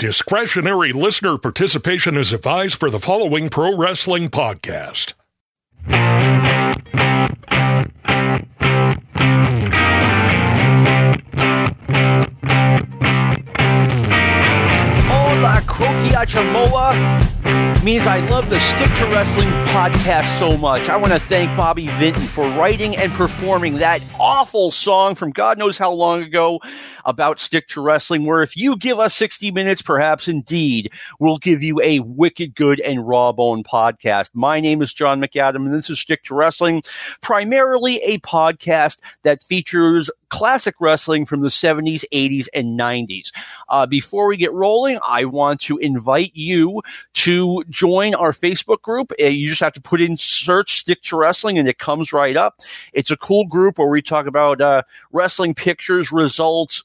[0.00, 5.12] Discretionary listener participation is advised for the following pro wrestling podcast.
[15.04, 20.90] Hola, Croakia Chamoa means I love the Stick to Wrestling podcast so much.
[20.90, 25.56] I want to thank Bobby Vinton for writing and performing that awful song from God
[25.56, 26.60] knows how long ago
[27.06, 31.62] about Stick to Wrestling, where if you give us 60 minutes, perhaps indeed, we'll give
[31.62, 34.28] you a wicked good and raw bone podcast.
[34.34, 36.82] My name is John McAdam, and this is Stick to Wrestling,
[37.22, 43.30] primarily a podcast that features classic wrestling from the 70s, 80s, and 90s.
[43.68, 46.82] Uh, before we get rolling, I want to invite you
[47.14, 49.12] to join our Facebook group.
[49.20, 52.36] Uh, you just have to put in search stick to wrestling and it comes right
[52.36, 52.60] up.
[52.92, 56.84] It's a cool group where we talk about uh, wrestling pictures, results,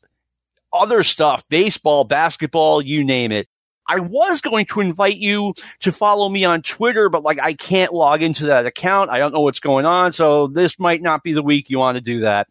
[0.73, 3.47] other stuff, baseball, basketball, you name it.
[3.87, 7.93] I was going to invite you to follow me on Twitter, but like I can't
[7.93, 9.11] log into that account.
[9.11, 10.11] I don't know what's going on.
[10.11, 12.47] So this might not be the week you want to do that.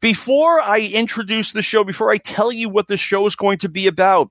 [0.00, 3.68] Before I introduce the show, before I tell you what the show is going to
[3.68, 4.30] be about,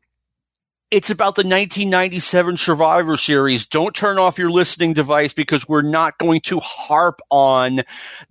[0.90, 3.68] it's about the 1997 Survivor Series.
[3.68, 7.82] Don't turn off your listening device because we're not going to harp on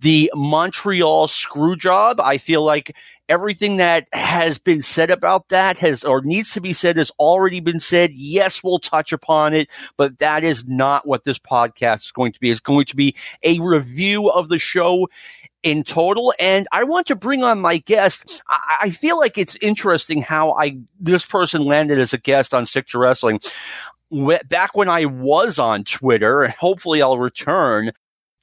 [0.01, 2.19] the Montreal screw job.
[2.19, 2.93] I feel like
[3.29, 7.61] everything that has been said about that has or needs to be said has already
[7.61, 8.11] been said.
[8.11, 12.39] Yes, we'll touch upon it, but that is not what this podcast is going to
[12.41, 12.49] be.
[12.49, 15.07] It's going to be a review of the show
[15.63, 16.33] in total.
[16.39, 18.41] And I want to bring on my guest.
[18.47, 22.65] I, I, feel like it's interesting how I this person landed as a guest on
[22.65, 23.39] Stick to Wrestling.
[24.47, 27.91] Back when I was on Twitter, and hopefully I'll return.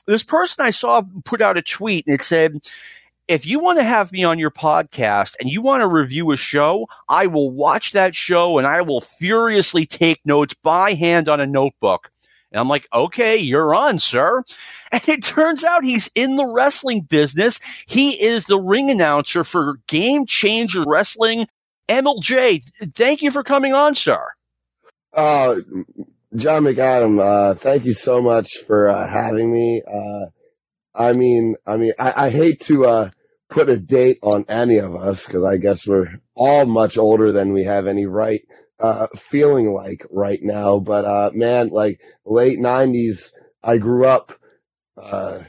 [0.07, 2.61] This person I saw put out a tweet and it said,
[3.29, 6.37] if you want to have me on your podcast and you want to review a
[6.37, 11.41] show, I will watch that show and I will furiously take notes by hand on
[11.41, 12.13] a notebook.
[12.53, 14.45] And I'm like, okay, you're on, sir.
[14.93, 17.59] And it turns out he's in the wrestling business.
[17.87, 21.49] He is the ring announcer for Game Changer Wrestling.
[21.89, 22.63] Emil Jay,
[22.95, 24.25] thank you for coming on, sir.
[25.13, 25.57] Uh,
[26.37, 29.83] John McAdam, uh, thank you so much for uh, having me.
[29.83, 30.27] Uh,
[30.95, 33.11] I mean, I mean, I, I hate to uh,
[33.49, 37.53] put a date on any of us because I guess we're all much older than
[37.53, 38.43] we have any right
[38.79, 40.79] uh, feeling like right now.
[40.79, 43.33] But uh, man, like late '90s,
[43.63, 44.33] I grew up
[44.97, 45.41] uh,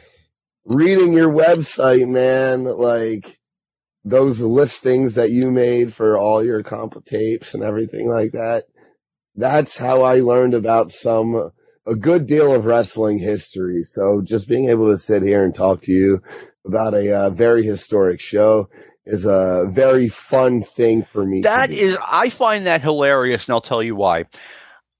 [0.65, 2.63] reading your website, man.
[2.63, 3.37] Like
[4.05, 8.65] those listings that you made for all your comp tapes and everything like that.
[9.35, 11.51] That's how I learned about some
[11.85, 13.83] a good deal of wrestling history.
[13.85, 16.21] So just being able to sit here and talk to you
[16.65, 18.69] about a uh, very historic show
[19.07, 21.41] is a very fun thing for me.
[21.41, 24.25] That is, I find that hilarious, and I'll tell you why.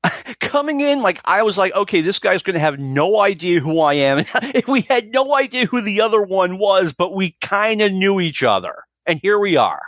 [0.39, 3.79] Coming in, like I was like, okay, this guy's going to have no idea who
[3.79, 4.25] I am.
[4.67, 8.43] we had no idea who the other one was, but we kind of knew each
[8.43, 8.75] other,
[9.05, 9.81] and here we are.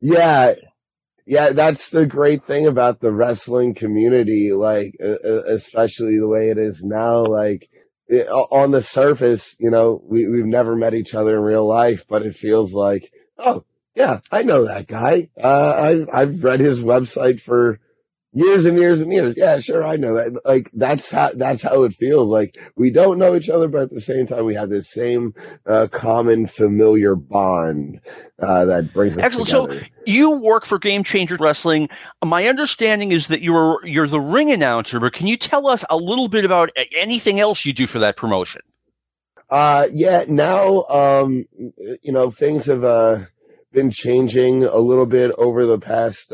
[0.00, 0.54] Yeah,
[1.30, 6.58] yeah, that's the great thing about the wrestling community, like uh, especially the way it
[6.58, 7.22] is now.
[7.22, 7.69] Like
[8.10, 12.22] on the surface, you know, we, we've never met each other in real life, but
[12.22, 15.30] it feels like, oh, yeah, I know that guy.
[15.40, 17.78] Uh, I've, I've read his website for
[18.32, 19.36] years and years and years.
[19.36, 20.40] Yeah, sure, I know that.
[20.44, 22.28] Like that's how that's how it feels.
[22.28, 25.34] Like we don't know each other, but at the same time, we have this same
[25.66, 28.00] uh, common familiar bond
[28.40, 29.48] uh, that brings us Excellent.
[29.70, 29.84] together.
[29.84, 31.88] So you work for Game Changer Wrestling.
[32.24, 35.96] My understanding is that you're you're the ring announcer, but can you tell us a
[35.96, 38.62] little bit about anything else you do for that promotion?
[39.48, 40.24] Uh, yeah.
[40.28, 41.44] Now, um,
[42.02, 43.22] you know, things have uh,
[43.72, 46.32] been changing a little bit over the past.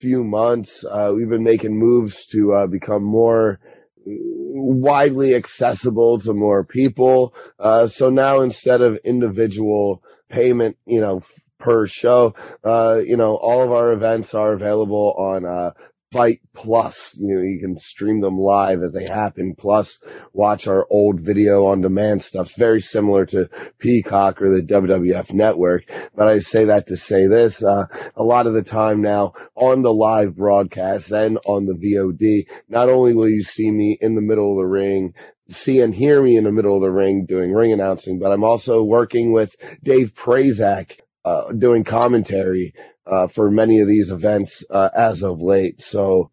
[0.00, 3.60] Uh, few months, uh, we've been making moves to uh, become more
[4.04, 7.34] widely accessible to more people.
[7.58, 11.20] Uh, so now instead of individual payment, you know,
[11.58, 12.34] per show,
[12.64, 15.72] uh, you know, all of our events are available on,
[16.12, 17.16] FITE Plus.
[17.20, 19.54] You know, you can stream them live as they happen.
[19.56, 20.02] Plus,
[20.32, 22.46] watch our old video on demand stuff.
[22.46, 23.48] It's very similar to
[23.78, 25.84] Peacock or the WWF network.
[26.16, 27.86] But I say that to say this, uh,
[28.16, 32.88] a lot of the time now on the live broadcast and on the VOD, not
[32.88, 35.14] only will you see me in the middle of the ring,
[35.48, 38.44] see and hear me in the middle of the ring doing ring announcing, but I'm
[38.44, 42.74] also working with Dave Prazak, uh, doing commentary
[43.06, 45.80] uh, for many of these events uh, as of late.
[45.80, 46.30] So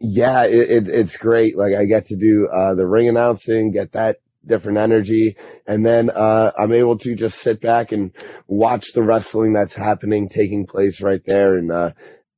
[0.00, 1.56] yeah, it, it, it's great.
[1.56, 5.36] Like I get to do uh, the ring announcing, get that different energy,
[5.66, 8.12] and then uh, I'm able to just sit back and
[8.46, 11.90] watch the wrestling that's happening, taking place right there, and uh,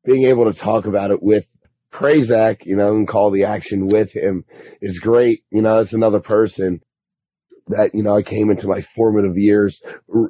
[0.05, 1.47] being able to talk about it with
[1.93, 4.45] Prazak, you know, and call the action with him
[4.81, 5.45] is great.
[5.51, 6.81] You know, it's another person
[7.71, 9.83] that, you know, I came into my formative years,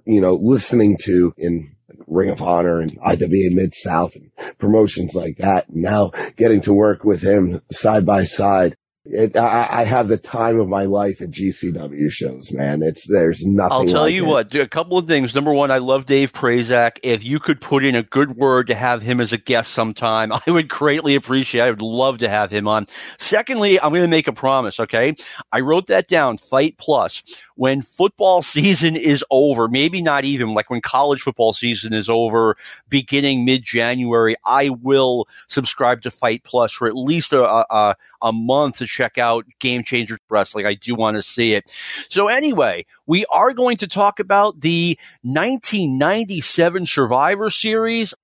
[0.05, 1.77] you know, listening to in
[2.07, 5.67] Ring of Honor and IWA Mid South and promotions like that.
[5.69, 10.61] Now getting to work with him side by side it, I, I, have the time
[10.61, 12.82] of my life at GCW shows, man.
[12.82, 13.73] It's there's nothing.
[13.73, 14.29] I'll tell like you it.
[14.29, 14.55] what.
[14.55, 15.35] A couple of things.
[15.35, 16.99] Number one, I love Dave Prazak.
[17.02, 20.32] If you could put in a good word to have him as a guest sometime,
[20.47, 21.62] I would greatly appreciate.
[21.62, 22.87] I would love to have him on.
[23.19, 24.79] Secondly, I'm going to make a promise.
[24.79, 25.14] Okay,
[25.50, 26.37] I wrote that down.
[26.37, 27.23] FITE Plus
[27.61, 32.57] when football season is over, maybe not even like when college football season is over,
[32.89, 38.33] beginning mid January, I will subscribe to FITE Plus for at least a, a, a
[38.33, 40.65] month to check out Game Changer Wrestling.
[40.65, 41.71] I do want to see it.
[42.09, 48.15] So anyway, we are going to talk about the 1997 Survivor Series.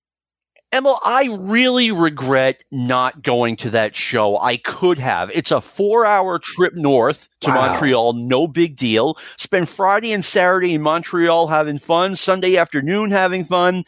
[0.72, 4.38] Emil, I really regret not going to that show.
[4.38, 5.30] I could have.
[5.32, 7.68] It's a four hour trip north to wow.
[7.68, 8.12] Montreal.
[8.14, 9.16] No big deal.
[9.38, 13.84] Spend Friday and Saturday in Montreal having fun, Sunday afternoon having fun.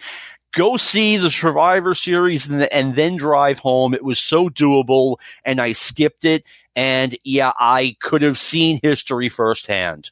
[0.52, 3.92] Go see the Survivor Series and, and then drive home.
[3.92, 6.44] It was so doable and I skipped it.
[6.74, 10.10] And yeah, I could have seen history firsthand.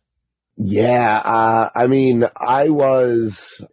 [0.58, 3.64] Yeah, uh, I mean, I was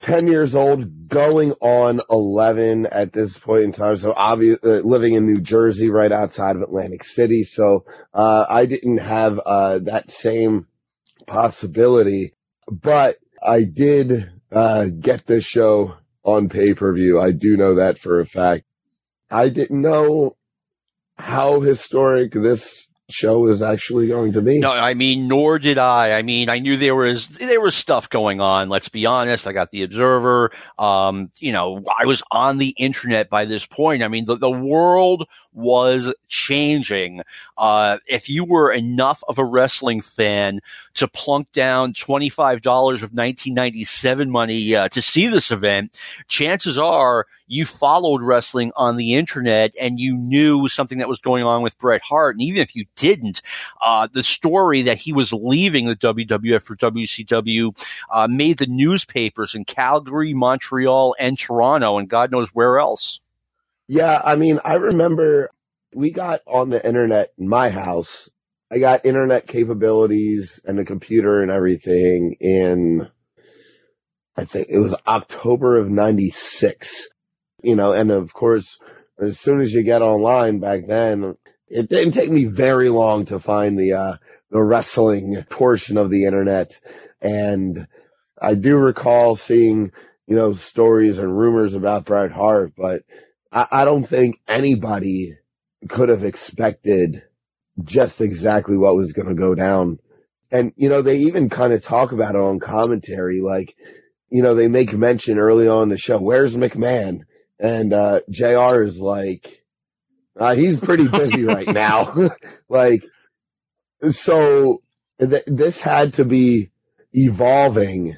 [0.00, 3.96] 10 years old, going on 11 at this point in time.
[3.96, 7.44] So obviously uh, living in New Jersey, right outside of Atlantic City.
[7.44, 7.84] So,
[8.14, 10.66] uh, I didn't have, uh, that same
[11.26, 12.34] possibility,
[12.70, 17.20] but I did, uh, get this show on pay per view.
[17.20, 18.64] I do know that for a fact.
[19.30, 20.36] I didn't know
[21.16, 24.58] how historic this show is actually going to be.
[24.58, 26.12] No, I mean, nor did I.
[26.18, 28.68] I mean, I knew there was there was stuff going on.
[28.68, 29.46] Let's be honest.
[29.46, 30.50] I got the Observer.
[30.78, 34.02] Um, you know, I was on the internet by this point.
[34.02, 37.22] I mean, the, the world was changing.
[37.56, 40.60] Uh, if you were enough of a wrestling fan
[40.94, 45.50] to plunk down twenty five dollars of nineteen ninety seven money uh, to see this
[45.50, 51.18] event, chances are you followed wrestling on the internet and you knew something that was
[51.18, 52.36] going on with Bret Hart.
[52.36, 53.42] And even if you didn't,
[53.82, 57.74] uh, the story that he was leaving the WWF for WCW
[58.12, 63.20] uh, made the newspapers in Calgary, Montreal, and Toronto, and God knows where else.
[63.88, 65.50] Yeah, I mean, I remember
[65.94, 68.28] we got on the internet in my house.
[68.70, 73.08] I got internet capabilities and a computer and everything in,
[74.36, 77.08] I think it was October of 96
[77.62, 78.78] you know, and of course,
[79.20, 81.36] as soon as you get online back then,
[81.68, 84.16] it didn't take me very long to find the, uh,
[84.50, 86.78] the wrestling portion of the internet.
[87.20, 87.86] And
[88.40, 89.92] I do recall seeing,
[90.26, 93.02] you know, stories and rumors about Bret Hart, but
[93.52, 95.36] I, I don't think anybody
[95.88, 97.22] could have expected
[97.82, 99.98] just exactly what was going to go down.
[100.50, 103.40] And, you know, they even kind of talk about it on commentary.
[103.40, 103.74] Like,
[104.30, 107.20] you know, they make mention early on the show, where's McMahon?
[107.58, 109.62] And, uh, JR is like,
[110.38, 112.30] uh, he's pretty busy right now.
[112.68, 113.04] like,
[114.10, 114.82] so
[115.20, 116.70] th- this had to be
[117.12, 118.16] evolving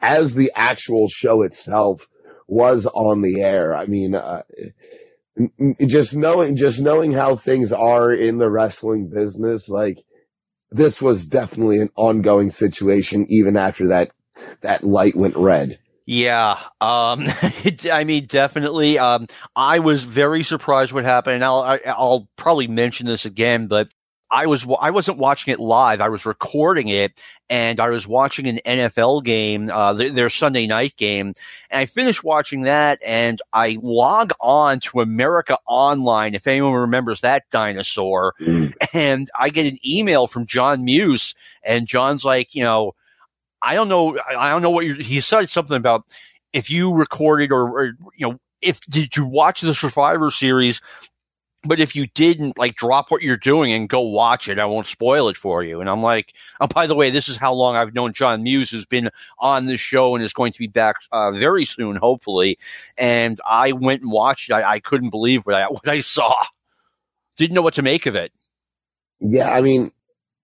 [0.00, 2.06] as the actual show itself
[2.46, 3.74] was on the air.
[3.74, 4.42] I mean, uh,
[5.84, 9.98] just knowing, just knowing how things are in the wrestling business, like
[10.70, 14.10] this was definitely an ongoing situation even after that,
[14.60, 15.78] that light went red.
[16.10, 17.26] Yeah, um,
[17.92, 18.98] I mean, definitely.
[18.98, 23.06] Um, I was very surprised what happened, and I'll I, will i will probably mention
[23.06, 23.90] this again, but
[24.30, 26.00] I was I wasn't watching it live.
[26.00, 30.96] I was recording it, and I was watching an NFL game, uh, their Sunday night
[30.96, 31.34] game,
[31.70, 37.20] and I finished watching that, and I log on to America Online, if anyone remembers
[37.20, 38.72] that dinosaur, mm.
[38.94, 42.94] and I get an email from John Muse, and John's like, you know
[43.62, 44.18] I don't know.
[44.36, 44.94] I don't know what you.
[44.94, 46.04] he said something about
[46.52, 47.84] if you recorded or, or,
[48.16, 50.80] you know, if did you watch the Survivor series?
[51.64, 54.86] But if you didn't, like, drop what you're doing and go watch it, I won't
[54.86, 55.80] spoil it for you.
[55.80, 58.70] And I'm like, oh, by the way, this is how long I've known John Muse,
[58.70, 59.10] who's been
[59.40, 62.58] on this show and is going to be back uh, very soon, hopefully.
[62.96, 64.52] And I went and watched it.
[64.52, 66.32] I, I couldn't believe what I what I saw.
[67.36, 68.32] Didn't know what to make of it.
[69.20, 69.90] Yeah, I mean,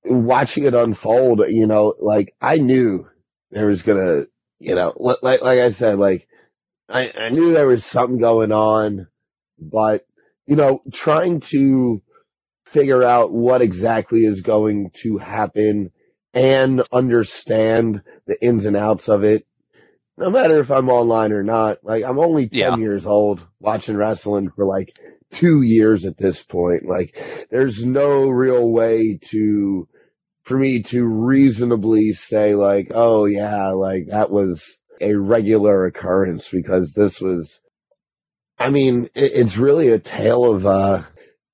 [0.05, 3.09] watching it unfold, you know, like I knew
[3.51, 4.27] there was gonna,
[4.59, 6.27] you know, like, like I said, like
[6.89, 9.09] I, I knew there was something going on,
[9.59, 10.07] but
[10.47, 12.03] you know, trying to
[12.67, 15.91] figure out what exactly is going to happen
[16.35, 19.47] and understand the ins and outs of it
[20.17, 21.79] no matter if I'm online or not.
[21.83, 22.77] Like I'm only 10 Yeah.
[22.79, 24.97] years old watching wrestling for like
[25.31, 26.87] two years at this point.
[26.87, 29.89] Like there's no real way to,
[30.45, 36.95] for me to reasonably say like, oh yeah, like that was a regular occurrence because
[36.95, 37.63] this was,
[38.59, 41.03] I mean, it, it's really a tale of, uh,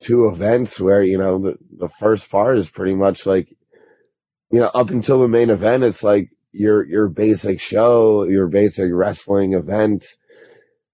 [0.01, 3.49] two events where, you know, the, the first part is pretty much like,
[4.51, 8.91] you know, up until the main event, it's like your, your basic show, your basic
[8.93, 10.07] wrestling event.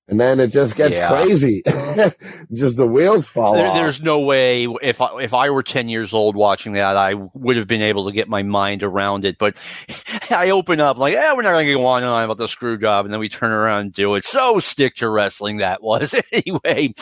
[0.08, 1.08] And then it just gets Yeah.
[1.08, 1.62] crazy.
[2.52, 3.74] just the wheels fall There, off.
[3.74, 7.56] there's no way if I, if I were 10 years old watching that, I would
[7.56, 9.36] have been able to get my mind around it.
[9.36, 9.56] But
[10.30, 12.46] I open up like, eh, we're not going to go on and on about the
[12.46, 13.04] screw job.
[13.04, 14.24] And then we turn around and do it.
[14.24, 16.14] So stick to wrestling that was.
[16.32, 16.94] anyway,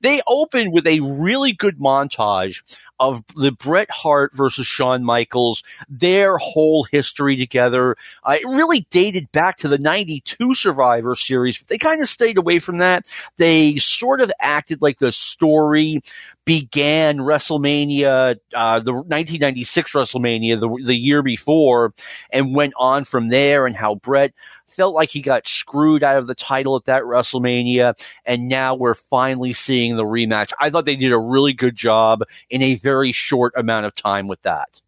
[0.00, 2.62] they open with a really good montage
[3.02, 7.96] of the Bret Hart versus Shawn Michaels, their whole history together.
[8.22, 12.38] Uh, it really dated back to the 92 Survivor series, but they kind of stayed
[12.38, 13.08] away from that.
[13.38, 15.98] They sort of acted like the story
[16.44, 21.94] began WrestleMania, uh, the 1996 WrestleMania, the, the year before,
[22.30, 24.32] and went on from there and how Bret
[24.72, 27.94] felt like he got screwed out of the title at that WrestleMania.
[28.24, 30.52] And now we're finally seeing the rematch.
[30.60, 34.28] I thought they did a really good job in a very short amount of time
[34.28, 34.80] with that.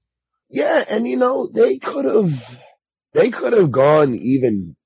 [0.49, 2.61] Yeah, and you know, they could have,
[3.13, 4.77] they could have gone even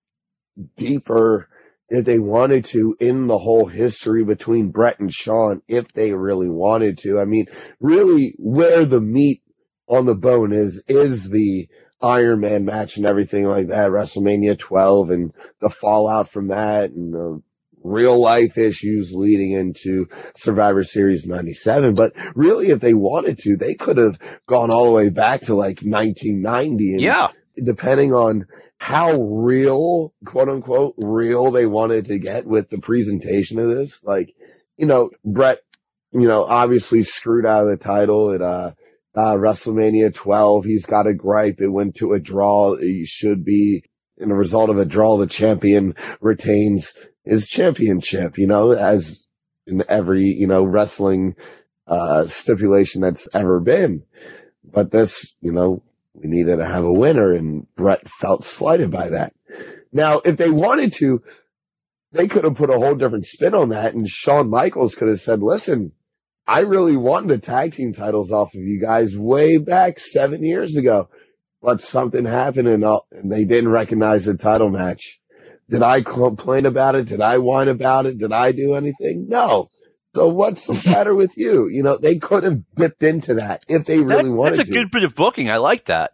[0.76, 1.48] deeper
[1.90, 6.48] if they wanted to in the whole history between Bret and Shawn if they really
[6.48, 7.18] wanted to.
[7.18, 7.46] I mean,
[7.80, 9.42] really where the meat
[9.88, 11.68] on the bone is, is the
[12.00, 17.12] Iron Man match and everything like that, WrestleMania 12 and the fallout from that and
[17.12, 17.42] the
[17.82, 21.94] real life issues leading into Survivor Series 97.
[21.94, 25.54] But really, if they wanted to, they could have gone all the way back to
[25.54, 26.92] like 1990.
[26.92, 27.28] And Yeah.
[27.56, 28.46] Depending on
[28.78, 34.04] how real, quote unquote, real they wanted to get with the presentation of this.
[34.04, 34.32] Like,
[34.76, 35.58] you know, Bret,
[36.12, 38.72] you know, obviously screwed out of the title at, uh,
[39.18, 40.64] uh, WrestleMania 12.
[40.64, 41.60] He's got a gripe.
[41.60, 42.74] It went to a draw.
[42.74, 43.82] It should be
[44.16, 45.18] in a result of a draw.
[45.18, 46.94] The champion retains
[47.24, 49.26] his championship, you know, as
[49.66, 51.34] in every, you know, wrestling,
[51.88, 54.04] uh, stipulation that's ever been.
[54.62, 55.82] But this, you know,
[56.14, 59.34] we needed to have a winner and Bret felt slighted by that.
[59.92, 61.24] Now, if they wanted to,
[62.12, 65.20] they could have put a whole different spin on that and Shawn Michaels could have
[65.20, 65.90] said, listen,
[66.48, 70.76] I really won the tag team titles off of you guys way back seven years
[70.78, 71.10] ago,
[71.60, 75.20] but something happened and, all, and they didn't recognize the title match.
[75.68, 77.04] Did I complain about it?
[77.08, 78.16] Did I whine about it?
[78.16, 79.26] Did I do anything?
[79.28, 79.68] No.
[80.14, 81.68] So what's the matter with you?
[81.68, 84.72] You know, they could have dipped into that if they really That- wanted that's a
[84.72, 85.50] to good bit of booking.
[85.50, 86.12] I like that.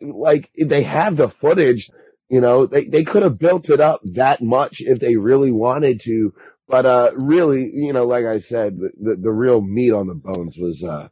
[0.00, 1.90] like they have the footage,
[2.30, 6.00] you know, they, they could have built it up that much if they really wanted
[6.04, 6.32] to.
[6.68, 10.58] But, uh, really, you know, like I said, the, the, real meat on the bones
[10.58, 11.08] was, uh,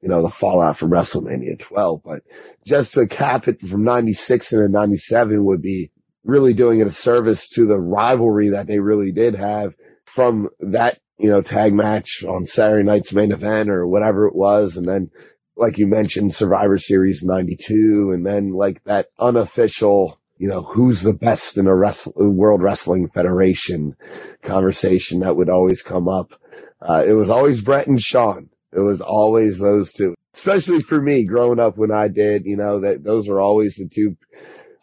[0.00, 2.02] you know, the fallout from WrestleMania 12.
[2.04, 2.22] But
[2.64, 5.90] just to cap it from 96 and 97 would be
[6.22, 9.74] really doing it a service to the rivalry that they really did have
[10.04, 14.76] from that, you know, tag match on Saturday night's main event or whatever it was.
[14.76, 15.10] And then
[15.56, 21.12] like you mentioned, Survivor Series 92, and then like that unofficial, you know, who's the
[21.12, 23.94] best in a wrestle, World Wrestling Federation
[24.42, 26.32] conversation that would always come up.
[26.80, 28.48] Uh, it was always Bret and Shawn.
[28.72, 32.80] It was always those two, especially for me growing up when I did, you know,
[32.80, 34.16] that those are always the two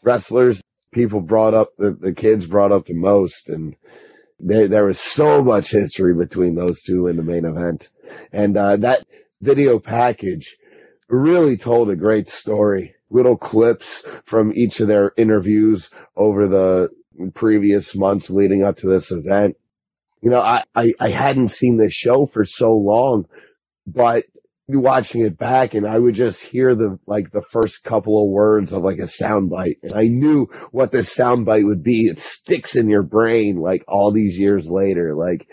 [0.03, 0.61] wrestlers
[0.91, 3.49] people brought up, the, the kids brought up the most.
[3.49, 3.75] And
[4.39, 7.89] there, there was so much history between those two in the main event.
[8.31, 9.07] And, uh, that
[9.41, 10.55] video package
[11.09, 12.93] really told a great story.
[13.09, 16.89] Little clips from each of their interviews over the
[17.33, 19.55] previous months leading up to this event.
[20.21, 23.27] You know, I, I, I hadn't seen this show for so long,
[23.85, 24.25] but
[24.67, 28.73] watching it back and I would just hear the, like the first couple of words
[28.73, 32.07] of like a soundbite and I knew what the soundbite would be.
[32.07, 35.47] It sticks in your brain like all these years later, like,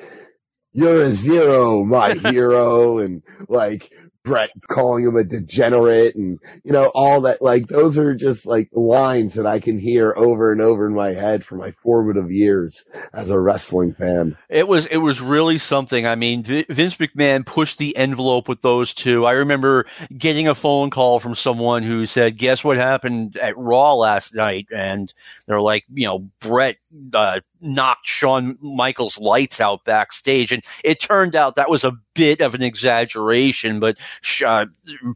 [0.75, 3.91] you're a zero, my hero, and like
[4.25, 8.71] Bret calling him a degenerate and, you know, all that, like, those are just like
[8.73, 12.89] lines that I can hear over and over in my head for my formative years
[13.13, 14.37] as a wrestling fan.
[14.49, 16.07] It was it was really something.
[16.07, 19.27] I mean, Vince McMahon pushed the envelope with those two.
[19.27, 19.85] I remember
[20.17, 24.69] getting a phone call from someone who said, "Guess what happened at Raw last night?"
[24.75, 25.13] And
[25.47, 26.77] they're like, "You know, Bret
[27.13, 32.41] uh, knocked Shawn Michaels' lights out backstage," and it turned out that was a bit
[32.41, 33.99] of an exaggeration, but
[34.45, 34.67] uh,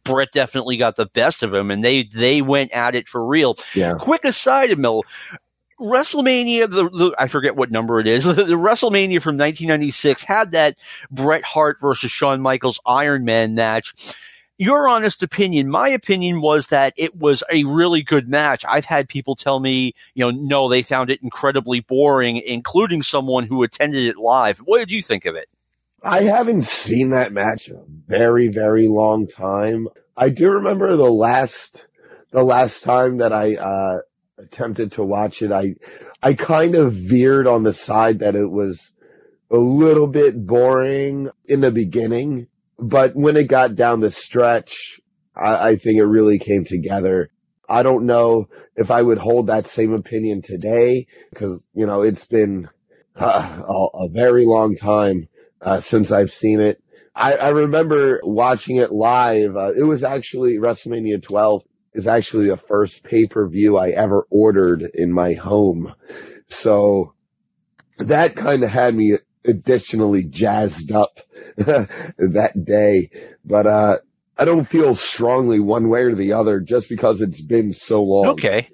[0.04, 3.56] Bret definitely got the best of him, and they they went at it for real.
[3.74, 3.94] Yeah.
[3.94, 5.04] Quick aside, Emil.
[5.80, 8.24] WrestleMania, the, the, I forget what number it is.
[8.24, 10.76] The, the, WrestleMania from 1996 had that
[11.10, 13.94] Bret Hart versus Shawn Michaels Iron Man match.
[14.60, 18.64] Your honest opinion, my opinion was that it was a really good match.
[18.68, 23.46] I've had people tell me, you know, no, they found it incredibly boring, including someone
[23.46, 24.58] who attended it live.
[24.58, 25.48] What did you think of it?
[26.02, 29.86] I haven't seen that match in a very, very long time.
[30.16, 31.86] I do remember the last,
[32.32, 33.98] the last time that I, uh,
[34.38, 35.74] attempted to watch it, I,
[36.20, 38.92] I kind of veered on the side that it was
[39.52, 45.00] a little bit boring in the beginning, but when it got down the stretch,
[45.34, 47.30] I, I think it really came together.
[47.68, 52.24] I don't know if I would hold that same opinion today because, you know, it's
[52.24, 52.68] been
[53.16, 55.28] uh, a, a, very long time
[55.60, 56.82] uh, since I've seen it.
[57.14, 59.56] I, I remember watching it live.
[59.56, 65.12] Uh, it was actually WrestleMania 12 is actually the first pay-per-view I ever ordered in
[65.12, 65.92] my home.
[66.48, 67.14] So
[67.98, 71.20] that kind of had me additionally jazzed up
[71.56, 73.10] that day.
[73.44, 73.98] But, uh,
[74.38, 78.26] I don't feel strongly one way or the other just because it's been so long.
[78.28, 78.68] Okay.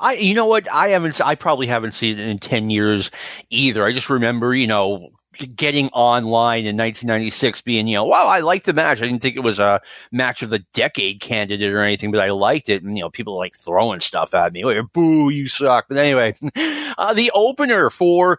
[0.00, 0.70] I, you know what?
[0.70, 3.10] I haven't, I probably haven't seen it in 10 years
[3.48, 3.84] either.
[3.84, 8.66] I just remember, you know, getting online in 1996 being, you know, wow, I liked
[8.66, 8.98] the match.
[8.98, 12.30] I didn't think it was a match of the decade candidate or anything, but I
[12.30, 12.82] liked it.
[12.82, 14.64] And, you know, people like throwing stuff at me.
[14.92, 15.86] Boo, you suck.
[15.88, 16.34] But anyway,
[16.98, 18.38] uh, the opener for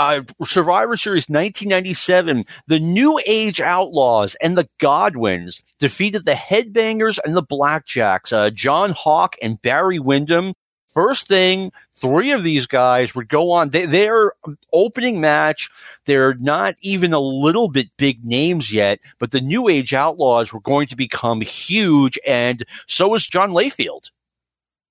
[0.00, 7.36] uh, Survivor Series 1997, the New Age Outlaws and the Godwins defeated the Headbangers and
[7.36, 8.32] the Blackjacks.
[8.32, 10.54] Uh, John Hawk and Barry Windham
[10.92, 13.70] First thing, three of these guys would go on.
[13.70, 14.32] They, their
[14.72, 15.70] opening match,
[16.04, 20.60] they're not even a little bit big names yet, but the New Age Outlaws were
[20.60, 24.10] going to become huge, and so was John Layfield.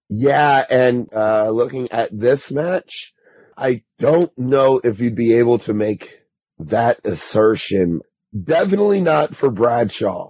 [0.10, 3.14] Yeah, and uh, looking at this match,
[3.60, 6.22] I don't know if you'd be able to make
[6.60, 8.02] that assertion.
[8.44, 10.30] Definitely not for Bradshaw.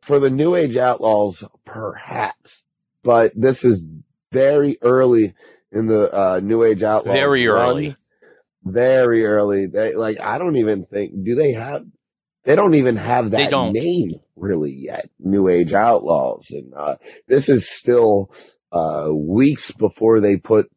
[0.00, 2.64] For the New Age Outlaws, perhaps.
[3.04, 3.88] But this is
[4.32, 5.34] very early
[5.70, 7.14] in the uh, New Age Outlaws.
[7.14, 7.68] Very run.
[7.68, 7.96] early.
[8.64, 9.66] Very early.
[9.66, 11.84] They like I don't even think do they have
[12.44, 15.10] they don't even have that name really yet.
[15.18, 16.50] New Age Outlaws.
[16.50, 16.96] And uh,
[17.28, 18.32] this is still
[18.72, 20.70] uh, weeks before they put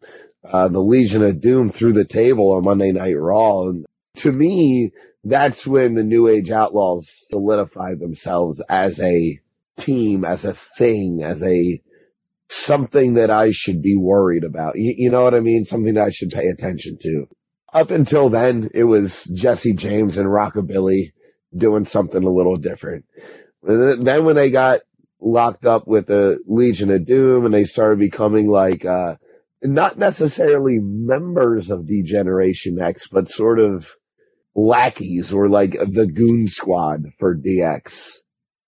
[0.51, 3.69] uh, the Legion of Doom through the table on Monday Night Raw.
[3.69, 3.86] And
[4.17, 4.91] to me,
[5.23, 9.39] that's when the New Age Outlaws solidified themselves as a
[9.77, 11.81] team, as a thing, as a
[12.47, 14.75] something that I should be worried about.
[14.75, 15.65] You, you know what I mean?
[15.65, 17.25] Something that I should pay attention to.
[17.73, 21.13] Up until then, it was Jesse James and Rockabilly
[21.55, 23.05] doing something a little different.
[23.63, 24.81] Then when they got
[25.19, 29.15] locked up with the Legion of Doom and they started becoming like, uh,
[29.61, 33.95] not necessarily members of D-Generation X, but sort of
[34.55, 38.21] lackeys or like the goon squad for DX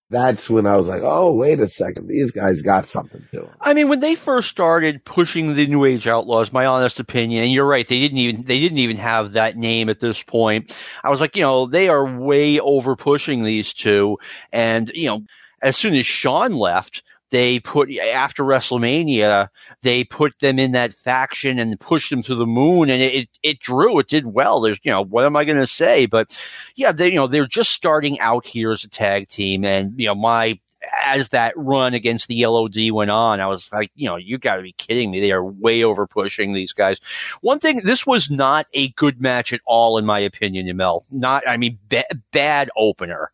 [0.10, 2.08] that's when I was like, oh, wait a second.
[2.08, 3.50] These guys got something to them.
[3.60, 7.52] I mean, when they first started pushing the New Age Outlaws, my honest opinion, and
[7.52, 10.74] you're right, they didn't even, they didn't even have that name at this point.
[11.04, 14.18] I was like, you know, they are way over pushing these two.
[14.54, 15.24] And, you know,
[15.62, 19.50] as soon as Shawn left, they put after WrestleMania,
[19.82, 23.60] they put them in that faction and pushed them to the moon, and it it
[23.60, 24.00] drew.
[24.00, 24.62] It did well.
[24.62, 26.06] There's you know what am I going to say?
[26.06, 26.38] But
[26.76, 30.08] yeah, they you know they're just starting out here as a tag team, and you
[30.08, 30.60] know my
[31.06, 34.58] as that run against the LOD went on, I was like, you know, you got
[34.58, 35.20] to be kidding me.
[35.20, 37.00] They are way over pushing these guys.
[37.42, 41.04] One thing, this was not a good match at all, in my opinion, Emil.
[41.12, 43.32] Not, I mean, ba- bad opener.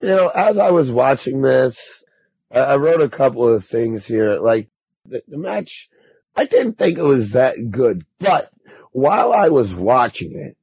[0.00, 2.04] You know, as I was watching this,
[2.50, 4.36] I, wrote a couple of things here.
[4.36, 4.68] Like
[5.06, 5.90] the, the match,
[6.34, 8.50] I didn't think it was that good, but
[8.92, 10.56] while I was watching it,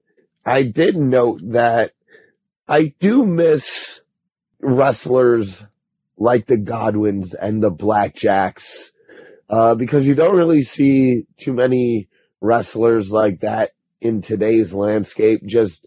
[0.45, 1.91] I did note that
[2.67, 4.01] I do miss
[4.59, 5.65] wrestlers
[6.17, 8.91] like the Godwins and the Blackjacks,
[9.49, 12.07] uh, because you don't really see too many
[12.41, 13.71] wrestlers like that
[14.01, 15.45] in today's landscape.
[15.45, 15.85] Just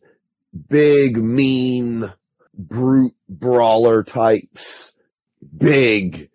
[0.69, 2.13] big, mean,
[2.55, 4.93] brute brawler types
[5.57, 6.31] big,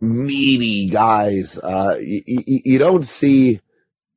[0.00, 1.58] meaty guys.
[1.58, 3.60] Uh, you, you, don't see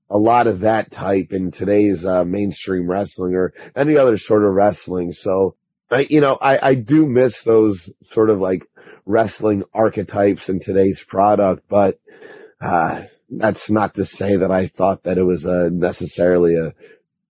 [0.10, 4.54] a lot of that type in today's uh, mainstream wrestling or any other sort of
[4.54, 5.12] wrestling.
[5.12, 5.56] So,
[5.92, 8.66] I, you know, I, I do miss those sort of like
[9.06, 12.00] wrestling archetypes in today's product, but,
[12.60, 16.74] uh, that's not to say that I thought that it was a necessarily a,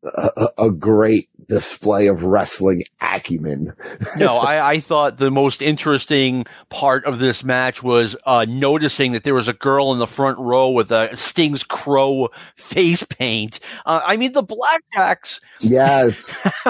[0.03, 3.73] a, a great display of wrestling acumen.
[4.17, 9.23] no, I, I thought the most interesting part of this match was uh, noticing that
[9.23, 13.59] there was a girl in the front row with a Sting's Crow face paint.
[13.85, 15.39] Uh, I mean, the Blackjacks.
[15.59, 16.15] Yes.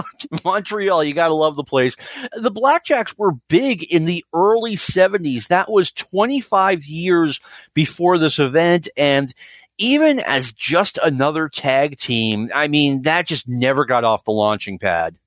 [0.44, 1.96] Montreal, you got to love the place.
[2.34, 5.48] The Blackjacks were big in the early 70s.
[5.48, 7.40] That was 25 years
[7.74, 8.90] before this event.
[8.96, 9.34] And
[9.78, 14.80] even as just another tag team, I mean, that just never got off the launching
[14.80, 15.18] pad.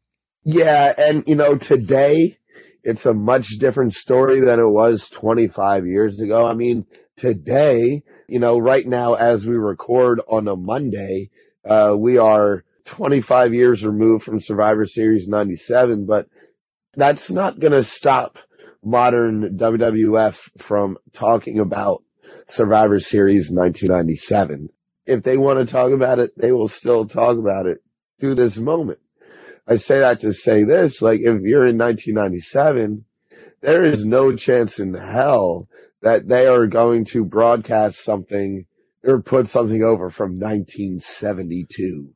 [0.42, 2.38] Yeah, and you know, today
[2.82, 6.46] it's a much different story than it was 25 years ago.
[6.46, 6.86] I mean,
[7.16, 11.30] today, you know, right now as we record on a Monday,
[11.64, 16.26] uh, we are 25 years removed from Survivor Series 97, but
[16.94, 18.38] that's not going to stop
[18.82, 22.02] modern WWF from talking about
[22.50, 24.68] Survivor Series 1997.
[25.06, 27.78] If they want to talk about it, they will still talk about it
[28.18, 28.98] through this moment.
[29.66, 33.04] I say that to say this, like if you're in 1997,
[33.60, 35.68] there is no chance in hell
[36.02, 38.66] that they are going to broadcast something
[39.04, 42.14] or put something over from 1972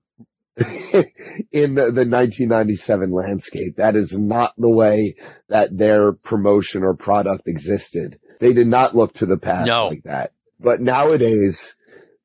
[0.57, 3.77] in the, the 1997 landscape.
[3.77, 5.17] That is not the way
[5.49, 8.19] that their promotion or product existed.
[8.39, 9.89] They did not look to the past no.
[9.89, 10.33] like that.
[10.61, 11.77] But nowadays,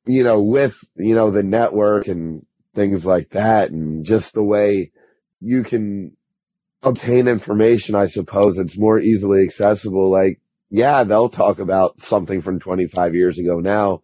[0.06, 2.44] you know, with, you know, the network and
[2.74, 4.92] things like that and just the way
[5.40, 6.16] you can
[6.82, 10.10] obtain information, I suppose it's more easily accessible.
[10.10, 14.02] Like, yeah, they'll talk about something from 25 years ago now.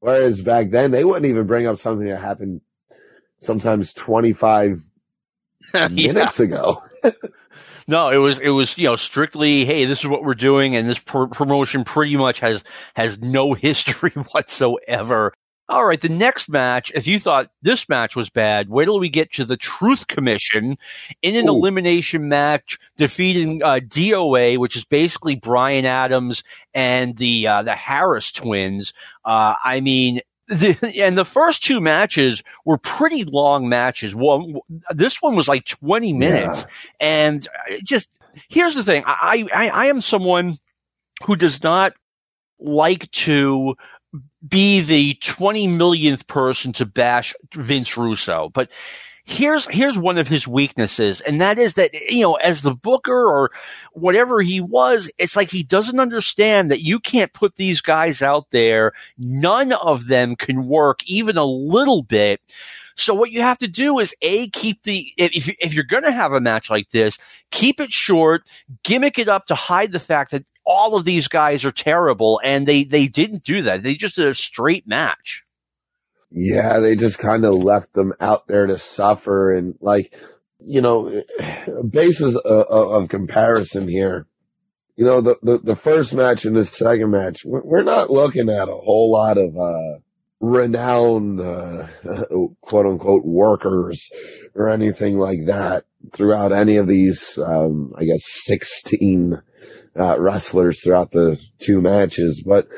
[0.00, 2.60] Whereas back then they wouldn't even bring up something that happened
[3.40, 4.82] sometimes 25
[5.90, 6.82] minutes ago.
[7.86, 10.76] no, it was, it was, you know, strictly, hey, this is what we're doing.
[10.76, 12.62] And this pr- promotion pretty much has,
[12.94, 15.32] has no history whatsoever.
[15.68, 19.08] All right, the next match, if you thought this match was bad, wait till we
[19.08, 20.78] get to the Truth Commission
[21.22, 21.54] in an Ooh.
[21.54, 28.30] elimination match, defeating uh, DOA, which is basically Brian Adams and the uh, the Harris
[28.30, 28.94] twins.
[29.24, 34.14] Uh, I mean, the, and the first two matches were pretty long matches.
[34.14, 36.62] Well, this one was like 20 minutes.
[37.00, 37.06] Yeah.
[37.06, 37.48] And
[37.82, 38.08] just,
[38.48, 39.04] here's the thing.
[39.06, 40.58] I, I, I am someone
[41.24, 41.94] who does not
[42.58, 43.76] like to
[44.46, 48.70] be the 20 millionth person to bash Vince Russo, but
[49.26, 53.26] here's here's one of his weaknesses, and that is that you know, as the booker
[53.26, 53.50] or
[53.92, 58.46] whatever he was, it's like he doesn't understand that you can't put these guys out
[58.52, 58.92] there.
[59.18, 62.40] None of them can work even a little bit.
[62.94, 66.12] So what you have to do is a keep the if if you're going to
[66.12, 67.18] have a match like this,
[67.50, 68.44] keep it short,
[68.84, 72.66] gimmick it up to hide the fact that all of these guys are terrible, and
[72.66, 73.82] they they didn't do that.
[73.82, 75.45] They just did a straight match.
[76.38, 80.12] Yeah, they just kind of left them out there to suffer, and like
[80.66, 81.22] you know,
[81.88, 84.26] basis of, of comparison here.
[84.96, 88.68] You know, the, the, the first match and the second match, we're not looking at
[88.68, 90.00] a whole lot of, uh,
[90.40, 91.86] renowned, uh,
[92.62, 94.10] quote unquote workers
[94.54, 99.42] or anything like that throughout any of these, um, I guess 16,
[99.98, 102.42] uh, wrestlers throughout the two matches.
[102.46, 102.68] But,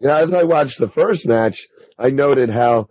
[0.00, 2.88] you know, as I watched the first match, I noted how,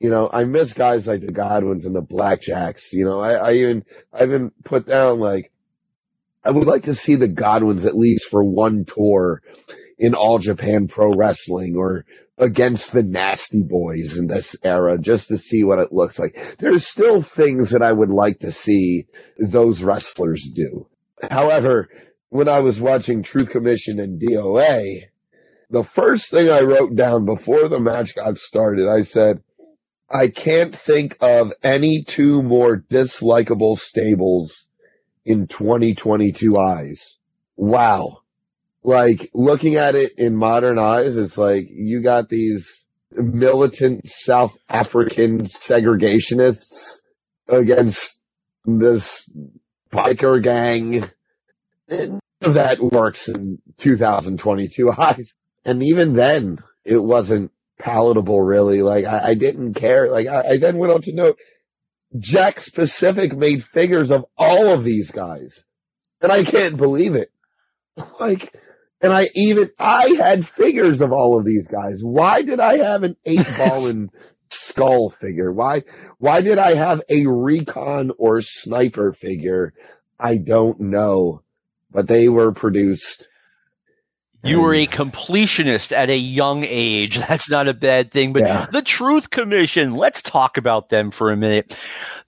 [0.00, 2.92] you know, I miss guys like the Godwins and the Blackjacks.
[2.92, 5.52] You know, I, I even, I even put down like,
[6.42, 9.42] I would like to see the Godwins at least for one tour
[9.98, 12.06] in all Japan pro wrestling or
[12.38, 16.56] against the nasty boys in this era just to see what it looks like.
[16.58, 19.06] There's still things that I would like to see
[19.38, 20.88] those wrestlers do.
[21.30, 21.90] However,
[22.30, 25.02] when I was watching Truth Commission and DOA,
[25.68, 29.42] the first thing I wrote down before the match got started, I said,
[30.10, 34.68] I can't think of any two more dislikable stables
[35.24, 37.18] in 2022 eyes.
[37.56, 38.22] Wow.
[38.82, 45.42] Like looking at it in modern eyes, it's like you got these militant South African
[45.42, 47.02] segregationists
[47.48, 48.20] against
[48.64, 49.30] this
[49.92, 51.08] biker gang
[51.88, 55.36] that works in 2022 eyes.
[55.64, 58.82] And even then, it wasn't palatable really.
[58.82, 60.10] Like I, I didn't care.
[60.10, 61.38] Like I, I, then went on to note
[62.16, 65.64] Jakks Pacific made figures of all of these guys.
[66.20, 67.30] And I can't believe it.
[68.18, 68.54] Like,
[69.02, 72.00] and I even, I had figures of all of these guys.
[72.02, 74.10] Why did I have an eight ball and
[74.48, 75.52] skull figure?
[75.52, 75.82] Why,
[76.18, 79.74] why did I have a recon or sniper figure?
[80.18, 81.42] I don't know
[81.92, 83.28] but they were produced.
[84.42, 87.18] You were a completionist at a young age.
[87.28, 88.32] That's not a bad thing.
[88.32, 88.66] But Yeah.
[88.72, 91.76] the Truth Commission, let's talk about them for a minute.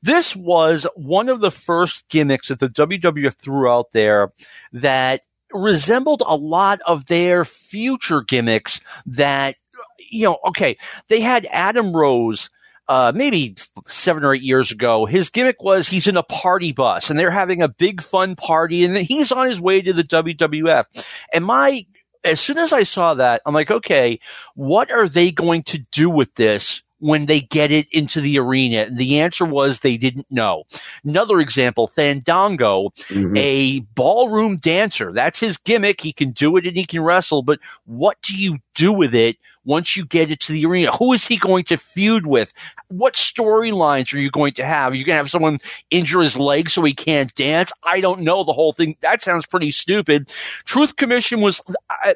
[0.02, 4.32] This was one of the first gimmicks that the WWF threw out there
[4.72, 5.22] that
[5.52, 9.56] resembled a lot of their future gimmicks that,
[10.10, 10.76] you know, okay,
[11.08, 12.50] they had Adam Rose
[12.88, 13.54] uh, maybe
[13.86, 17.30] seven or eight years ago, his gimmick was he's in a party bus and they're
[17.30, 20.84] having a big fun party and he's on his way to the WWF.
[21.32, 21.86] And my,
[22.24, 24.20] as soon as I saw that, I'm like, okay,
[24.54, 28.82] what are they going to do with this when they get it into the arena?
[28.82, 30.62] And the answer was they didn't know.
[31.04, 33.36] Another example, Fandango, Mhm.
[33.36, 35.12] a ballroom dancer.
[35.12, 36.00] That's his gimmick.
[36.00, 39.36] He can do it and he can wrestle, but what do you do with it
[39.64, 40.92] once you get it to the arena?
[40.96, 42.52] Who is he going to feud with?
[42.88, 44.92] What storylines are you going to have?
[44.92, 45.58] Are you going to have someone
[45.90, 47.72] injure his leg so he can't dance?
[47.82, 48.96] I don't know the whole thing.
[49.00, 50.32] That sounds pretty stupid.
[50.64, 51.60] Truth Commission was,
[51.90, 52.14] I,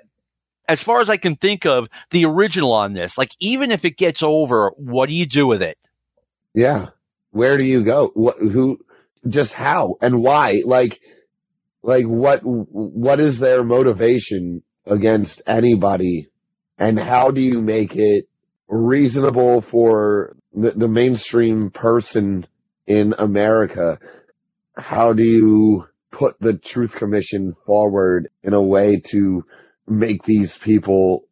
[0.69, 3.17] as far as I can think of, the original on this.
[3.17, 5.79] Like, even if it gets over, what do you do with it?
[6.55, 6.89] Yeah.
[7.31, 8.11] Where do you go?
[8.15, 8.79] What, who,
[9.29, 10.63] just how and why?
[10.65, 11.01] Like,
[11.83, 16.29] like what, what is their motivation against anybody?
[16.79, 18.29] And how do you make it
[18.69, 22.47] reasonable for the, the mainstream person
[22.87, 23.99] in America?
[24.77, 29.45] How do you put the Truth Commission forward in a way to
[29.87, 31.27] make these people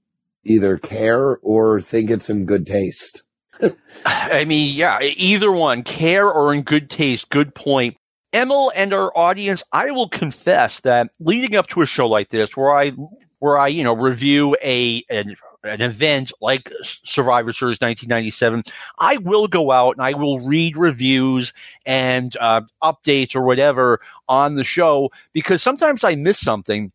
[0.45, 3.25] either care or think it's in good taste?
[4.07, 7.97] I mean, yeah, either one, care or in good taste, good point.
[8.33, 12.57] Emil and our audience, I will confess that leading up to a show like this,
[12.57, 12.93] where I,
[13.39, 18.65] where I, you know, review a, an, an event like Survivor Series 1997,
[18.99, 21.53] I will go out and I will read reviews
[21.87, 26.93] and uh, updates or whatever on the show because sometimes I miss something.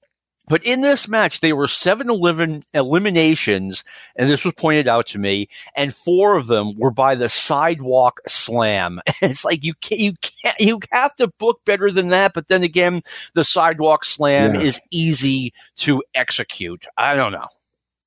[0.49, 3.83] But in this match, they were seven elim- eliminations,
[4.15, 8.19] and this was pointed out to me, and four of them were by the sidewalk
[8.27, 8.99] slam.
[9.05, 12.33] And it's like you can't, you can't, you have to book better than that.
[12.33, 13.03] But then again,
[13.35, 14.61] the sidewalk slam Yeah.
[14.61, 16.85] is easy to execute.
[16.97, 17.47] I don't know.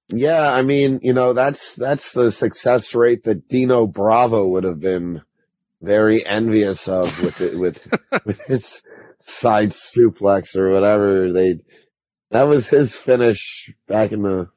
[0.09, 4.81] Yeah, I mean, you know, that's that's the success rate that Dino Bravo would have
[4.81, 5.23] been
[5.81, 7.87] very envious of with it with
[8.27, 8.83] with his
[9.21, 11.61] side suplex or whatever they
[12.33, 14.49] that was his finish back in the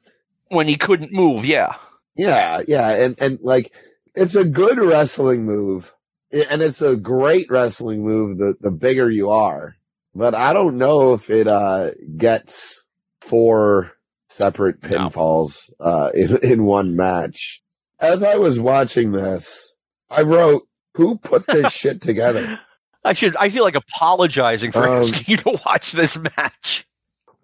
[0.48, 1.76] When he couldn't move, yeah.
[2.16, 3.72] yeah, yeah, and and like
[4.14, 5.92] it's a good wrestling move
[6.32, 9.76] and it's a great wrestling move the the bigger you are.
[10.14, 12.84] But I don't know if it uh gets
[13.20, 13.92] four
[14.28, 14.88] separate No.
[15.10, 17.62] pinfalls uh in in one match.
[18.00, 19.74] As I was watching this,
[20.10, 22.58] I wrote who put this shit together?
[23.04, 26.86] I should, I feel like apologizing for Um, asking you to watch this match.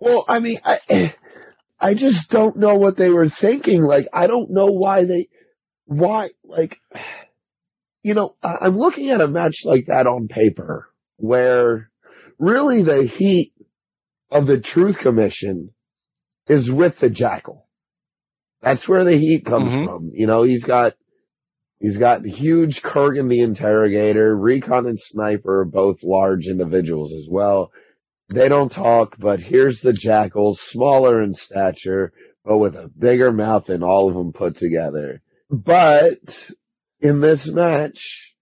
[0.03, 1.15] Well, I mean, I,
[1.81, 3.83] I just don't know what they were thinking.
[3.83, 5.29] Like, I don't know why they,
[5.85, 6.81] why, like,
[8.03, 10.89] you know, I'm looking at a match like that on paper
[11.19, 11.89] where
[12.37, 13.53] really the heat
[14.29, 15.71] of the Truth Commission
[16.49, 17.69] is with the Jackal.
[18.61, 19.85] That's where the heat comes Mhm.
[19.85, 20.11] from.
[20.15, 20.95] You know, he's got,
[21.79, 27.71] he's got huge Kurrgan the Interrogator, Recon and Sniper, are both large individuals as well.
[28.33, 32.13] They don't talk, but here's the Jackal, smaller in stature,
[32.45, 35.21] but with a bigger mouth than all of them put together.
[35.51, 36.51] But
[37.01, 38.35] in this match,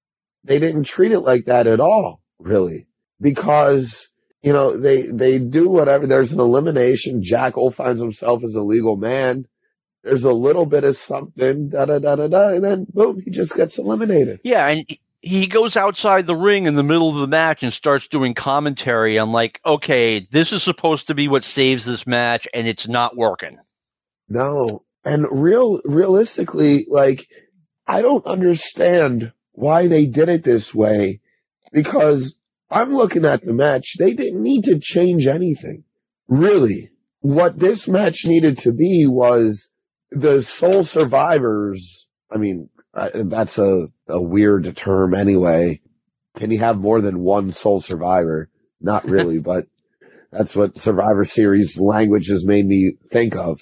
[0.44, 2.86] they didn't treat it like that at all, really,
[3.20, 4.08] because
[4.42, 6.06] you know they they do whatever.
[6.06, 7.22] There's an elimination.
[7.22, 9.46] Jackal finds himself as a legal man.
[10.04, 13.30] There's a little bit of something, da da da da da, and then boom, he
[13.30, 14.40] just gets eliminated.
[14.44, 14.86] Yeah, and
[15.20, 19.16] he- goes outside the ring in the middle of the match and starts doing commentary.
[19.16, 23.16] I'm like, okay, this is supposed to be what saves this match, and it's not
[23.16, 23.58] working.
[24.28, 24.84] No.
[25.04, 27.26] And real, realistically, like,
[27.86, 31.20] I don't understand why they did it this way
[31.72, 32.38] because
[32.70, 33.96] I'm looking at the match.
[33.98, 35.84] They didn't need to change anything.
[36.28, 36.90] Really.
[37.20, 39.72] What this match needed to be was
[40.10, 42.08] the sole survivors.
[42.30, 45.80] I mean, uh, that's a, a weird term anyway.
[46.36, 48.48] Can you have more than one sole survivor?
[48.80, 49.66] Not really, but
[50.30, 53.60] that's what Survivor Series language has made me think of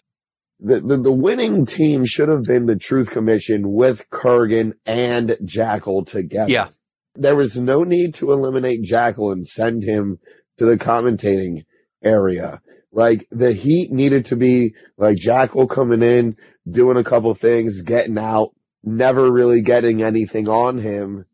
[0.61, 6.05] the, the, the winning team should have been the Truth Commission with Kurrgan and Jackal
[6.05, 6.51] together.
[6.51, 6.69] Yeah.
[7.15, 10.19] There was no need to eliminate Jackal and send him
[10.59, 11.65] to the commentating
[12.03, 12.61] area.
[12.93, 16.37] Like the heat needed to be like Jackal coming in,
[16.69, 18.51] doing a couple things, getting out,
[18.85, 21.25] never really getting anything on him.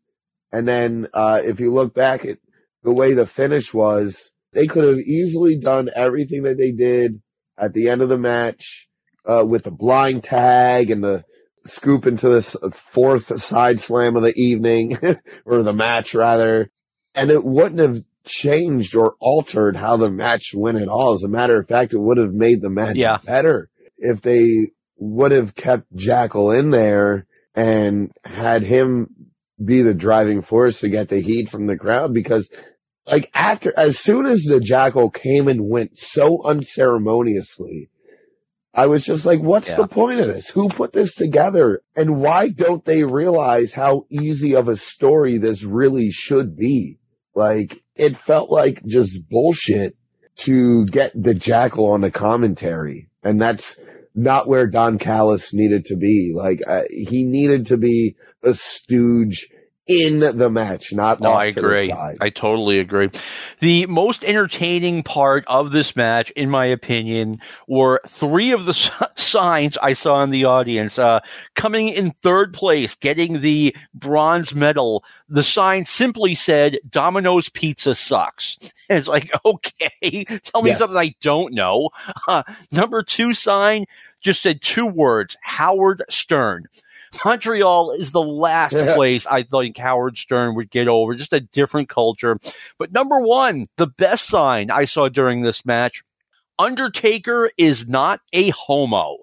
[0.51, 2.37] And then, uh, if you look back at
[2.83, 7.21] the way the finish was, they could have easily done everything that they did
[7.57, 8.87] at the end of the match,
[9.25, 11.25] uh, with the blind tag and the
[11.65, 14.97] scoop into this fourth side slam of the evening
[15.45, 16.69] or the match rather.
[17.15, 21.15] And it wouldn't have changed or altered how the match went at all.
[21.15, 23.17] As a matter of fact, it would have made the match Yeah.
[23.25, 29.07] better if they would have kept Jackal in there and had him
[29.63, 32.49] be the driving force to get the heat from the crowd because
[33.07, 37.89] like after, as soon as the Jackal came and went so unceremoniously,
[38.73, 39.77] I was just like, what's Yeah.
[39.77, 40.49] the point of this?
[40.49, 41.81] Who put this together?
[41.95, 46.99] And why don't they realize how easy of a story this really should be?
[47.33, 49.95] Like, it felt like just bullshit
[50.37, 53.09] to get the Jackal on the commentary.
[53.23, 53.79] And that's
[54.15, 56.33] not where Don Callis needed to be.
[56.35, 59.49] Like, uh, he needed to be a stooge
[59.87, 61.91] in the match, not No, I agree.
[61.91, 63.11] I totally agree.
[63.59, 68.89] The most entertaining part of this match, in my opinion, were three of the s-
[69.15, 70.97] signs I saw in the audience.
[70.97, 71.19] Uh,
[71.55, 75.03] coming in third place, getting the bronze medal.
[75.29, 78.57] The sign simply said, Domino's Pizza sucks.
[78.61, 80.77] And it's like, okay, tell me Yeah.
[80.77, 81.91] something I don't know.
[82.27, 83.85] Uh, number two sign
[84.25, 86.65] just said two words, Howard Stern.
[87.23, 88.93] Montreal is the last Yeah.
[88.95, 91.15] place I think Howard Stern would get over.
[91.15, 92.37] Just a different culture.
[92.77, 96.03] But number one, the best sign I saw during this match
[96.57, 99.17] Undertaker is not a homo.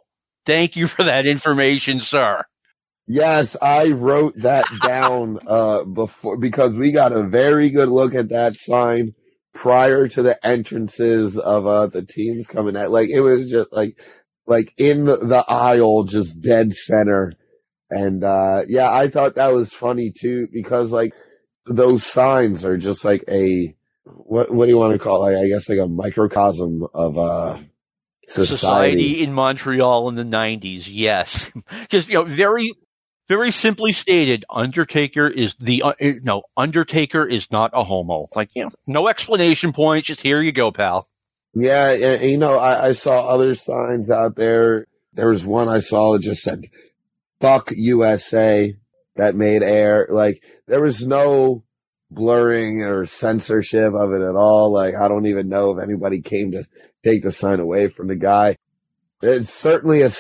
[0.45, 2.45] Thank you for that information, sir.
[3.07, 8.29] Yes, I wrote that down uh before because we got a very good look at
[8.31, 9.15] that sign
[9.55, 13.97] prior to the entrances of uh the teams coming at like it was just like
[14.53, 17.33] like in the aisle just dead center
[17.91, 21.13] and uh yeah I thought that was funny too because like
[21.67, 25.49] those signs are just like a what what do you want to call it I
[25.49, 27.59] guess like a microcosm of uh
[28.27, 30.89] society, Society in Montreal in the 90s.
[30.89, 31.51] Yes.
[31.89, 32.73] Just, you know, very,
[33.29, 38.29] very simply stated, Undertaker is the, uh, no, Undertaker is not a homo.
[38.35, 40.09] Like, you know, no explanation points.
[40.09, 41.09] Just here you go, pal.
[41.55, 44.87] Yeah, and, you know, I, I saw other signs out there.
[45.13, 46.65] There was one I saw that just said
[47.41, 48.75] "Fuck USA"
[49.17, 50.09] that made air.
[50.11, 51.65] Like there was no
[52.11, 54.73] blurring or censorship of it at all.
[54.73, 56.65] Like I don't even know if anybody came to
[57.05, 58.57] take the sign away from the guy.
[59.21, 60.11] It's certainly a,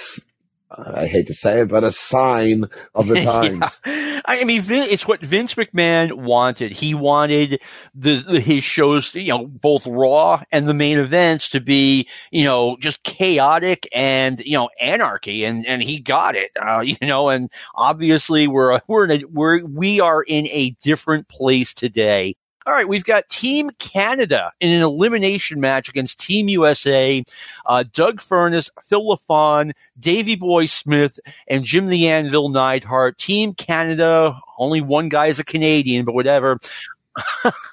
[0.76, 3.80] I hate to say it, but a sign of the times.
[3.86, 4.20] Yeah.
[4.24, 6.72] I mean, Vin, it's what Vince McMahon wanted.
[6.72, 7.60] He wanted
[7.94, 12.44] the, the his shows, you know, both Raw and the main events to be, you
[12.44, 16.50] know, just chaotic and you know anarchy, and and he got it.
[16.60, 21.28] Uh, you know, and obviously we're we're in a, we're we are in a different
[21.28, 22.36] place today.
[22.66, 27.24] All right, we've got Team Canada in an elimination match against Team USA.
[27.66, 33.18] Uh, Doug Furnas, Phil LaFon, Davey Boy Smith, and Jim the Anvil Neidhart.
[33.18, 36.60] Team Canada, only one guy is a Canadian, but whatever.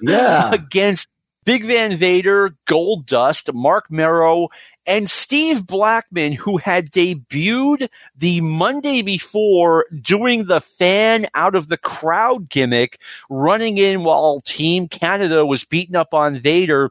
[0.00, 0.50] Yeah.
[0.52, 1.08] against
[1.44, 4.48] Big Van Vader, Goldust, Mark Mero,
[4.86, 11.76] and Steve Blackman, who had debuted the Monday before doing the fan out of the
[11.76, 16.90] crowd gimmick, running in while Team Canada was beating up on Vader.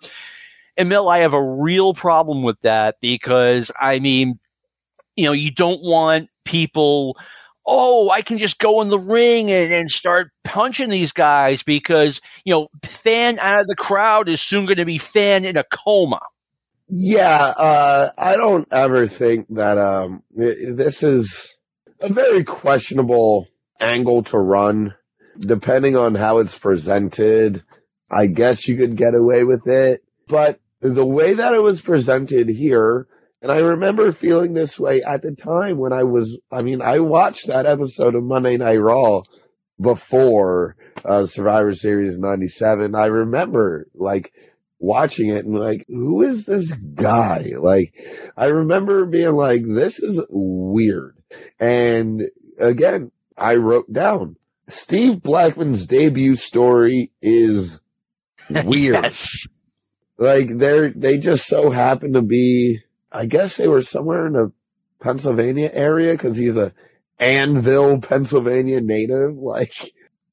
[0.78, 4.40] Emil, I have a real problem with that because, I mean,
[5.16, 7.18] you know, you don't want people
[7.72, 12.20] oh, I can just go in the ring and, and start punching these guys because,
[12.44, 15.64] you know, fan out of the crowd is soon going to be fan in a
[15.64, 16.20] coma.
[16.90, 21.56] Yeah, uh, I don't ever think that, um, th- this is
[22.00, 23.48] a very questionable
[23.80, 24.96] angle to run.
[25.40, 27.64] Depending on how it's presented,
[28.10, 30.04] I guess you could get away with it.
[30.28, 33.08] But the way that it was presented here,
[33.42, 37.00] and I remember feeling this way at the time when I was, I mean, I
[37.00, 39.22] watched that episode of Monday Night Raw
[39.80, 40.76] before,
[41.06, 42.96] uh, Survivor Series 97.
[42.96, 44.34] I remember, like,
[44.80, 47.54] watching it and like, who is this guy?
[47.60, 47.94] Like,
[48.36, 51.18] I remember being like, this is weird.
[51.60, 52.24] And
[52.58, 54.38] again, I wrote down
[54.68, 57.82] Steve Blackman's debut story is
[58.50, 59.04] weird.
[59.04, 59.48] yes.
[60.18, 62.80] Like they're, they just so happen to be,
[63.12, 64.52] I guess they were somewhere in the
[65.02, 66.74] Pennsylvania area because he's a
[67.20, 69.36] Annville, Pennsylvania native.
[69.38, 69.74] Like,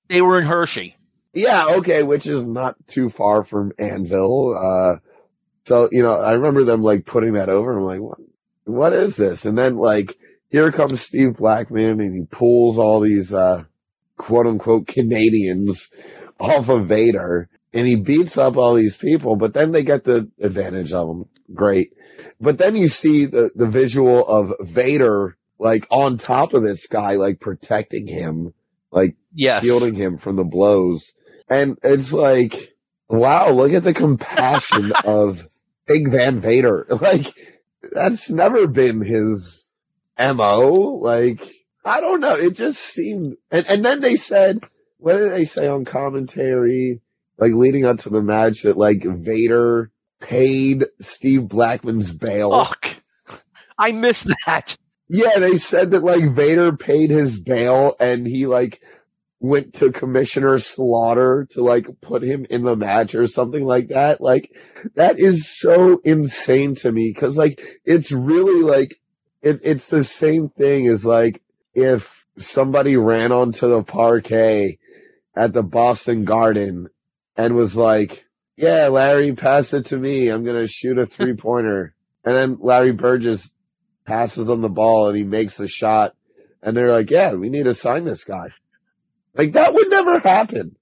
[0.09, 0.97] They were in Hershey.
[1.37, 4.57] Yeah, okay, which is not too far from Annville.
[4.57, 4.99] Uh,
[5.65, 8.19] so, you know, I remember them like putting that over and I'm like, what,
[8.65, 9.45] what is this?
[9.45, 10.17] And then like,
[10.49, 13.65] here comes Steve Blackman and he pulls all these, uh,
[14.17, 15.91] quote unquote Canadians
[16.41, 20.31] off of Vader and he beats up all these people, but then they get the
[20.41, 21.25] advantage of him.
[21.53, 21.93] Great.
[22.41, 27.13] but then you see the, the visual of Vader like on top of this guy,
[27.17, 28.55] like protecting him,
[28.91, 29.63] like Yes.
[29.65, 31.13] shielding him from the blows.
[31.49, 32.75] And it's like,
[33.09, 35.47] wow, look at the compassion of
[35.87, 36.87] Big Van Vader.
[37.01, 37.33] Like,
[37.93, 39.71] that's never been his
[40.19, 40.99] MO.
[41.01, 41.41] Like,
[41.85, 42.35] I don't know.
[42.35, 44.61] It just seemed, and, and then they said,
[44.99, 47.01] what did they say on commentary?
[47.39, 52.65] Like leading up to the match that like Vader paid Steve Blackman's bail.
[52.65, 52.97] Fuck.
[53.79, 54.77] I missed that.
[55.09, 58.81] Yeah, they said that like Vader paid his bail and he like
[59.41, 64.21] went to Commissioner Slaughter to like put him in the match or something like that.
[64.21, 64.51] Like
[64.95, 68.99] that is so insane to me because like it's really like
[69.43, 71.43] it, it's the same thing as like
[71.75, 74.79] if somebody ran onto the parquet
[75.35, 76.89] at the Boston Garden
[77.37, 78.25] and was like,
[78.57, 80.29] yeah, Larry, pass it to me.
[80.29, 81.95] I'm going to shoot a three pointer.
[82.25, 83.55] and then Larry Burgess
[84.07, 86.15] passes on the ball and he makes the shot.
[86.63, 88.49] And they're like, yeah, we need to sign this guy.
[89.37, 90.77] Like that would never happen.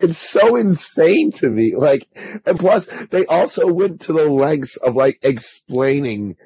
[0.00, 1.74] It's so insane to me.
[1.76, 2.08] Like,
[2.44, 6.36] and plus they also went to the lengths of like explaining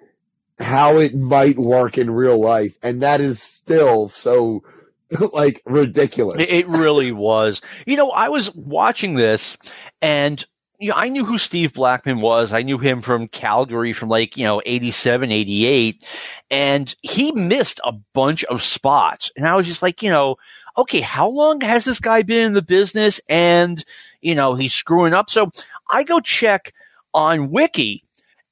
[0.58, 2.76] how it might work in real life.
[2.82, 4.62] And that is still so
[5.32, 6.46] like ridiculous.
[6.48, 7.62] It, really was.
[7.86, 9.56] You know, I was watching this
[10.02, 10.44] and
[10.78, 12.52] you know, I knew who Steve Blackman was.
[12.52, 16.06] I knew him from Calgary from like, you know, 87, 88.
[16.50, 19.32] And he missed a bunch of spots.
[19.36, 20.36] And I was just like, you know,
[20.76, 23.20] okay, how long has this guy been in the business?
[23.28, 23.84] And,
[24.20, 25.30] you know, he's screwing up.
[25.30, 25.50] So
[25.90, 26.72] I go check
[27.14, 28.04] on Wiki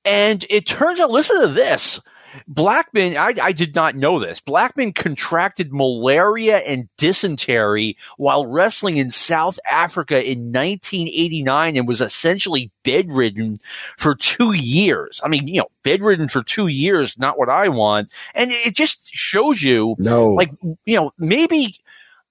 [0.04, 2.00] and it turns out, listen to this.
[2.48, 4.40] Blackman, I, I, did not know this.
[4.40, 12.72] Blackman contracted malaria and dysentery while wrestling in South Africa in 1989 and was essentially
[12.82, 13.60] bedridden
[13.96, 15.20] for two years.
[15.24, 18.10] I mean, you know, bedridden for two years, not what I want.
[18.34, 20.50] And it just shows you, no, like,
[20.84, 21.76] you know, maybe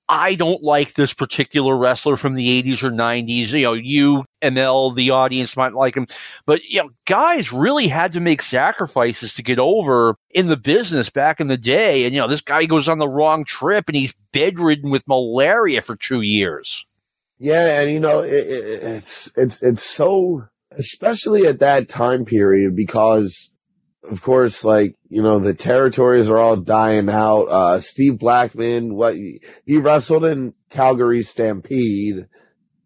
[0.09, 3.51] I don't like this particular wrestler from the 80s or 90s.
[3.51, 6.07] You know, you, Emil, the audience might like him.
[6.45, 11.09] But, you know, guys really had to make sacrifices to get over in the business
[11.09, 12.03] back in the day.
[12.03, 15.81] And, you know, this guy goes on the wrong trip and he's bedridden with malaria
[15.81, 16.85] for two years.
[17.39, 17.79] Yeah.
[17.79, 23.52] And, you know, it, it, it's, it's, it's so, especially at that time period because
[24.09, 27.43] of course, like, you know, the territories are all dying out.
[27.43, 32.27] Uh, Steve Blackman, what, he wrestled in Calgary Stampede.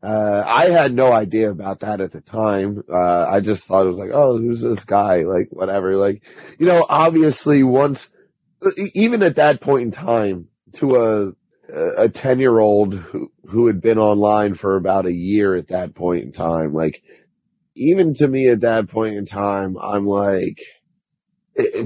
[0.04, 2.84] Uh, I had no idea about that at the time.
[2.92, 5.24] Uh, I just thought it was like, oh, who's this guy?
[5.24, 5.96] Like, whatever.
[5.96, 6.22] Like,
[6.60, 8.12] you know, obviously once,
[8.94, 13.82] even at that point in time, to a, a 10 year old who, who had
[13.82, 17.02] been online for about a year at that point in time, like,
[17.76, 20.60] even to me at that point in time, I'm like,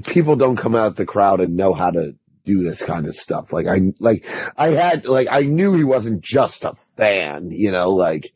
[0.05, 2.15] people don't come out the crowd and know how to
[2.45, 3.53] do this kind of stuff.
[3.53, 4.25] Like I, like
[4.57, 8.33] I had, like I knew he wasn't just a fan, you know, like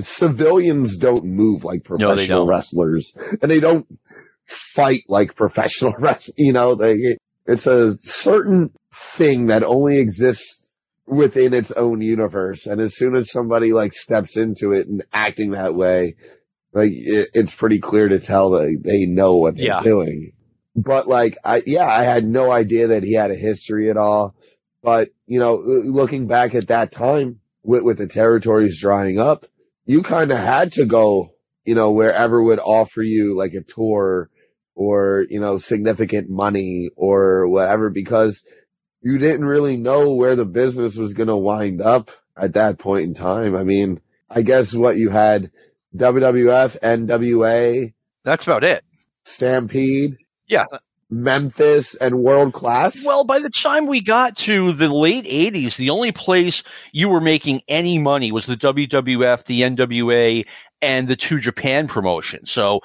[0.00, 3.86] civilians don't move like professional no, wrestlers and they don't
[4.46, 7.16] fight like professional wrestlers, you know, they,
[7.46, 12.66] it's a certain thing that only exists within its own universe.
[12.66, 16.16] And as soon as somebody like steps into it and acting that way,
[16.74, 19.82] like it, it's pretty clear to tell that they know what they're yeah.
[19.82, 20.32] doing
[20.82, 24.34] but like I yeah, I had no idea that he had a history at all.
[24.82, 29.46] But you know, looking back at that time with with the territories drying up,
[29.84, 34.30] you kind of had to go, you know, wherever would offer you like a tour
[34.74, 38.44] or, you know, significant money or whatever because
[39.00, 43.04] you didn't really know where the business was going to wind up at that point
[43.04, 43.56] in time.
[43.56, 44.00] I mean,
[44.30, 45.50] I guess what you had
[45.96, 47.92] WWF, NWA.
[48.24, 48.84] That's about it.
[49.24, 50.16] Stampede.
[50.48, 50.64] Yeah.
[51.10, 53.02] Memphis and world class?
[53.04, 57.20] Well, by the time we got to the late 80s, the only place you were
[57.20, 60.44] making any money was the WWF, the NWA,
[60.82, 62.50] and the two Japan promotions.
[62.50, 62.80] So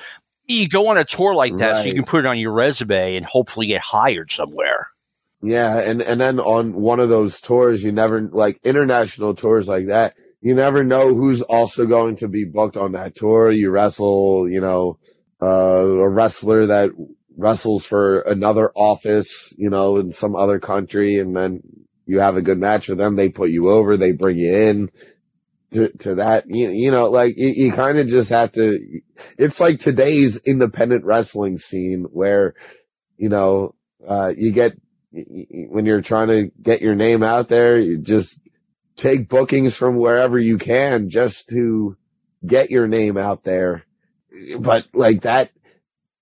[0.47, 1.77] you go on a tour like that right.
[1.81, 4.87] so you can put it on your resume and hopefully get hired somewhere.
[5.41, 9.87] Yeah, and, and then on one of those tours, you never, like international tours like
[9.87, 13.51] that, you never know who's also going to be booked on that tour.
[13.51, 14.99] You wrestle, you know,
[15.41, 16.91] uh, a wrestler that
[17.37, 21.61] wrestles for another office, you know, in some other country and then
[22.05, 23.15] you have a good match with them.
[23.15, 24.91] They put you over, they bring you in
[25.71, 29.01] to, to that, you, you know, like you, you kind of just have to,
[29.37, 32.53] it's like today's independent wrestling scene where,
[33.17, 33.73] you know,
[34.07, 34.77] uh, you get,
[35.11, 38.41] when you're trying to get your name out there, you just
[38.95, 41.95] take bookings from wherever you can just to
[42.45, 43.85] get your name out there.
[44.59, 45.51] But like that,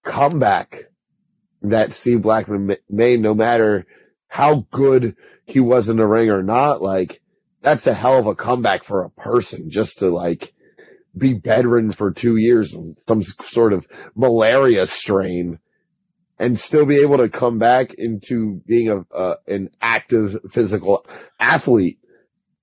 [0.03, 0.90] comeback
[1.61, 3.85] that Steve Blackman made, no matter
[4.27, 7.21] how good he was in the ring or not, like
[7.61, 10.53] that's a hell of a comeback for a person just to like
[11.15, 13.85] be bedridden for two years and some sort of
[14.15, 15.59] malaria strain
[16.39, 21.05] and still be able to come back into being a, uh, an active physical
[21.39, 21.99] athlete.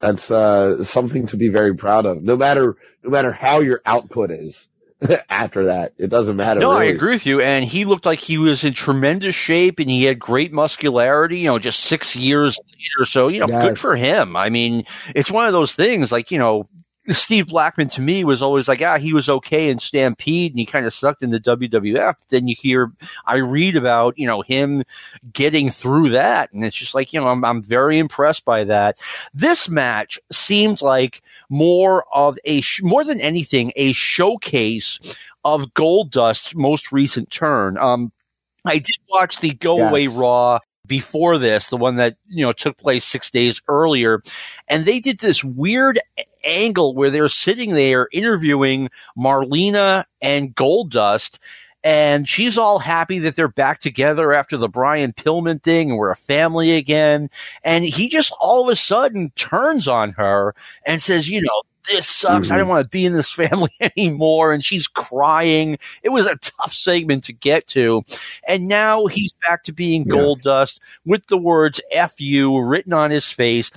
[0.01, 2.23] That's, uh, something to be very proud of.
[2.23, 4.69] No matter, no matter how your output is.
[5.29, 5.93] after that.
[5.99, 6.61] It doesn't matter.
[6.61, 6.89] No, really.
[6.89, 7.41] I agree with you.
[7.41, 11.47] And he looked like he was in tremendous shape and he had great muscularity, you
[11.47, 13.07] know, just six years later.
[13.07, 13.69] So, you know, yes.
[13.69, 14.37] good for him.
[14.37, 14.85] I mean,
[15.15, 16.69] it's one of those things like, you know,
[17.11, 20.67] Steve Blackman to me was always like, ah, he was okay in Stampede and he
[20.67, 22.15] kind of sucked in the WWF.
[22.29, 22.93] Then you hear,
[23.27, 24.85] I read about, you know, him
[25.33, 26.53] getting through that.
[26.53, 29.01] And it's just like, you know, I'm, I'm very impressed by that.
[29.33, 34.99] This match seems like more of a, more than anything, a showcase
[35.45, 37.79] of Goldust's most recent turn.
[37.79, 38.13] Um,
[38.65, 39.91] I did watch the Go yes.
[39.91, 40.59] Away Raw
[40.89, 44.23] before this, the one that, you know, took place six days earlier.
[44.67, 46.01] And they did this weird
[46.43, 51.39] angle where they're sitting there interviewing Marlena and Goldust.
[51.85, 56.11] And she's all happy that they're back together after the Brian Pillman thing and we're
[56.11, 57.31] a family again.
[57.63, 62.07] And he just all of a sudden turns on her and says, you know, this
[62.09, 62.47] sucks.
[62.47, 62.55] Mm-hmm.
[62.55, 64.53] I don't want to be in this family anymore.
[64.53, 65.79] And she's crying.
[66.03, 68.05] It was a tough segment to get to.
[68.47, 70.15] And now he's back to being yeah.
[70.15, 73.71] Goldust with the words F you written on his face.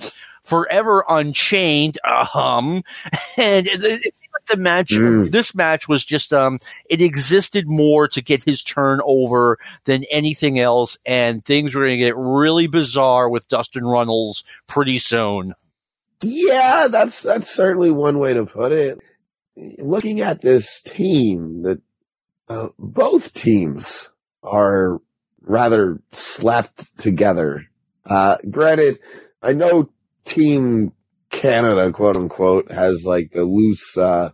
[0.44, 2.82] Forever Unchained, hum,
[3.36, 4.12] and it, it
[4.48, 4.90] the match.
[4.90, 5.30] Mm.
[5.30, 6.58] This match was just um,
[6.88, 11.98] it existed more to get his turn over than anything else, and things were going
[11.98, 15.54] to get really bizarre with Dustin Runnels pretty soon.
[16.22, 18.98] Yeah, that's that's certainly one way to put it.
[19.56, 21.80] Looking at this team, that
[22.48, 24.10] uh, both teams
[24.42, 24.98] are
[25.42, 27.66] rather slapped together.
[28.04, 28.98] Uh, granted,
[29.42, 29.90] I know
[30.24, 30.92] Team
[31.30, 34.30] Canada, quote unquote, has like the loose uh,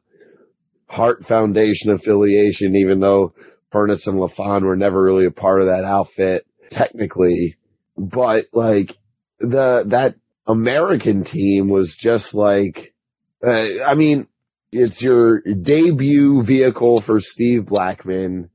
[0.87, 3.35] Hart Foundation affiliation, even though
[3.73, 7.57] Furnas and LaFon were never really a part of that outfit technically.
[7.97, 8.97] But like
[9.41, 10.17] the that
[10.49, 12.95] American team was just like,
[13.47, 14.27] uh, I mean,
[14.73, 18.49] it's your debut vehicle for Steve Blackman.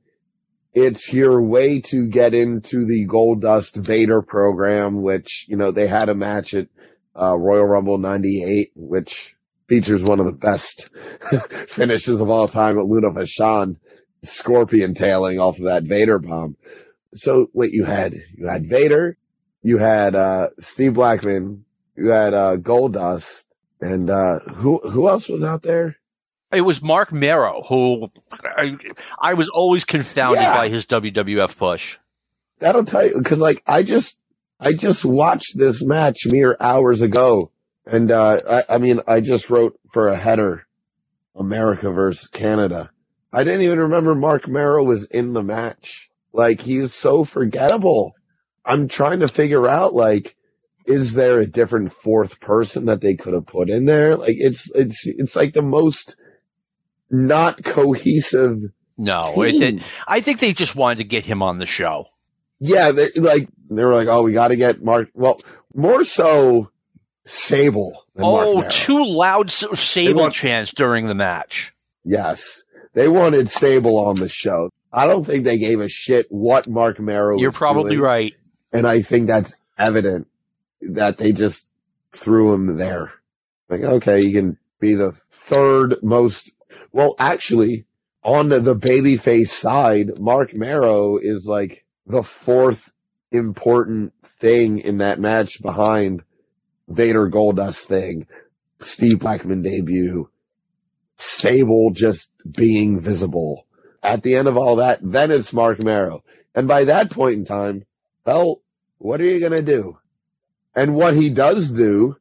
[0.73, 6.09] It's your way to get into the Goldust Vader program, which, you know, they had
[6.09, 6.67] a match at
[7.15, 9.35] uh, Royal Rumble 98, which
[9.67, 10.89] features one of the best
[11.69, 13.77] finishes of all time at Luna Vachon,
[14.23, 16.57] scorpion tailing off of that Vader bomb.
[17.13, 19.15] So wait, you had, you had Vader,
[19.61, 21.65] you had, uh, Steve Blackman,
[21.95, 23.45] you had uh, Goldust,
[23.81, 25.97] and uh, who who else was out there?
[26.51, 28.11] It was Mark Mero, who
[28.43, 28.77] I,
[29.19, 30.55] I was always confounded yeah.
[30.55, 31.97] by his WWF push.
[32.59, 34.21] That'll tell you because, like, I just
[34.59, 37.51] I just watched this match mere hours ago,
[37.85, 38.39] and uh,
[38.69, 40.65] I, I mean, I just wrote for a header,
[41.35, 42.91] America versus Canada.
[43.31, 46.09] I didn't even remember Mark Mero was in the match.
[46.31, 48.13] Like, he's so forgettable.
[48.63, 50.35] I'm trying to figure out, like,
[50.85, 54.15] is there a different fourth person that they could have put in there?
[54.15, 56.17] Like it's it's it's like the most
[57.09, 58.59] not cohesive.
[58.97, 62.05] No, it, I think they just wanted to get him on the show.
[62.59, 65.09] Yeah, they, like they were like, oh, we got to get Mark.
[65.13, 65.41] Well,
[65.73, 66.69] more so
[67.25, 68.03] Sable.
[68.17, 71.73] oh, too loud Sable want, chants during the match.
[72.03, 72.63] Yes,
[72.93, 74.69] they wanted Sable on the show.
[74.91, 77.37] I don't think they gave a shit what Mark Mero.
[77.39, 78.33] You're probably doing, right,
[78.71, 80.27] and I think that's evident
[80.91, 81.69] that they just
[82.11, 83.13] threw him there.
[83.69, 86.51] Like, okay, you can be the third most,
[86.91, 87.85] well, actually,
[88.23, 92.91] on the, the babyface side, Mark Mero is like the fourth
[93.31, 96.23] important thing in that match behind
[96.87, 98.27] Vader Goldust thing,
[98.81, 100.29] Steve Blackman debut,
[101.17, 103.65] Sable just being visible.
[104.01, 106.23] At the end of all that, then it's Mark Mero.
[106.53, 107.85] And by that point in time,
[108.25, 108.61] well,
[108.97, 109.97] what are you going to do?
[110.75, 112.17] And what he does do,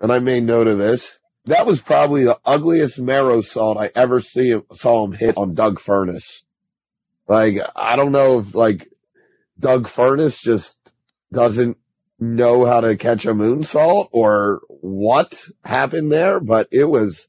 [0.00, 4.60] and I made note of this, that was probably the ugliest Merosault I ever see
[4.72, 6.44] saw him hit on Doug Furnas.
[7.26, 8.88] Like, I don't know if like
[9.58, 10.78] Doug Furnas just
[11.32, 11.76] doesn't
[12.20, 17.28] know how to catch a moonsault or what happened there, but it was,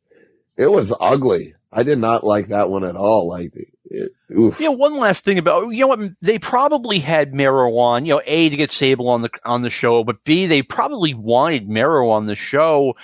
[0.58, 1.56] it was ugly.
[1.72, 3.28] I did not like that one at all.
[3.30, 3.54] Like,
[3.90, 4.60] it, oof.
[4.60, 7.34] Yeah, one last thing about you know what they probably had
[7.80, 8.06] on.
[8.06, 11.14] You know, a to get Sable on the on the show, but b they probably
[11.14, 12.96] wanted Mero on the show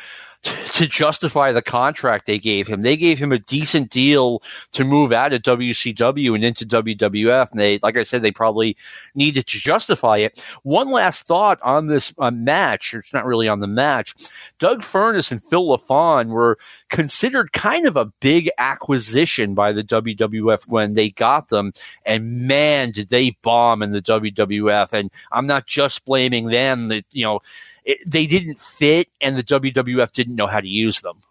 [0.73, 2.81] to justify the contract they gave him.
[2.81, 4.41] They gave him a decent deal
[4.73, 7.51] to move out of WCW and into WWF.
[7.51, 8.77] And they, like I said, they probably
[9.13, 10.43] needed to justify it.
[10.63, 12.93] One last thought on this uh, match.
[12.93, 14.15] It's not really on the match.
[14.59, 16.57] Doug Furnas and Phil LaFon were
[16.89, 21.73] considered kind of a big acquisition by the WWF when they got them.
[22.05, 24.93] And man, did they bomb in the WWF.
[24.93, 27.39] And I'm not just blaming them that, you know,
[27.85, 31.21] it, they didn't fit and the WWF didn't know how to use them.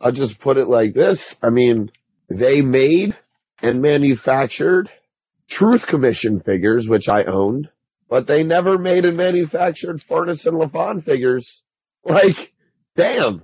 [0.00, 1.36] I'll just put it like this.
[1.42, 1.90] I mean,
[2.28, 3.16] they made
[3.62, 4.90] and manufactured
[5.48, 7.68] Truth Commission figures, which I owned,
[8.08, 11.62] but they never made and manufactured Furnas and LaFon figures.
[12.04, 12.52] Like,
[12.96, 13.42] damn.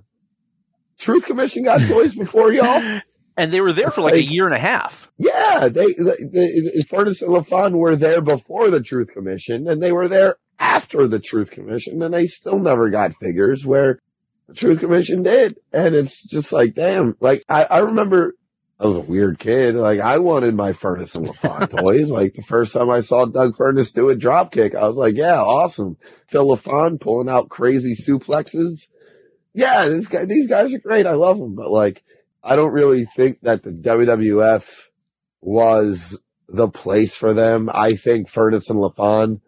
[0.99, 3.01] Truth Commission got toys before y'all.
[3.37, 5.11] And they were there for like, like, a year and a half.
[5.17, 10.09] Yeah, they, the, Furnas and LaFon were there before the Truth Commission, and they were
[10.09, 14.01] there after the Truth Commission, and they still never got figures where
[14.49, 15.57] the Truth Commission did.
[15.73, 18.35] And it's just like, damn, like I, I remember
[18.81, 19.75] I was a weird kid.
[19.75, 22.11] Like I wanted my Furnas and LaFon toys.
[22.11, 25.17] Like the first time I saw Doug Furnas do a drop kick, I was like,
[25.17, 25.97] yeah, awesome.
[26.29, 28.91] Phil LaFon pulling out crazy suplexes.
[29.53, 31.07] Yeah, this guy, these guys are great.
[31.07, 31.57] I love them.
[31.57, 32.03] But like,
[32.43, 34.71] I don't really think that the WWF
[35.41, 37.69] was the place for them.
[37.73, 39.41] I think Furnas and LaFon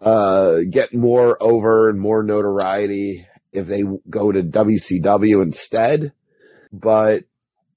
[0.00, 6.12] uh, get more over and more notoriety if they go to WCW instead.
[6.72, 7.24] But,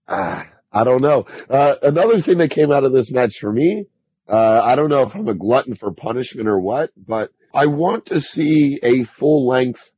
[0.07, 1.25] uh, I don't know.
[1.49, 3.85] Uh, another thing that came out of this match for me,
[4.27, 8.07] uh, I don't know if I'm a glutton for punishment or what, but I want
[8.07, 9.93] to see a full length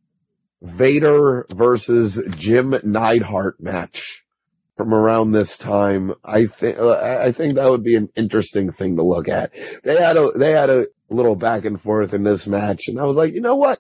[0.62, 4.26] Vader versus Jim Neidhart match
[4.78, 6.14] from around this time.
[6.24, 9.52] I think, I think that would be an interesting thing to look at.
[9.84, 12.88] They had a, they had a little back and forth in this match.
[12.88, 13.80] And I was like, you know what?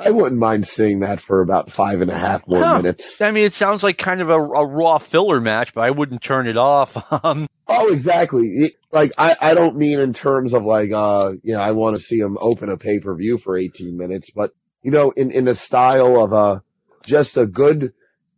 [0.00, 2.76] I wouldn't mind seeing that for about five and a half more huh.
[2.76, 3.20] minutes.
[3.20, 6.22] I mean, it sounds like kind of a, a, raw filler match, but I wouldn't
[6.22, 6.96] turn it off.
[7.24, 8.74] Um, oh, exactly.
[8.92, 12.02] Like, I, I don't mean in terms of like, uh, you know, I want to
[12.02, 14.52] see them open a pay per view for 18 minutes, but
[14.82, 16.60] you know, in, in the style of, uh,
[17.04, 17.92] just a good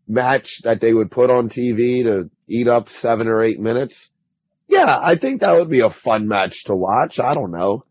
[0.08, 4.10] match that they would put on TV to eat up seven or eight minutes.
[4.66, 7.20] Yeah, I think that would be a fun match to watch.
[7.20, 7.84] I don't know.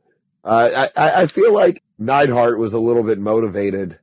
[0.43, 3.99] Uh, I, I feel like Neidhart was a little bit motivated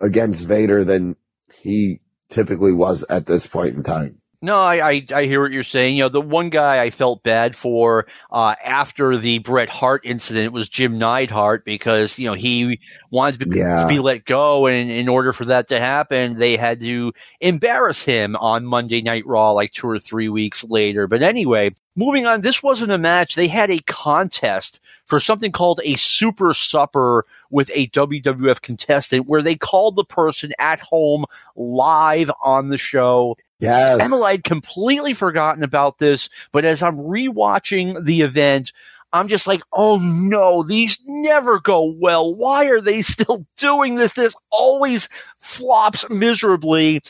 [0.00, 1.16] against Vader than
[1.52, 2.00] he
[2.30, 4.20] typically was at this point in time.
[4.40, 5.96] No, I, I, I hear what you're saying.
[5.96, 10.52] You know, the one guy I felt bad for uh, after the Bret Hart incident
[10.52, 12.78] was Jim Neidhart because you know he
[13.10, 13.82] wanted to be, yeah.
[13.82, 18.04] to be let go, and in order for that to happen, they had to embarrass
[18.04, 21.08] him on Monday Night Raw like two or three weeks later.
[21.08, 23.34] But anyway, moving on, this wasn't a match.
[23.34, 29.42] They had a contest for something called a super supper with a WWF contestant where
[29.42, 31.24] they called the person at home
[31.56, 33.36] live on the show.
[33.58, 34.00] Yes.
[34.00, 38.72] Emil, I'd completely forgotten about this, but as I'm rewatching the event,
[39.12, 42.32] I'm just like, oh no, these never go well.
[42.32, 44.12] Why are they still doing this?
[44.12, 45.08] This always
[45.40, 47.02] flops miserably.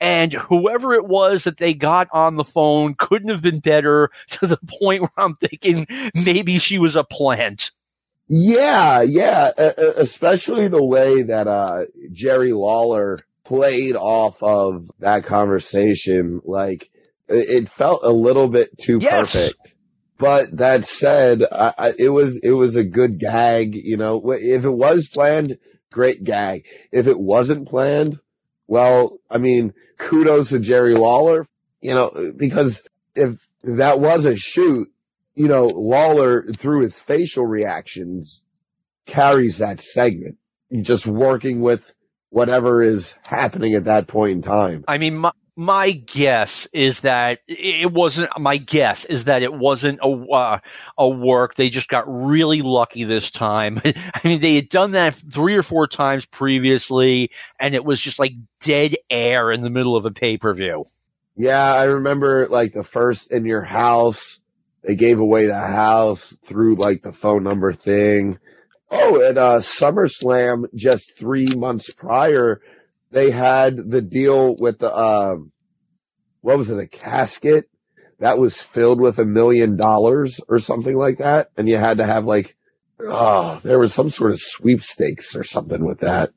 [0.00, 4.46] And whoever it was that they got on the phone couldn't have been better to
[4.46, 7.70] the point where I'm thinking maybe she was a plant.
[8.32, 16.40] Yeah, yeah, especially the way that uh, Jerry Lawler played off of that conversation.
[16.44, 16.90] Like
[17.28, 19.32] it felt a little bit too yes.
[19.32, 19.74] perfect.
[20.16, 23.74] But that said, I, I, it was it was a good gag.
[23.74, 25.58] You know, if it was planned,
[25.90, 26.66] great gag.
[26.92, 28.20] If it wasn't planned,
[28.70, 31.44] well, I mean, kudos to Jerry Lawler,
[31.80, 34.88] you know, because if that was a shoot,
[35.34, 38.44] you know, Lawler through his facial reactions
[39.06, 40.36] carries that segment.
[40.82, 41.92] Just working with
[42.28, 44.84] whatever is happening at that point in time.
[44.86, 48.30] I mean, my, my guess is that it wasn't.
[48.38, 50.58] My guess is that it wasn't a uh,
[50.96, 51.54] a work.
[51.54, 53.78] They just got really lucky this time.
[53.84, 58.18] I mean, they had done that three or four times previously, and it was just
[58.18, 60.86] like dead air in the middle of a pay per view.
[61.36, 64.40] Yeah, I remember like the first in your house.
[64.82, 68.38] They gave away the house through like the phone number thing.
[68.90, 72.62] Oh, at uh, SummerSlam just three months prior,
[73.10, 75.52] they had the deal with the, um,
[76.40, 77.68] what was it, a casket
[78.18, 81.48] that was filled with a million dollars or something like that.
[81.56, 82.56] And you had to have like,
[83.00, 86.30] oh, there was some sort of sweepstakes or something with that.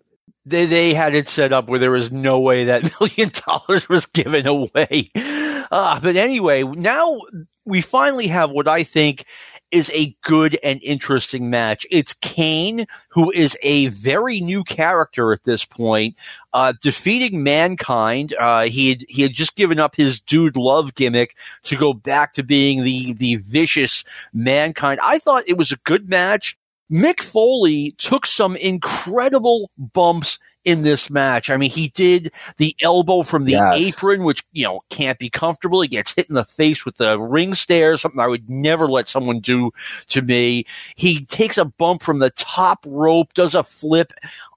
[0.45, 4.05] They, they had it set up where there was no way that million dollars was
[4.07, 5.11] given away.
[5.15, 7.19] Uh, but anyway, now
[7.65, 9.25] we finally have what I think
[9.73, 11.85] is a good and interesting match.
[11.89, 16.15] It's Kane, who is a very new character at this point,
[16.53, 18.35] uh, defeating Mankind.
[18.39, 22.33] Uh, he had, he had just given up his dude love gimmick to go back
[22.33, 24.99] to being the, the vicious Mankind.
[25.01, 26.57] I thought it was a good match.
[26.91, 31.49] Mick Foley took some incredible bumps in this match.
[31.49, 33.75] I mean, he did the elbow from the yes.
[33.75, 35.81] apron, which, you know, can't be comfortable.
[35.81, 39.09] He gets hit in the face with the ring stairs, something I would never let
[39.09, 39.71] someone do
[40.07, 40.65] to me.
[40.95, 44.13] He takes a bump from the top rope, does a flip,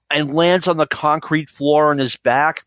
[0.09, 2.63] and lands on the concrete floor on his back.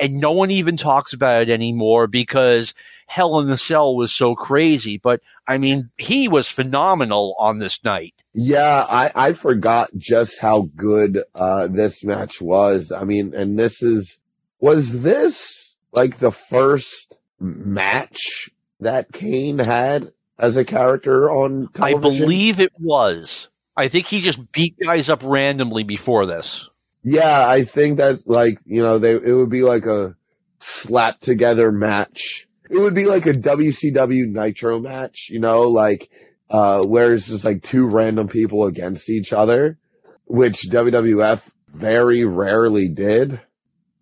[0.00, 2.72] And no one even talks about it anymore because
[3.06, 4.96] Hell in the Cell was so crazy.
[4.96, 8.14] But I mean, he was phenomenal on this night.
[8.32, 12.92] Yeah, I, I forgot just how good uh, this match was.
[12.92, 14.20] I mean, and this is
[14.60, 21.98] was this like the first match that Kane had as a character on television?
[21.98, 23.48] I believe it was.
[23.76, 26.68] I think he just beat guys up randomly before this.
[27.02, 30.16] Yeah, I think that's like, you know, they it would be like a
[30.58, 32.46] slap together match.
[32.68, 36.10] It would be like a WCW Nitro match, you know, like
[36.50, 39.78] uh, where it's just like two random people against each other,
[40.26, 43.40] which WWF very rarely did.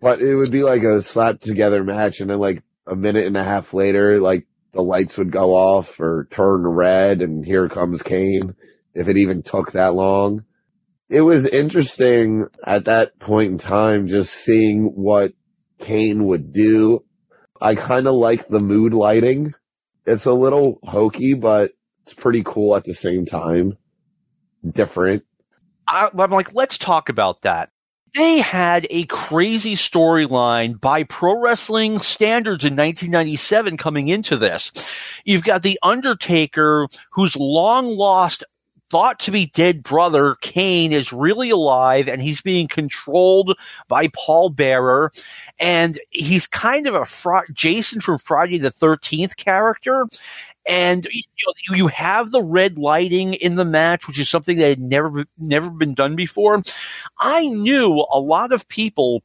[0.00, 3.36] But it would be like a slap together match and then like a minute and
[3.36, 8.02] a half later, like the lights would go off or turn red and here comes
[8.02, 8.54] Kane,
[8.94, 10.44] if it even took that long.
[11.10, 15.32] It was interesting at that point in time just seeing what
[15.78, 17.04] Kane would do.
[17.60, 19.54] I kind of like the mood lighting.
[20.06, 23.76] It's a little hokey, but it's pretty cool at the same time.
[24.68, 25.24] Different.
[25.86, 27.70] I, I'm like, let's talk about that.
[28.14, 34.72] They had a crazy storyline by pro wrestling standards in 1997 coming into this.
[35.24, 38.44] You've got The Undertaker, whose long lost
[38.90, 43.58] thought to be dead brother Kane is really alive and he's being controlled
[43.88, 45.12] by Paul Bearer
[45.58, 50.06] and he's kind of a fra- Jason from Friday the 13th character
[50.68, 51.22] and you,
[51.70, 55.24] know, you have the red lighting in the match, which is something that had never
[55.38, 56.62] never been done before.
[57.18, 59.22] I knew a lot of people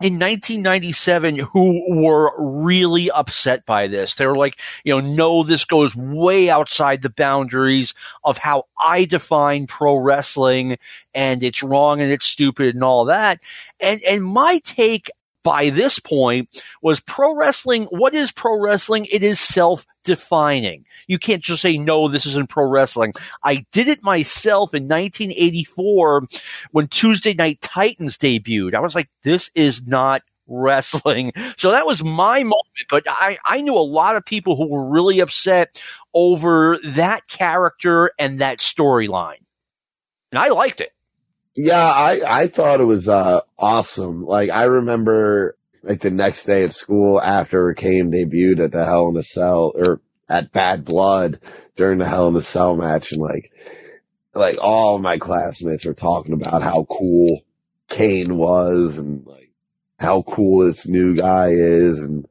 [0.00, 4.14] in 1997 who were really upset by this.
[4.14, 7.92] They were like, you know, no, this goes way outside the boundaries
[8.24, 10.78] of how I define pro wrestling
[11.14, 13.40] and it's wrong and it's stupid and all that.
[13.78, 15.10] And, and my take
[15.42, 16.48] by this point
[16.80, 17.84] was pro wrestling.
[17.84, 19.06] What is pro wrestling?
[19.10, 20.84] It is self defining.
[21.06, 23.12] You can't just say, no, this isn't pro wrestling.
[23.44, 26.26] I did it myself in 1984
[26.72, 28.74] when Tuesday Night Titans debuted.
[28.74, 31.32] I was like, this is not wrestling.
[31.58, 32.88] So that was my moment.
[32.88, 35.80] But I, I knew a lot of people who were really upset
[36.12, 39.44] over that character and that storyline.
[40.32, 40.92] And I liked it.
[41.54, 44.24] Yeah, I, I thought it was, uh, awesome.
[44.24, 49.08] Like, I remember, like, the next day at school after Kane debuted at the Hell
[49.08, 51.40] in a Cell, or at Badd Blood
[51.76, 53.50] during the Hell in a Cell match, and like,
[54.34, 57.40] like, all my classmates are talking about how cool
[57.88, 59.50] Kane was, and like,
[59.98, 62.28] how cool this new guy is, and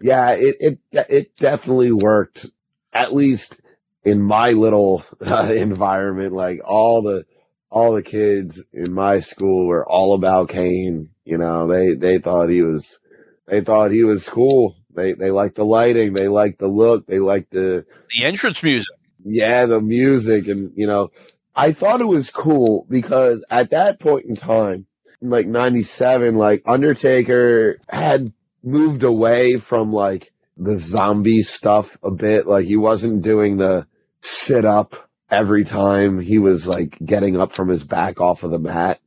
[0.00, 2.46] yeah, it, it, it definitely worked,
[2.92, 3.60] at least
[4.04, 7.24] in my little uh, environment, like, all the,
[7.70, 11.10] all the kids in my school were all about Kane.
[11.24, 12.98] You know, they, they thought he was,
[13.46, 14.76] they thought he was cool.
[14.94, 16.12] They, they liked the lighting.
[16.12, 17.06] They liked the look.
[17.06, 18.94] They liked the, the entrance music.
[19.24, 20.48] Yeah, the music.
[20.48, 21.10] And, you know,
[21.54, 24.86] I thought it was cool because at that point in time,
[25.20, 32.46] like 97, like Undertaker had moved away from like the zombie stuff a bit.
[32.46, 33.86] Like he wasn't doing the
[34.20, 34.96] sit up
[35.30, 39.00] every time he was like getting up from his back off of the mat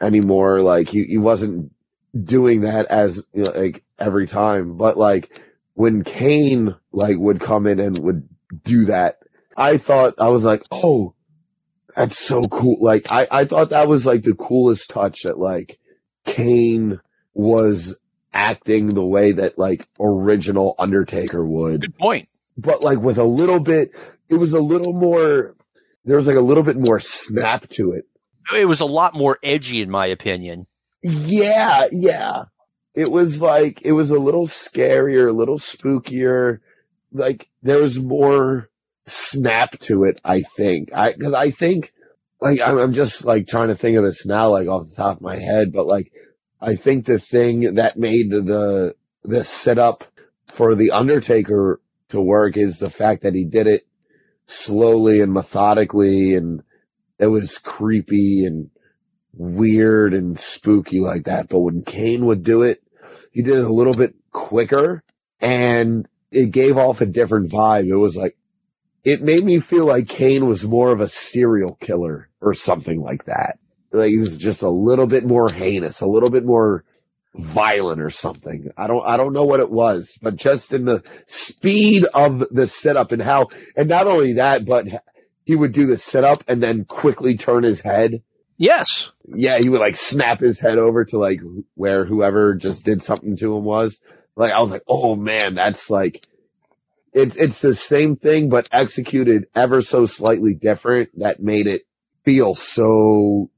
[0.00, 0.60] anymore.
[0.60, 1.72] Like he, he wasn't
[2.18, 5.40] doing that as you know, like every time, but like
[5.74, 8.28] when Kane like would come in and would
[8.64, 9.18] do that,
[9.56, 11.14] I thought I was like, oh,
[11.94, 12.78] that's so cool.
[12.80, 15.78] Like I, I thought that was like the coolest touch that like
[16.24, 17.00] Kane
[17.34, 17.96] was
[18.32, 21.80] acting the way that like original Undertaker would.
[21.82, 22.28] Good point.
[22.56, 23.92] But like with a little bit,
[24.28, 25.56] it was a little more,
[26.04, 28.06] there was like a little bit more snap to it.
[28.56, 30.66] It was a lot more edgy in my opinion.
[31.02, 32.44] Yeah, yeah.
[32.94, 36.58] It was like, it was a little scarier, a little spookier.
[37.12, 38.68] Like there was more
[39.06, 40.92] snap to it, I think.
[40.92, 41.92] I, cause I think,
[42.40, 45.16] like, I'm, I'm just like trying to think of this now, like off the top
[45.16, 46.12] of my head, but like,
[46.60, 48.94] I think the thing that made the,
[49.24, 50.04] the setup
[50.48, 51.80] for the Undertaker
[52.10, 53.86] to work is the fact that he did it
[54.46, 56.62] slowly and methodically and
[57.20, 58.70] it was creepy and
[59.34, 61.48] weird and spooky like that.
[61.48, 62.82] But when Kane would do it,
[63.30, 65.04] he did it a little bit quicker
[65.40, 67.86] and it gave off a different vibe.
[67.86, 68.36] It was like,
[69.04, 73.26] it made me feel like Kane was more of a serial killer or something like
[73.26, 73.58] that.
[73.92, 76.84] Like he was just a little bit more heinous, a little bit more
[77.34, 78.70] violent or something.
[78.78, 82.66] I don't, I don't know what it was, but just in the speed of the
[82.66, 84.86] setup and how, and not only that, but
[85.50, 88.22] he would do the setup and then quickly turn his head.
[88.56, 89.10] Yes.
[89.26, 91.40] Yeah, he would like snap his head over to like
[91.74, 94.00] where whoever just did something to him was.
[94.36, 96.24] Like I was like, oh man, that's like,
[97.12, 101.82] it's, it's the same thing, but executed ever so slightly different that made it
[102.24, 103.50] feel so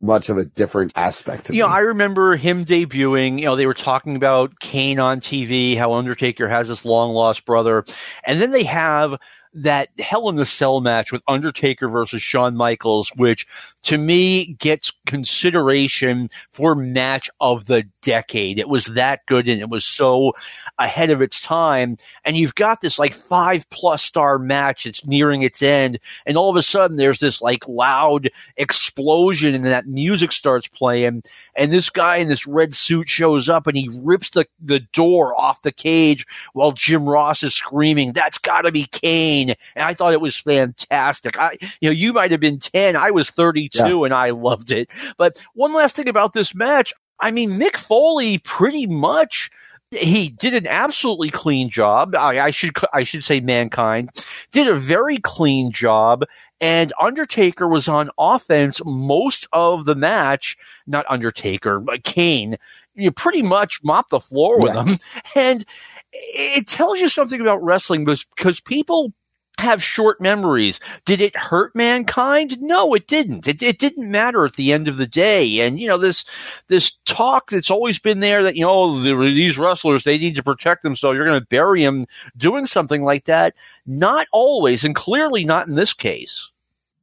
[0.00, 1.50] much of a different aspect.
[1.50, 3.38] you know, I remember him debuting.
[3.38, 7.46] You know, they were talking about Kane on TV, how Undertaker has this long lost
[7.46, 7.84] brother,
[8.24, 9.16] and then they have
[9.56, 13.46] that Hell in the Cell match with Undertaker versus Shawn Michaels, which
[13.82, 18.58] to me gets consideration for match of the decade.
[18.58, 20.32] It was that good and it was so
[20.78, 21.96] ahead of its time.
[22.24, 24.86] And you've got this like five plus star match.
[24.86, 25.98] It's nearing its end.
[26.26, 31.22] And all of a sudden there's this like loud explosion and that music starts playing.
[31.54, 35.38] And this guy in this red suit shows up and he rips the, the door
[35.40, 39.45] off the cage while Jim Ross is screaming, that's gotta be Kane.
[39.50, 41.38] And I thought it was fantastic.
[41.38, 42.96] I, you know, you might have been 10.
[42.96, 44.04] I was 32 yeah.
[44.04, 44.88] and I loved it.
[45.16, 46.92] But one last thing about this match.
[47.18, 49.50] I mean, Mick Foley pretty much
[49.90, 52.14] he did an absolutely clean job.
[52.14, 54.10] I, I, should I should say mankind
[54.52, 56.24] did a very clean job,
[56.60, 60.56] and Undertaker was on offense most of the match.
[60.86, 62.58] Not Undertaker, but Kane.
[62.94, 64.84] You pretty much mopped the floor with yeah.
[64.84, 64.98] him,
[65.34, 65.64] and
[66.12, 69.12] it tells you something about wrestling because people
[69.58, 70.80] have short memories.
[71.04, 72.60] Did it hurt mankind?
[72.60, 73.48] No, it didn't.
[73.48, 75.60] It, it didn't matter at the end of the day.
[75.60, 76.24] And, you know, this,
[76.68, 80.42] this talk that's always been there that, you know, oh, these wrestlers, they need to
[80.42, 81.16] protect themselves.
[81.16, 83.54] You're going to bury them doing something like that.
[83.86, 86.50] Not always, and clearly not in this case.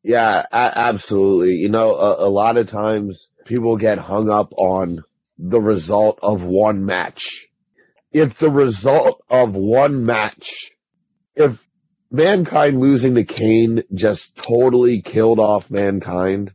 [0.04, 1.56] Yeah, a- absolutely.
[1.56, 5.04] You know, a, a lot of times people get hung up on
[5.40, 7.48] the result of one match.
[8.12, 10.72] If the result of one match,
[11.36, 11.64] if
[12.14, 16.54] Mankind losing to Kane just totally killed off Mankind.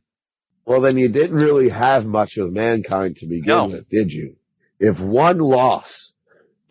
[0.64, 3.66] Well, then you didn't really have much of Mankind to begin no.
[3.66, 4.36] with, did you?
[4.78, 6.12] If one loss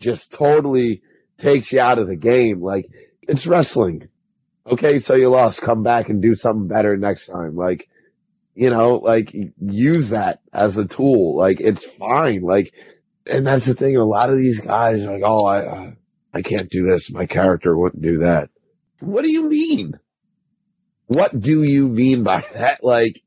[0.00, 1.02] just totally
[1.36, 4.08] takes you out of the game, like it's wrestling.
[4.66, 7.56] Okay, so you lost, come back and do something better next time.
[7.56, 7.90] Like,
[8.54, 11.36] you know, like use that as a tool.
[11.36, 12.40] Like it's fine.
[12.40, 12.72] Like,
[13.26, 13.96] and that's the thing.
[13.96, 15.90] A lot of these guys are like, oh, I, uh,
[16.32, 17.12] I can't do this.
[17.12, 18.48] My character wouldn't do that.
[19.00, 19.98] What do you mean?
[21.06, 22.84] What do you mean by that?
[22.84, 23.22] Like,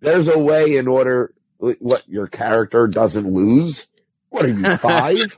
[0.00, 3.86] there's a way in order, what, your character doesn't lose?
[4.28, 5.36] What are you, five?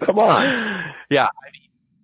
[0.00, 0.92] Come on.
[1.10, 1.28] Yeah.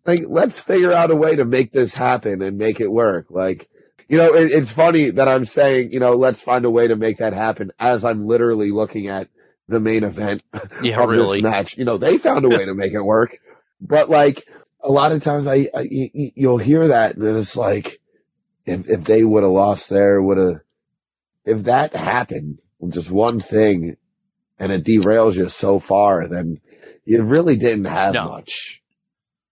[0.06, 3.26] Like, let's figure out a way to make this happen and make it work.
[3.30, 3.68] Like,
[4.08, 6.96] you know, it, it's funny that I'm saying, you know, let's find a way to
[6.96, 9.28] make that happen as I'm literally looking at
[9.66, 10.42] the main event
[10.82, 11.40] yeah, of really.
[11.40, 11.78] this match.
[11.78, 13.38] You know, they found a way to make it work,
[13.80, 14.44] but like,
[14.84, 18.00] a lot of times I, I you'll hear that and it's like,
[18.66, 20.60] if, if they would have lost there, would have,
[21.44, 23.96] if that happened, just one thing
[24.58, 26.60] and it derails you so far, then
[27.04, 28.28] you really didn't have no.
[28.28, 28.82] much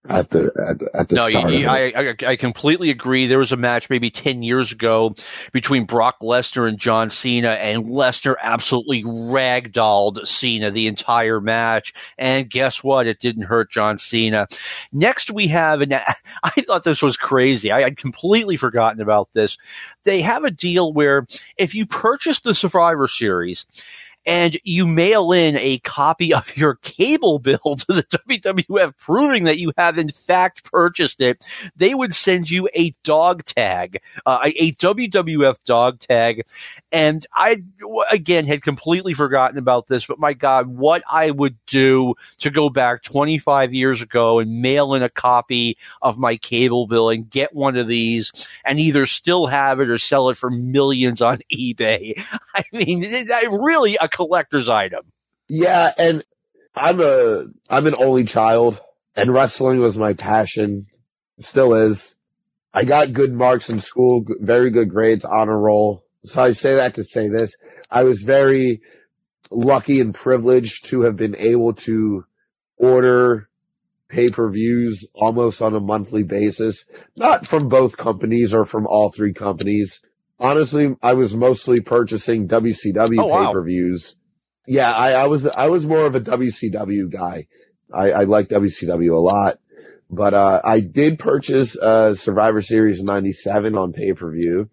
[0.09, 1.53] at the at, at the no, start.
[1.53, 3.27] You, I, I, I completely agree.
[3.27, 5.15] There was a match maybe ten years ago
[5.51, 11.93] between Brock Lesnar and John Cena, and Lesnar absolutely ragdolled Cena the entire match.
[12.17, 13.07] And guess what?
[13.07, 14.47] It didn't hurt John Cena.
[14.91, 15.93] Next, we have, and
[16.43, 17.71] I thought this was crazy.
[17.71, 19.57] I had completely forgotten about this.
[20.03, 21.25] They have a deal where
[21.57, 23.65] if you purchase the Survivor Series
[24.25, 29.59] and you mail in a copy of your cable bill to the WWF proving that
[29.59, 31.45] you have in fact purchased it,
[31.75, 36.45] they would send you a dog tag, uh, a WWF dog tag.
[36.91, 37.63] And I,
[38.11, 42.69] again, had completely forgotten about this, but my God, what I would do to go
[42.69, 47.53] back 25 years ago and mail in a copy of my cable bill and get
[47.53, 48.31] one of these
[48.63, 52.23] and either still have it or sell it for millions on eBay.
[52.55, 53.01] I mean,
[53.49, 55.11] really a collector's item.
[55.49, 56.23] Yeah, and
[56.75, 58.79] I'm a I'm an only child,
[59.15, 60.87] and wrestling was my passion,
[61.39, 62.15] still is.
[62.73, 66.05] I got good marks in school, very good grades, honor roll.
[66.25, 67.55] So I say that to say this:
[67.91, 68.81] I was very
[69.51, 72.25] lucky and privileged to have been able to
[72.77, 73.49] order
[74.09, 76.85] pay-per-views almost on a monthly basis,
[77.15, 80.03] not from both companies or from all three companies.
[80.39, 83.47] Honestly, I was mostly purchasing WCW Oh, wow.
[83.47, 84.17] pay-per-views.
[84.67, 87.47] Yeah, I, I was, I was more of a WCW guy.
[87.93, 89.59] I, I like WCW a lot,
[90.09, 94.69] but, uh, I did purchase, uh, Survivor Series 97 on pay-per-view.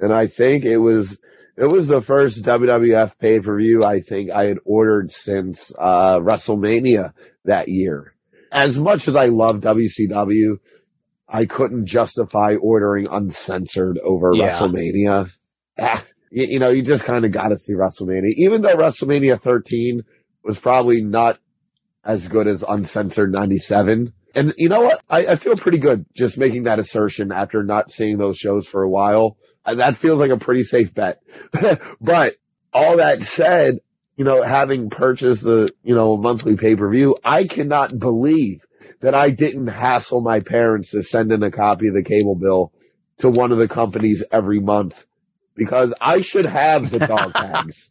[0.00, 1.20] And I think it was,
[1.56, 7.68] it was the first WWF pay-per-view I think I had ordered since, uh, WrestleMania that
[7.68, 8.12] year.
[8.52, 10.58] As much as I love WCW,
[11.28, 14.48] I couldn't justify ordering uncensored over Yeah.
[14.50, 15.30] WrestleMania.
[15.78, 19.40] Ah, you, you know, you just kind of got to see WrestleMania, even though WrestleMania
[19.40, 20.02] 13
[20.42, 21.38] was probably not
[22.04, 24.12] as good as uncensored 97.
[24.34, 25.02] And you know what?
[25.08, 28.82] I, I feel pretty good just making that assertion after not seeing those shows for
[28.82, 29.36] a while.
[29.66, 31.20] That feels like a pretty safe bet.
[32.00, 32.36] but
[32.72, 33.80] all that said,
[34.16, 38.62] you know, having purchased the, you know, monthly pay-per-view, I cannot believe
[39.00, 42.72] that I didn't hassle my parents to send in a copy of the cable bill
[43.18, 45.06] to one of the companies every month
[45.54, 47.90] because I should have the dog tags.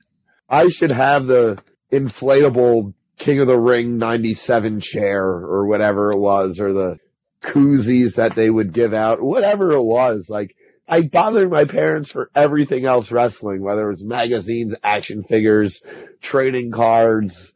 [0.49, 6.59] I should have the inflatable King of the Ring 97 chair or whatever it was
[6.59, 6.99] or the
[7.41, 10.29] koozies that they would give out, whatever it was.
[10.29, 10.55] Like
[10.87, 15.83] I bothered my parents for everything else wrestling, whether it was magazines, action figures,
[16.21, 17.53] trading cards.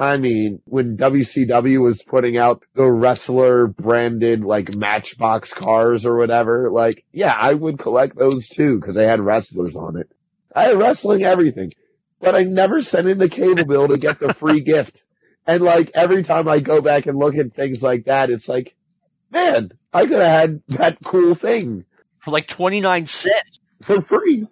[0.00, 6.70] I mean, when WCW was putting out the wrestler branded like matchbox cars or whatever,
[6.70, 10.10] like, yeah, I would collect those too because they had wrestlers on it.
[10.56, 11.72] I had wrestling everything,
[12.18, 15.04] but I never sent in the cable bill to get the free gift.
[15.46, 18.74] And like every time I go back and look at things like that, it's like,
[19.30, 21.84] man, I could have had that cool thing
[22.20, 23.60] For like 29 cents.
[23.82, 24.46] for free.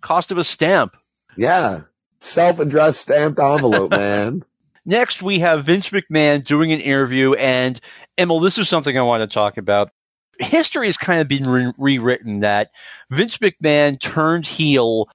[0.00, 0.96] Cost of a stamp.
[1.36, 1.80] Yeah.
[2.20, 4.44] Self-addressed stamped envelope, man.
[4.88, 7.80] Next, we have Vince McMahon doing an interview, and
[8.16, 9.90] Emil, this is something I want to talk about.
[10.38, 12.70] History has kind of been re- rewritten that
[13.10, 15.08] Vince McMahon turned heel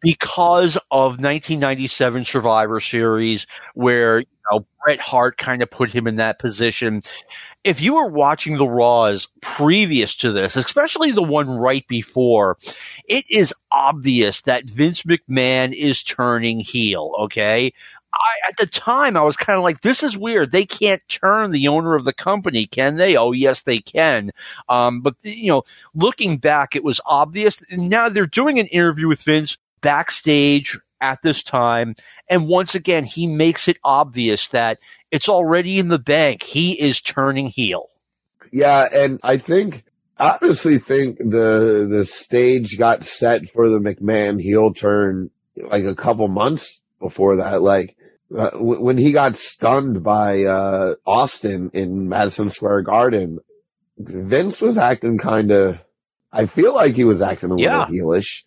[0.00, 6.16] because of 1997 Survivor Series, where you know Bret Hart kind of put him in
[6.16, 7.02] that position.
[7.64, 12.58] If you were watching the Raws previous to this, especially the one right before,
[13.08, 17.12] it is obvious that Vince McMahon is turning heel.
[17.22, 17.72] Okay,
[18.16, 20.52] I, at the time, I was kind of like, this is weird.
[20.52, 23.16] They can't turn the owner of the company, can they?
[23.16, 24.32] Oh, yes, they can.
[24.68, 25.64] Um, but, you know,
[25.94, 27.62] looking back, it was obvious.
[27.70, 31.94] Now they're doing an interview with Vince backstage at this time.
[32.28, 34.78] And once again, he makes it obvious that
[35.10, 36.42] it's already in the bank.
[36.42, 37.88] He is turning heel.
[38.52, 39.84] Yeah, and I think
[40.18, 45.94] I honestly think the the stage got set for the McMahon heel turn like a
[45.94, 47.60] couple months before that.
[47.60, 47.96] Like
[48.36, 53.38] uh, w- when he got stunned by uh Austin in Madison Square Garden,
[53.98, 55.78] Vince was acting kind of.
[56.32, 57.86] I feel like he was acting a Yeah.
[57.86, 58.42] little heelish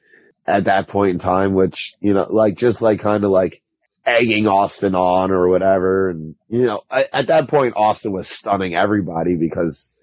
[0.45, 3.61] at that point in time, which you know, like just like kind of like
[4.05, 6.09] egging Austin on or whatever.
[6.09, 9.93] And, you know, I, at that point, Austin was stunning everybody because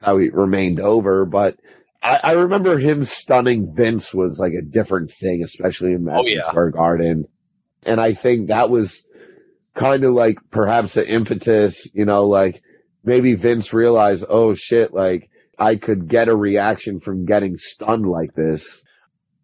[0.00, 1.24] how he remained over.
[1.26, 1.56] But
[2.02, 6.42] I, I remember him stunning Vince was like a different thing, especially in Madison yeah.
[6.42, 7.26] Square Garden.
[7.84, 9.06] And I think that was
[9.76, 12.62] kind of like perhaps the impetus, you know, like
[13.04, 18.34] maybe Vince realized, oh shit, like I could get a reaction from getting stunned like
[18.34, 18.84] this.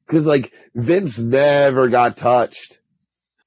[0.09, 2.81] Cause like Vince never got touched.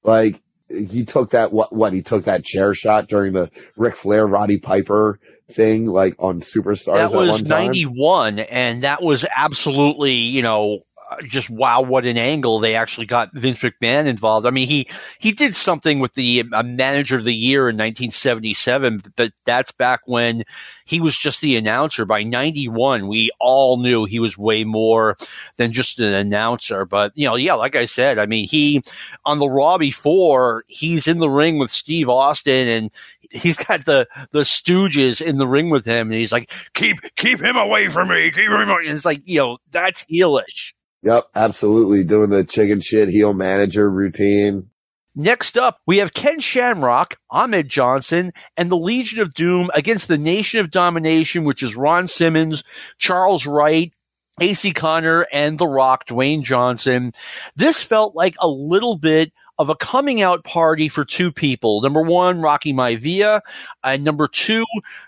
[0.02, 4.26] Like he took that, what, what, he took that chair shot during the Ric Flair,
[4.26, 5.18] Roddy Piper
[5.50, 7.66] thing, like on Superstars that at was one time.
[7.66, 10.80] 91 and that was absolutely you know
[11.24, 14.46] just wow what an angle they actually got vince mcmahon involved.
[14.46, 14.88] I mean he
[15.18, 20.00] he did something with the uh, manager of the year in 1977 but that's back
[20.06, 20.44] when
[20.84, 22.04] he was just the announcer.
[22.04, 25.16] By 91 we all knew he was way more
[25.56, 26.84] than just an announcer.
[26.84, 28.82] But you know yeah like i said i mean he
[29.24, 32.90] on the raw before he's in the ring with steve austin and
[33.30, 37.40] he's got the the stooges in the ring with him and he's like keep keep
[37.40, 38.86] him away from me keep him away.
[38.86, 40.72] and it's like you know that's heelish
[41.02, 42.04] Yep, absolutely.
[42.04, 44.70] Doing the chicken shit heel manager routine.
[45.18, 50.18] Next up, we have Ken Shamrock, Ahmed Johnson, and the Legion of Doom against the
[50.18, 52.62] Nation of Domination, which is Ron Simmons,
[52.98, 53.94] Charles Wright,
[54.40, 57.14] AC Connor, and The Rock, Dwayne Johnson.
[57.56, 61.80] This felt like a little bit of a coming out party for two people.
[61.80, 63.40] Number one, Rocky Maivia,
[63.82, 64.66] and number two,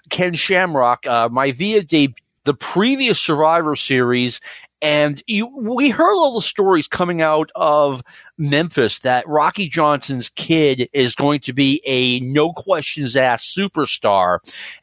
[0.09, 1.07] Ken Shamrock.
[1.07, 2.15] Uh, Maivia debuted
[2.45, 4.41] the previous Survivor Series
[4.81, 8.03] And you, we heard all the stories coming out of
[8.37, 14.39] Memphis that Rocky Johnson's kid is going to be a no questions asked superstar.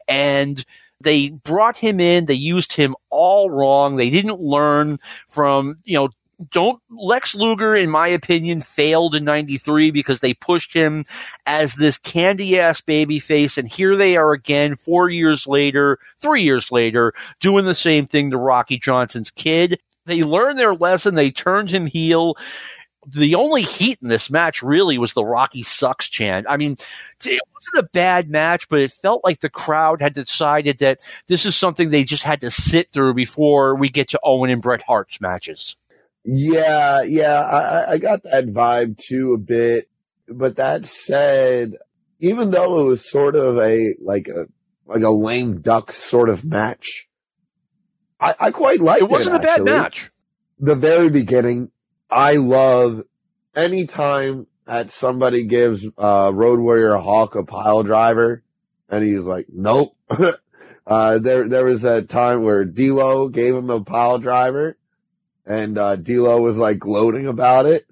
[0.06, 0.64] And
[1.00, 2.26] they brought him in.
[2.26, 3.96] They used him all wrong.
[3.96, 6.08] They didn't learn from, you know,
[6.50, 11.04] don't Lex Luger, in my opinion, failed in '93 because they pushed him
[11.46, 16.42] as this candy ass baby face, and here they are again, four years later, three
[16.42, 19.80] years later, doing the same thing to Rocky Johnson's kid.
[20.04, 21.14] They learned their lesson.
[21.14, 22.36] They turned him heel.
[23.08, 26.46] The only heat in this match really was the Rocky sucks chant.
[26.48, 26.76] I mean,
[27.24, 31.46] it wasn't a bad match, but it felt like the crowd had decided that this
[31.46, 34.82] is something they just had to sit through before we get to Owen and Bret
[34.82, 35.76] Hart's matches.
[36.28, 39.88] Yeah, yeah, I, I got that vibe too a bit.
[40.28, 41.74] But that said,
[42.18, 44.46] even though it was sort of a like a
[44.86, 47.08] like a lame duck sort of match,
[48.18, 49.04] I, I quite liked it.
[49.04, 50.10] It wasn't a bad match.
[50.58, 51.70] The very beginning,
[52.10, 53.04] I love
[53.54, 58.42] anytime that somebody gives uh, Road Warrior Hawk a pile driver,
[58.88, 59.96] and he's like, "Nope."
[60.88, 64.76] uh, there there was a time where D'Lo gave him a pile driver
[65.46, 67.86] and uh, D'Lo was like gloating about it.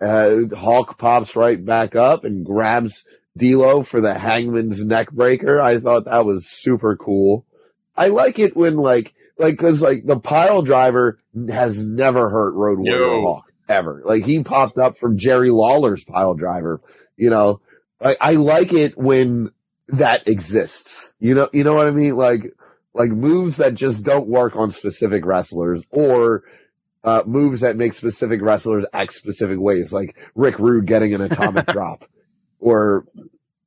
[0.00, 3.06] Uh, Hawk pops right back up and grabs
[3.36, 5.60] D'Lo for the Hangman's neck breaker.
[5.60, 7.44] I thought that was super cool.
[7.96, 12.78] I like it when like like cause like the pile driver has never hurt Road
[12.78, 13.20] Warrior.
[13.22, 14.02] Hawk ever.
[14.04, 16.80] Like he popped up from Jerry Lawler's pile driver.
[17.16, 17.60] You know,
[18.00, 19.50] I, I like it when
[19.88, 21.14] that exists.
[21.18, 22.14] You know, you know what I mean?
[22.14, 22.54] Like
[22.94, 26.44] like moves that just don't work on specific wrestlers or
[27.04, 31.66] uh, moves that make specific wrestlers act specific ways, like Rick Rude getting an atomic
[31.72, 32.04] drop,
[32.58, 33.06] or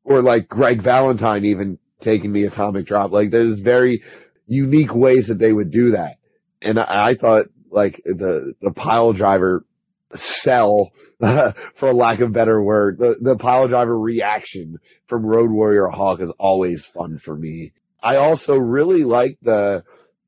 [0.04, 3.12] or like Greg Valentine even taking the atomic drop.
[3.12, 4.04] Like there's very
[4.48, 6.18] unique ways that they would do that,
[6.62, 9.66] and I, I thought like the the pile driver
[10.14, 10.92] sell,
[11.76, 14.78] for lack of better word, the the pile driver reaction
[15.08, 17.72] from Road Warrior Hawk is always fun for me.
[18.04, 19.84] I also really like the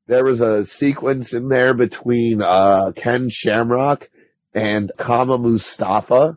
[0.06, 4.08] there was a sequence in there between uh, Ken Shamrock
[4.52, 6.36] and Kama Mustafa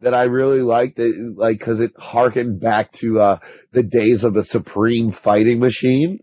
[0.00, 0.98] that I really liked.
[0.98, 3.38] It, like because it harkened back to uh,
[3.72, 6.22] the days of the Supreme Fighting Machine.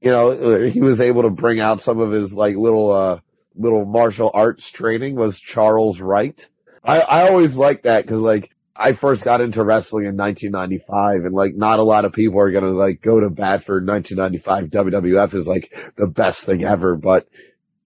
[0.00, 3.20] You know, he was able to bring out some of his like little uh,
[3.56, 5.16] little martial arts training.
[5.16, 6.48] Was Charles Wright?
[6.84, 11.34] I I always liked that because like I first got into wrestling in 1995 and
[11.34, 14.66] like not a lot of people are going to like go to bat for 1995
[14.66, 17.26] WWF is like the best thing ever, but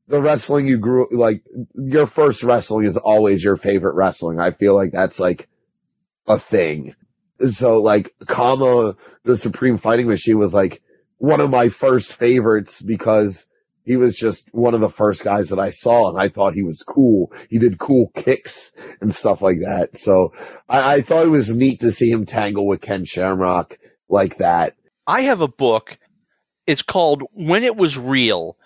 [0.09, 1.43] the wrestling you grew, like
[1.75, 4.39] your first wrestling is always your favorite wrestling.
[4.39, 5.49] I feel like that's like
[6.27, 6.95] a thing.
[7.49, 10.83] So like Kama, the Supreme Fighting Machine was like
[11.17, 13.49] one of my first favorites because
[13.85, 16.63] he was just one of the first guys that I saw and I thought he
[16.63, 17.33] was cool.
[17.51, 19.99] He did cool kicks and stuff like that.
[19.99, 20.33] So
[20.69, 23.79] I, I thought it was neat to see him tangle with Ken Shamrock
[24.09, 24.75] like that.
[25.07, 25.99] I have a book.
[26.67, 28.57] It's called When It Was Real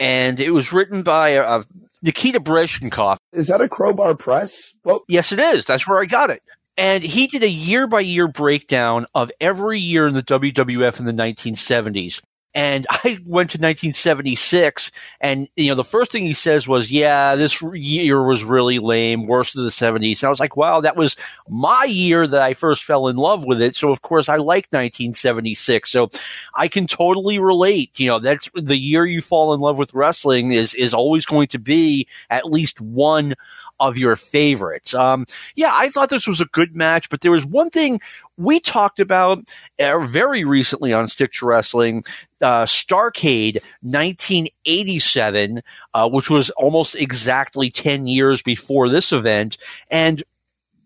[0.00, 1.62] and it was written by uh,
[2.02, 3.18] Nikita Breznikov.
[3.32, 4.74] Is that a Crowbar Press?
[4.84, 5.64] Well, yes, it is.
[5.64, 6.42] That's where I got it.
[6.76, 11.04] And he did a year by year breakdown of every year in the WWF in
[11.04, 12.20] the 1970s.
[12.54, 14.90] And I went to 1976
[15.20, 19.26] and, you know, the first thing he says was, yeah, this year was really lame,
[19.26, 20.20] worst of the 70s.
[20.20, 21.16] And I was like, wow, that was
[21.48, 23.76] my year that I first fell in love with it.
[23.76, 25.90] So of course I like 1976.
[25.90, 26.10] So
[26.54, 27.98] I can totally relate.
[27.98, 31.48] You know, that's the year you fall in love with wrestling is, is always going
[31.48, 33.34] to be at least one
[33.82, 34.94] of your favorites.
[34.94, 35.26] Um,
[35.56, 38.00] yeah, I thought this was a good match, but there was one thing
[38.38, 39.40] we talked about
[39.80, 42.04] uh, very recently on Stick to Wrestling,
[42.40, 45.62] uh, Starcade 1987,
[45.94, 49.58] uh, which was almost exactly 10 years before this event.
[49.90, 50.22] And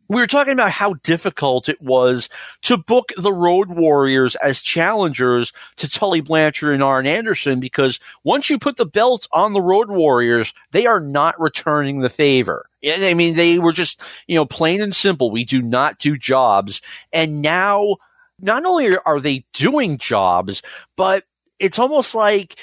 [0.08, 2.28] we were talking about how difficult it was
[2.62, 8.48] to book the Road Warriors as challengers to Tully Blanchard and Arn Anderson because once
[8.48, 12.68] you put the belt on the Road Warriors, they are not returning the favor.
[12.86, 15.30] I mean, they were just, you know, plain and simple.
[15.30, 16.80] We do not do jobs.
[17.12, 17.96] And now,
[18.40, 20.62] not only are they doing jobs,
[20.96, 21.24] but
[21.58, 22.56] it's almost like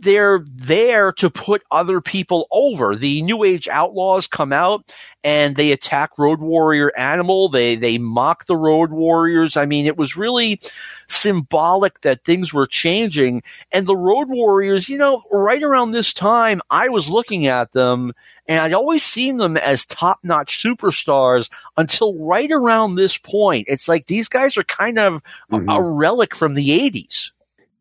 [0.00, 2.96] they're there to put other people over.
[2.96, 4.92] The New Age Outlaws come out
[5.22, 7.48] and they attack Road Warrior Animal.
[7.48, 9.56] They they mock the Road Warriors.
[9.56, 10.60] I mean, it was really
[11.08, 13.42] symbolic that things were changing.
[13.72, 18.12] And the Road Warriors, you know, right around this time, I was looking at them
[18.46, 23.66] and I'd always seen them as top notch superstars until right around this point.
[23.68, 25.68] It's like these guys are kind of mm-hmm.
[25.68, 27.30] a, a relic from the 80s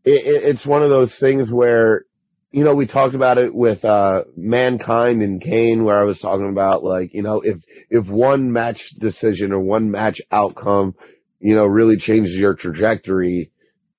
[0.06, 2.06] it, it's one of those things where
[2.54, 6.48] you know, we talked about it with, uh, Mankind and Kane, where I was talking
[6.50, 10.94] about like, you know, if, if one match decision or one match outcome,
[11.40, 13.50] you know, really changes your trajectory,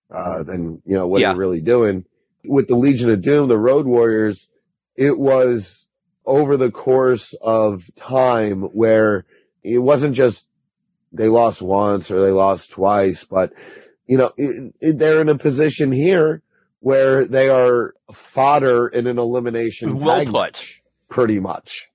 [0.08, 1.30] uh, then, you know, what Yeah.
[1.30, 2.04] you're really doing.
[2.44, 4.48] With the Legion of Doom, the Road Warriors,
[4.94, 5.88] it was
[6.24, 9.24] over the course of time where
[9.64, 10.46] it wasn't just
[11.12, 13.52] they lost once or they lost twice, but
[14.06, 16.42] you know, it, it, they're in a position here
[16.80, 21.88] where they are fodder in an elimination Well match, pretty much.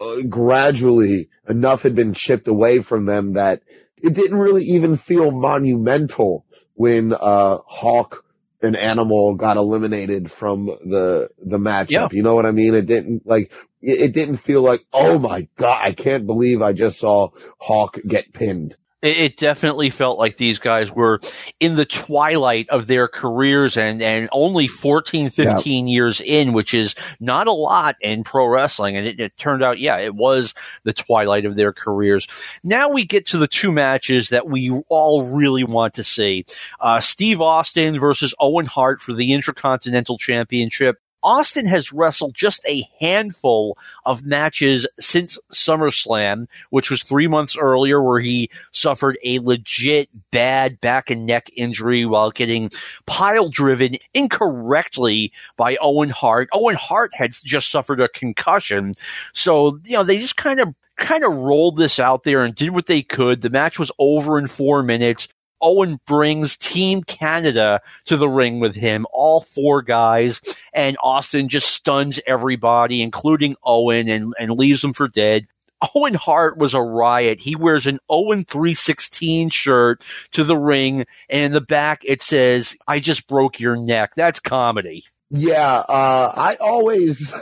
[0.00, 3.62] Uh, gradually, enough had been chipped away from them that
[3.96, 6.44] it didn't really even feel monumental
[6.74, 8.24] when uh, Hawk
[8.62, 11.90] and Animal got eliminated from the the matchup.
[11.90, 12.08] Yeah.
[12.12, 12.74] You know what I mean?
[12.74, 16.72] It didn't like it, it didn't feel like oh my god, I can't believe I
[16.72, 18.76] just saw Hawk get pinned.
[19.06, 21.20] It, it definitely felt like these guys were
[21.60, 26.94] in the twilight of their careers and, and only 14, 15 years in, which is
[27.20, 28.96] not a lot in pro wrestling.
[28.96, 32.26] And it, it turned out, yeah, it was the twilight of their careers.
[32.64, 36.44] Now we get to the two matches that we all really want to see.
[36.80, 40.98] Uh, Steve Austin versus Owen Hart for the Intercontinental Championship.
[41.26, 48.00] Austin has wrestled just a handful of matches since SummerSlam, which was three months earlier,
[48.00, 52.70] where he suffered a legit bad back and neck injury while getting
[53.06, 56.48] pile driven incorrectly by Owen Hart.
[56.52, 58.94] Owen Hart had just suffered a concussion.
[59.32, 62.70] So, you know, they just kind of kind of rolled this out there and did
[62.70, 63.40] what they could.
[63.40, 65.26] The match was over in four minutes.
[65.66, 70.40] Owen brings Team Canada to the ring with him, all four guys,
[70.72, 75.48] and Austin just stuns everybody, including Owen, and, and leaves them for dead.
[75.96, 77.40] Owen Hart was a riot.
[77.40, 82.76] He wears an Owen 316 shirt to the ring, and in the back it says,
[82.86, 84.12] I just broke your neck.
[84.14, 85.02] That's comedy.
[85.30, 87.34] Yeah, uh, I always,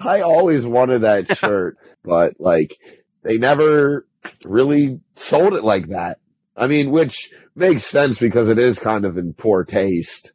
[0.00, 2.76] I always wanted that shirt, but like
[3.22, 4.04] they never
[4.44, 6.18] really sold it like that.
[6.58, 10.32] I mean, which makes sense because it is kind of in poor taste.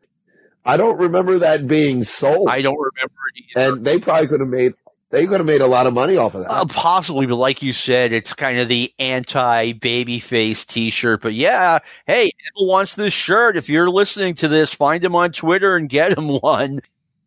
[0.65, 3.75] I don't remember that being sold, I don't remember it either.
[3.75, 4.73] and they probably could have made
[5.13, 6.49] they could have made a lot of money off of that.
[6.49, 11.21] Uh, possibly, but like you said, it's kind of the anti babyface T-shirt.
[11.21, 13.55] But yeah, hey, Emil wants this shirt.
[13.55, 16.81] If you're listening to this, find him on Twitter and get him one.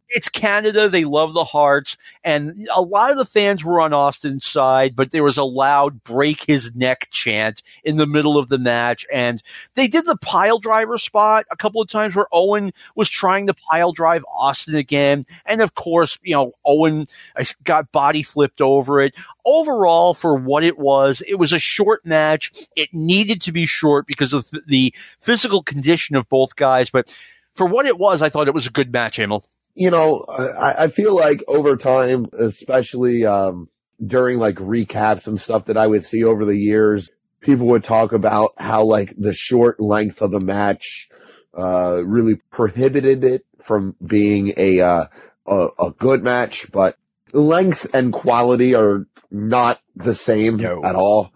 [0.08, 0.88] It's Canada.
[0.88, 5.10] They love the Hearts, and a lot of the fans were on Austin's side, but
[5.10, 9.42] there was a loud "break his neck" chant in the middle of the match, and
[9.74, 13.54] they did the pile driver spot a couple of times where Owen was trying to
[13.54, 19.00] pile drive Austin again, and of course, you know, Owen uh, got body flipped over
[19.00, 19.14] it
[19.44, 22.52] overall, for what it was, it was a short match.
[22.76, 26.90] It needed to be short because of the physical condition of both guys.
[26.90, 27.14] But
[27.54, 29.44] for what it was, I thought it was a good match, Emil.
[29.76, 33.68] You know, I, I feel like over time, especially um,
[34.04, 38.12] during like recaps and stuff that I would see over the years, people would talk
[38.12, 41.08] about how like the short length of the match
[41.56, 45.06] uh, really prohibited it from being a, uh,
[45.46, 46.96] a a good match, but
[47.32, 50.82] length and quality are not the same No.
[50.84, 51.32] at all.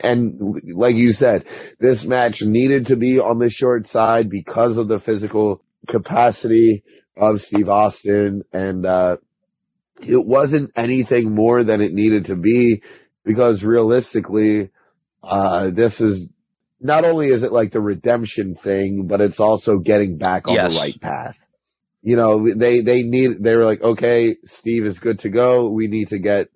[0.00, 1.44] And like you said,
[1.78, 6.82] this match needed to be on the short side because of the physical capacity
[7.16, 9.16] of Steve Austin and, uh,
[10.00, 12.82] it wasn't anything more than it needed to be
[13.24, 14.70] because realistically,
[15.22, 16.30] uh, this is
[16.80, 20.74] not only is it like the redemption thing, but it's also getting back on Yes.
[20.74, 21.48] the right path.
[22.02, 25.70] You know, they, they need, they were like, okay, Steve is good to go.
[25.70, 26.48] We need to get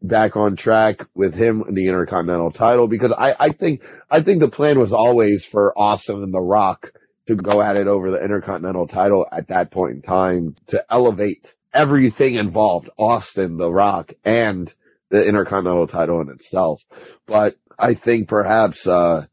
[0.00, 4.40] back on track with him in the Intercontinental title because I, I think, I think
[4.40, 6.92] the plan was always for Austin and The Rock
[7.26, 11.54] to go at it over the Intercontinental title at that point in time to elevate
[11.72, 14.72] everything involved, Austin, The Rock, and
[15.08, 16.82] the Intercontinental title in itself.
[17.26, 19.26] But I think perhaps, uh,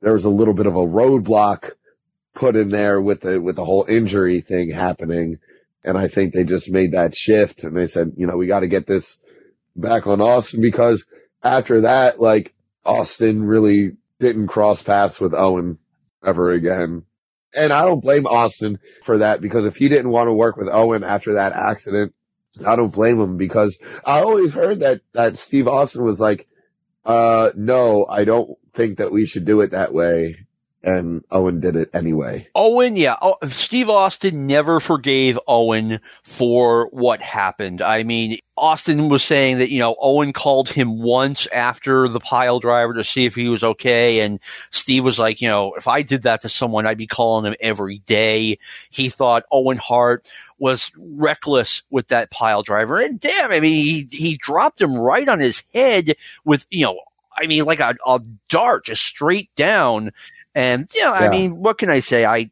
[0.00, 1.72] there was a little bit of a roadblock
[2.34, 5.38] put in there with the, with the whole injury thing happening.
[5.84, 8.60] And I think they just made that shift and they said, you know, we got
[8.60, 9.20] to get this
[9.74, 11.04] back on Austin because
[11.42, 12.54] after that, like
[12.84, 15.78] Austin really didn't cross paths with Owen
[16.24, 17.04] ever again.
[17.54, 20.68] And I don't blame Austin for that because if he didn't want to work with
[20.68, 22.14] Owen after that accident,
[22.64, 26.46] I don't blame him because I always heard that, that Steve Austin was like,
[27.04, 30.46] uh, no, I don't think that we should do it that way.
[30.82, 32.48] And Owen did it anyway.
[32.54, 37.82] Owen, yeah, oh, Steve Austin never forgave Owen for what happened.
[37.82, 42.60] I mean, Austin was saying that, you know, Owen called him once after the pile
[42.60, 44.20] driver to see if he was okay.
[44.20, 44.38] And
[44.70, 47.56] Steve was like, you know, if I did that to someone, I'd be calling him
[47.60, 48.58] every day.
[48.90, 52.98] He thought Owen Hart was reckless with that pile driver.
[52.98, 56.14] And damn, I mean, he, he dropped him right on his head
[56.44, 57.00] with, you know,
[57.36, 60.12] I mean, like a, a dart just straight down.
[60.58, 61.20] And, you know, yeah.
[61.20, 62.24] I mean, what can I say?
[62.24, 62.50] I,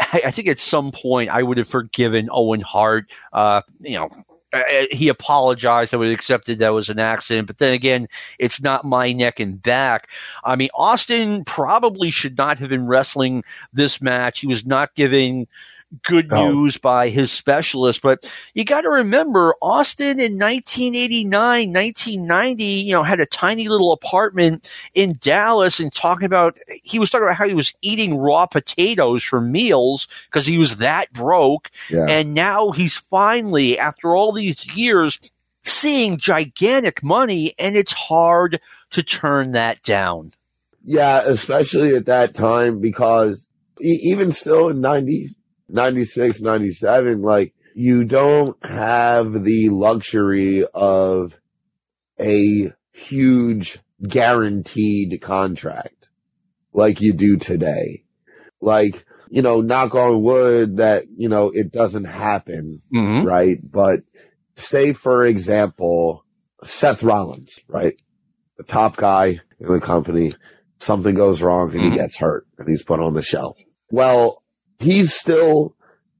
[0.00, 3.10] I, think at some point I would have forgiven Owen Hart.
[3.32, 4.10] Uh, you know,
[4.90, 5.94] he apologized.
[5.94, 7.46] I would have accepted that was an accident.
[7.46, 10.10] But then again, it's not my neck and back.
[10.44, 14.40] I mean, Austin probably should not have been wrestling this match.
[14.40, 15.46] He was not giving
[16.02, 16.50] good oh.
[16.50, 18.02] news by his specialist.
[18.02, 23.92] But you got to remember, Austin in 1989, 1990, you know, had a tiny little
[23.92, 28.46] apartment in Dallas and talking about, he was talking about how he was eating raw
[28.46, 31.70] potatoes for meals because he was that broke.
[31.90, 32.06] Yeah.
[32.08, 35.18] And now he's finally, after all these years,
[35.64, 38.60] seeing gigantic money and it's hard
[38.90, 40.32] to turn that down.
[40.84, 43.48] Yeah, especially at that time because
[43.80, 45.36] even still in 90s,
[45.72, 51.38] 96, 97, like you don't have the luxury of
[52.20, 56.08] a huge guaranteed contract
[56.72, 58.04] like you do today.
[58.60, 63.26] Like, you know, knock on wood that, you know, it doesn't happen, mm-hmm.
[63.26, 63.58] right?
[63.62, 64.00] But
[64.56, 66.24] say, for example,
[66.64, 67.96] Seth Rollins, right?
[68.58, 70.34] The top guy in the company,
[70.78, 71.92] something goes wrong and mm-hmm.
[71.92, 73.56] he gets hurt and he's put on the shelf.
[73.90, 74.41] Well,
[74.82, 75.74] he's still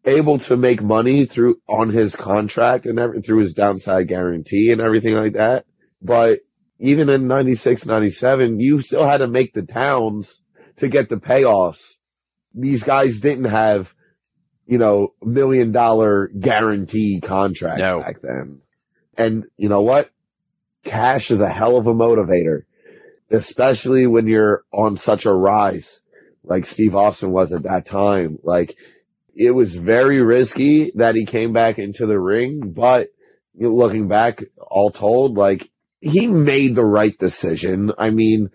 [0.04, 4.80] able to make money through on his contract and every, through his downside guarantee and
[4.80, 5.64] everything like that.
[6.00, 6.40] But
[6.78, 10.42] even in 96, 97, you still had to make the towns
[10.78, 11.94] to get the payoffs.
[12.54, 13.94] These guys didn't have,
[14.66, 18.00] you know, million dollar guarantee contracts no.
[18.00, 18.60] back then.
[19.16, 20.10] And you know what?
[20.84, 22.62] Cash is a hell of a motivator,
[23.30, 26.02] especially when you're on such a rise
[26.44, 28.38] like Steve Austin was at that time.
[28.42, 28.76] Like
[29.34, 33.08] it was very risky that he came back into the ring, but
[33.54, 35.70] looking back, all told, like
[36.00, 37.92] he made the right decision.
[37.96, 38.50] I mean,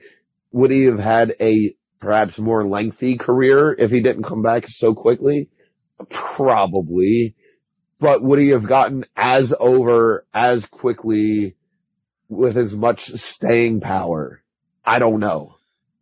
[0.52, 4.94] would he have had a perhaps more lengthy career if he didn't come back so
[4.94, 5.50] quickly?
[6.10, 7.36] Probably.
[8.00, 11.56] But would he have gotten as over as quickly
[12.30, 14.44] with as much staying power?
[14.86, 15.57] I don't know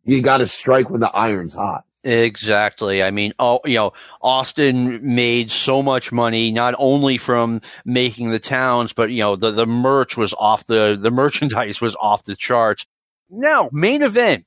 [0.06, 1.84] you got to strike when the iron's hot.
[2.04, 3.02] Exactly.
[3.02, 8.38] I mean, oh, you know, Austin made so much money not only from making the
[8.38, 12.36] towns, but you know, the the merch was off the the merchandise was off the
[12.36, 12.86] charts.
[13.28, 14.46] Now, main event: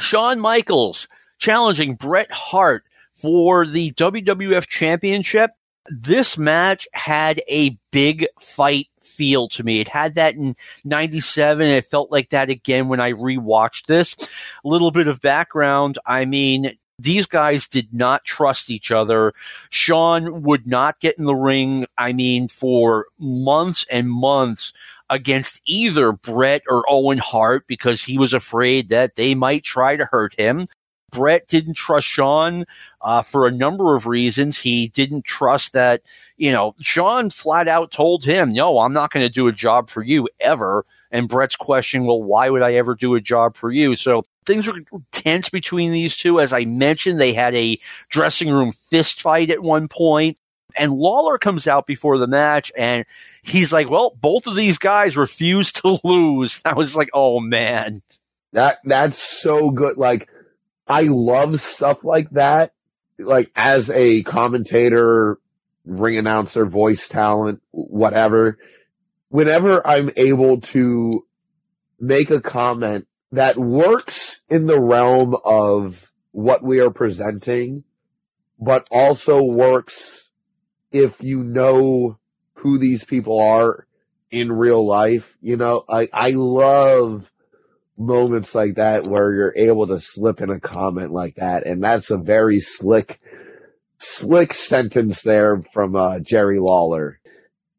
[0.00, 1.06] Shawn Michaels
[1.38, 2.82] challenging Bret Hart
[3.14, 5.52] for the WWF Championship.
[5.88, 8.88] This match had a big fight
[9.18, 9.80] feel to me.
[9.80, 11.66] It had that in 97.
[11.66, 14.16] It felt like that again when I rewatched this.
[14.64, 15.98] A little bit of background.
[16.06, 19.34] I mean, these guys did not trust each other.
[19.70, 24.72] Shawn would not get in the ring, I mean, for months and months
[25.10, 30.04] against either Bret or Owen Hart because he was afraid that they might try to
[30.04, 30.66] hurt him.
[31.10, 32.66] Bret didn't trust Shawn
[33.00, 34.58] uh, for a number of reasons.
[34.58, 36.02] He didn't trust that,
[36.36, 39.90] you know, Shawn flat out told him, no, I'm not going to do a job
[39.90, 40.84] for you ever.
[41.10, 43.96] And Bret's question, well, why would I ever do a job for you?
[43.96, 44.80] So things were
[45.12, 46.40] tense between these two.
[46.40, 47.78] As I mentioned, they had a
[48.10, 50.36] dressing room fist fight at one point.
[50.76, 53.04] And Lawler comes out before the match and
[53.42, 56.60] he's like, well, both of these guys refuse to lose.
[56.64, 58.02] I was like, oh man.
[58.52, 59.98] That, that's so good.
[59.98, 60.28] Like,
[60.88, 62.72] I love stuff like that.
[63.18, 65.38] Like as a commentator,
[65.84, 68.58] ring announcer, voice talent, whatever.
[69.28, 71.26] Whenever I'm able to
[72.00, 77.84] make a comment that works in the realm of what we are presenting,
[78.58, 80.30] but also works
[80.90, 82.18] if you know
[82.54, 83.86] who these people are
[84.30, 85.36] in real life.
[85.40, 87.30] You know, I, I love
[87.98, 91.66] moments like that where you're able to slip in a comment like that.
[91.66, 93.20] And that's a very slick,
[93.98, 97.18] slick sentence there from uh, Jerry Lawler.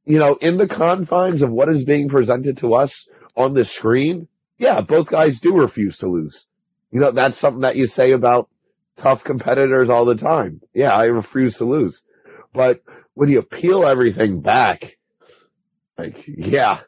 [0.05, 4.27] You know, in the confines of what is being presented to us on the screen,
[4.57, 6.47] yeah, both guys do refuse to lose.
[6.91, 8.49] You know, that's something that you say about
[8.97, 10.61] tough competitors all the time.
[10.73, 12.03] Yeah, I refuse to lose.
[12.53, 12.81] But
[13.13, 14.97] when you peel everything back,
[15.97, 16.81] like, yeah,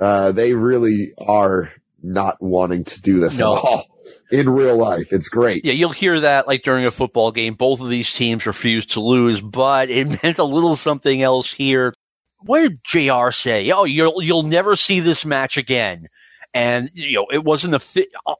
[0.00, 1.70] uh, they really are
[2.02, 3.56] not wanting to do this no.
[3.56, 3.86] at all
[4.30, 5.12] in real life.
[5.12, 5.64] It's great.
[5.64, 7.54] Yeah, you'll hear that like during a football game.
[7.54, 11.94] Both of these teams refused to lose, but it meant a little something else here.
[12.40, 13.70] What did JR say?
[13.70, 16.08] Oh, you'll you'll never see this match again.
[16.54, 17.82] And you know, it wasn't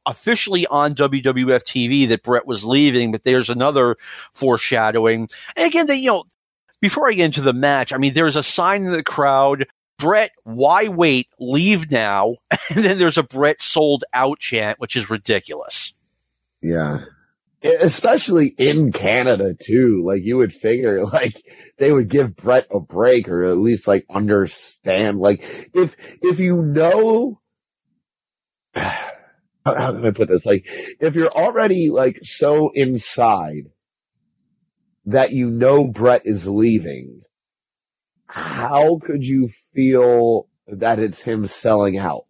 [0.05, 3.97] officially on WWF TV that Bret was leaving, but there's another
[4.35, 5.31] foreshadowing.
[5.57, 6.25] And again, they you know,
[6.81, 9.67] before I get into the match, I mean, there's a sign in the crowd.
[10.03, 11.29] Bret, why wait?
[11.39, 12.35] Leave now.
[12.71, 15.93] And then there's a Bret sold out chant, which is ridiculous.
[16.61, 17.05] Yeah.
[17.63, 20.03] Especially in Canada too.
[20.05, 21.35] Like you would figure like
[21.79, 25.19] they would give Bret a break or at least like understand.
[25.19, 27.41] Like if, if you know,
[28.75, 29.13] how
[29.65, 30.47] can I put this?
[30.47, 30.65] Like
[30.99, 33.71] if you're already like so inside
[35.07, 37.22] that you know Bret is leaving,
[38.33, 42.25] how could you feel that it's him selling out?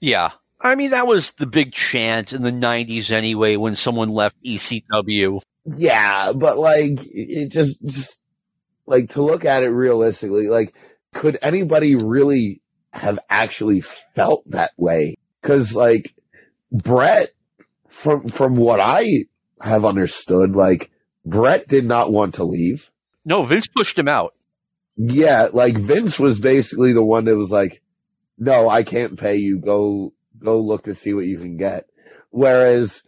[0.00, 0.32] Yeah.
[0.60, 5.40] I mean, that was the big chant in the 90s anyway when someone left ECW.
[5.64, 8.20] Yeah, but like, it just, just,
[8.84, 10.74] like, to look at it realistically, like,
[11.14, 12.60] could anybody really
[12.90, 13.80] have actually
[14.14, 15.16] felt that way?
[15.42, 16.14] Cause like,
[16.70, 17.30] Bret,
[17.88, 19.24] from, from what I
[19.58, 20.90] have understood, like,
[21.24, 22.90] Bret did not want to leave.
[23.24, 24.34] No, Vince pushed him out.
[24.96, 27.82] Yeah, like Vince was basically the one that was like,
[28.38, 29.58] no, I can't pay you.
[29.58, 31.86] Go, go look to see what you can get.
[32.30, 33.02] Whereas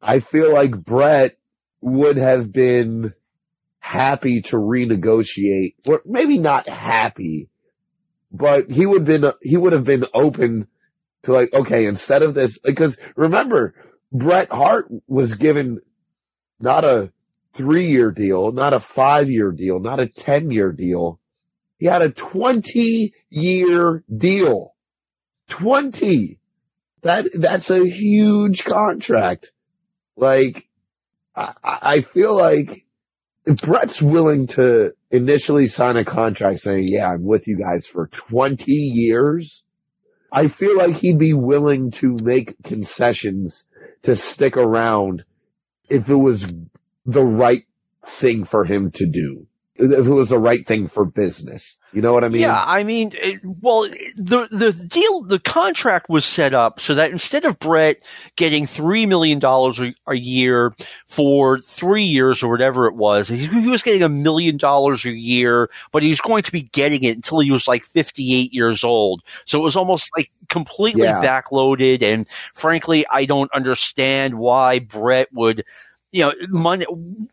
[0.00, 1.36] I feel like Bret
[1.80, 3.12] would have been
[3.78, 7.48] happy to renegotiate or maybe not happy,
[8.32, 10.66] but he would have been, he would have been open
[11.24, 13.74] to like, okay, instead of this, because remember,
[14.12, 15.80] Bret Hart was given
[16.60, 17.12] not a
[17.58, 21.18] three year deal, not a five year deal, not a 10 year deal.
[21.76, 24.74] He had a 20 year deal.
[25.48, 26.38] 20.
[27.02, 29.52] That, that's a huge contract.
[30.16, 30.68] Like,
[31.34, 32.84] I, I feel like
[33.44, 38.06] if Bret's willing to initially sign a contract saying, yeah, I'm with you guys for
[38.06, 39.64] 20 years,
[40.30, 43.66] I feel like he'd be willing to make concessions
[44.02, 45.24] to stick around
[45.88, 46.46] if it was
[47.08, 47.64] the right
[48.06, 49.46] thing for him to do.
[49.80, 51.78] If it was the right thing for business.
[51.92, 52.42] You know what I mean?
[52.42, 53.82] Yeah, I mean, it, well,
[54.16, 58.02] the the deal, the contract was set up so that instead of Bret
[58.34, 60.74] getting three million dollars a year
[61.06, 65.12] for three years or whatever it was, he, he was getting a million dollars a
[65.12, 68.52] year, but he was going to be getting it until he was like fifty eight
[68.52, 69.22] years old.
[69.46, 71.20] So it was almost like completely Yeah.
[71.22, 72.02] backloaded.
[72.02, 75.64] And frankly, I don't understand why Bret would
[76.10, 76.86] you know, money.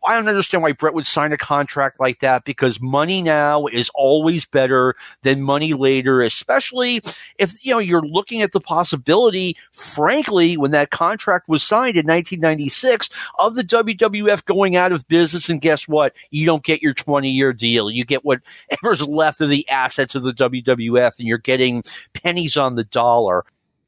[0.06, 3.90] I don't understand why Bret would sign a contract like that because money now is
[3.94, 7.02] always better than money later, especially
[7.38, 12.06] if, you know, you're looking at the possibility, frankly, when that contract was signed in
[12.06, 13.08] 1996
[13.38, 15.48] of the WWF going out of business.
[15.48, 16.14] And guess what?
[16.30, 17.90] You don't get your 20 year deal.
[17.90, 21.82] You get whatever's left of the assets of the WWF and you're getting
[22.12, 23.44] pennies on the dollar.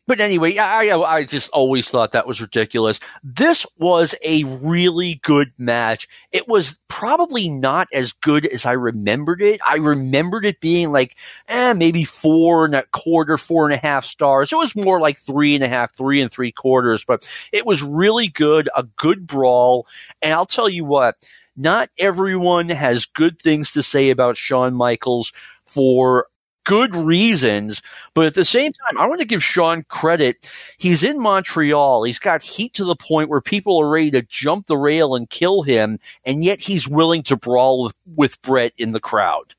[0.09, 2.99] But anyway, I, I I just always thought that was ridiculous.
[3.23, 6.09] This was a really good match.
[6.33, 9.61] It was probably not as good as I remembered it.
[9.69, 11.15] I remembered it being like,
[11.47, 14.51] eh, maybe four and a quarter, four and a half stars.
[14.51, 17.83] It was more like three and a half, three and three quarters, but it was
[17.83, 19.87] really good, a good brawl.
[20.23, 21.17] And I'll tell you what,
[21.55, 25.35] not everyone has good things to say about Shawn Michaels
[25.67, 26.29] for
[26.69, 27.81] good reasons,
[28.13, 30.51] but at the same time, I want to give Shawn credit.
[30.77, 32.03] He's in Montreal.
[32.03, 35.31] He's got heat to the point where people are ready to jump the rail and
[35.31, 39.55] kill him, and yet he's willing to brawl with, with Bret in the crowd.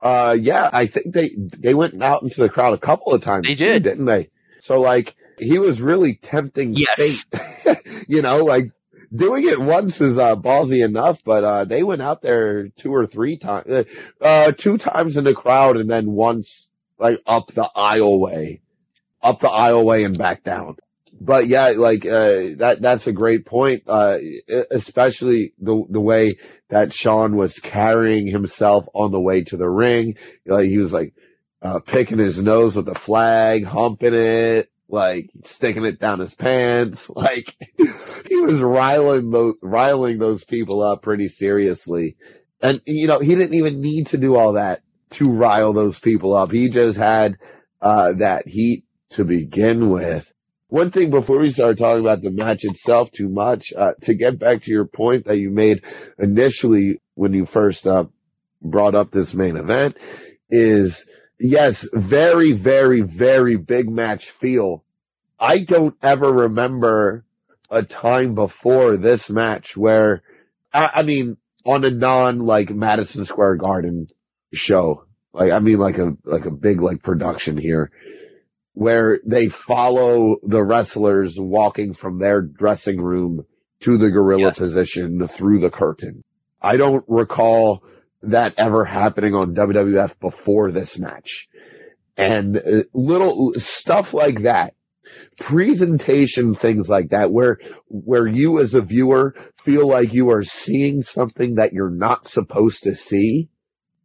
[0.00, 3.46] Uh, yeah, I think they, they went out into the crowd a couple of times.
[3.46, 3.82] They too, did.
[3.82, 4.30] didn't they?
[4.60, 7.24] So like, he was really tempting Yes.
[7.32, 7.78] fate.
[8.08, 8.70] you know, like
[9.14, 13.06] doing it once is, uh, ballsy enough, but, uh, they went out there two or
[13.06, 13.84] three times, uh,
[14.20, 18.60] uh, two times in the crowd and then once like up the aisleway,
[19.22, 20.76] up the aisleway and back down.
[21.20, 23.84] But yeah, like, uh, that, that's a great point.
[23.86, 24.18] Uh,
[24.70, 26.38] especially the, the way
[26.68, 30.16] that Shawn was carrying himself on the way to the ring.
[30.44, 31.14] Like he was like,
[31.62, 37.10] uh, picking his nose with the flag, humping it, like sticking it down his pants.
[37.14, 37.54] Like
[38.26, 42.16] he was riling those, riling those people up pretty seriously.
[42.60, 46.34] And, you know, he didn't even need to do all that to rile those people
[46.34, 46.50] up.
[46.50, 47.36] He just had,
[47.80, 50.30] uh, that heat to begin with.
[50.68, 54.38] One thing before we start talking about the match itself too much, uh, to get
[54.38, 55.82] back to your point that you made
[56.18, 58.06] initially when you first, uh,
[58.62, 59.96] brought up this main event
[60.50, 61.08] is
[61.38, 64.84] yes, very, very, very big match feel.
[65.38, 67.24] I don't ever remember
[67.70, 70.22] a time before this match where,
[70.72, 71.36] I, I mean,
[71.66, 74.08] on a non like Madison Square Garden
[74.52, 77.90] show, like, I mean like a, like a big like production here
[78.74, 83.46] where they follow the wrestlers walking from their dressing room
[83.80, 84.58] to the gorilla Yes.
[84.58, 86.22] position through the curtain.
[86.60, 87.84] I don't recall
[88.28, 91.48] that ever happening on WWF before this match.
[92.16, 94.74] And uh, little stuff like that,
[95.38, 101.02] presentation things like that, where, where you as a viewer feel like you are seeing
[101.02, 103.48] something that you're not supposed to see,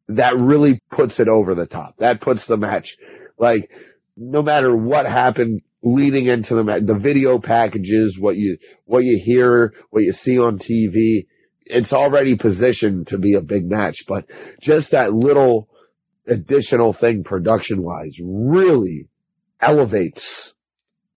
[0.07, 1.97] that really puts it over the top.
[1.97, 2.97] That puts the match,
[3.37, 3.69] like,
[4.17, 9.19] no matter what happened leading into the match, the video packages, what you, what you
[9.23, 11.27] hear, what you see on TV,
[11.69, 14.25] it's already positioned to be a big match, but
[14.59, 15.69] just that little
[16.27, 19.07] additional thing production wise really
[19.61, 20.53] elevates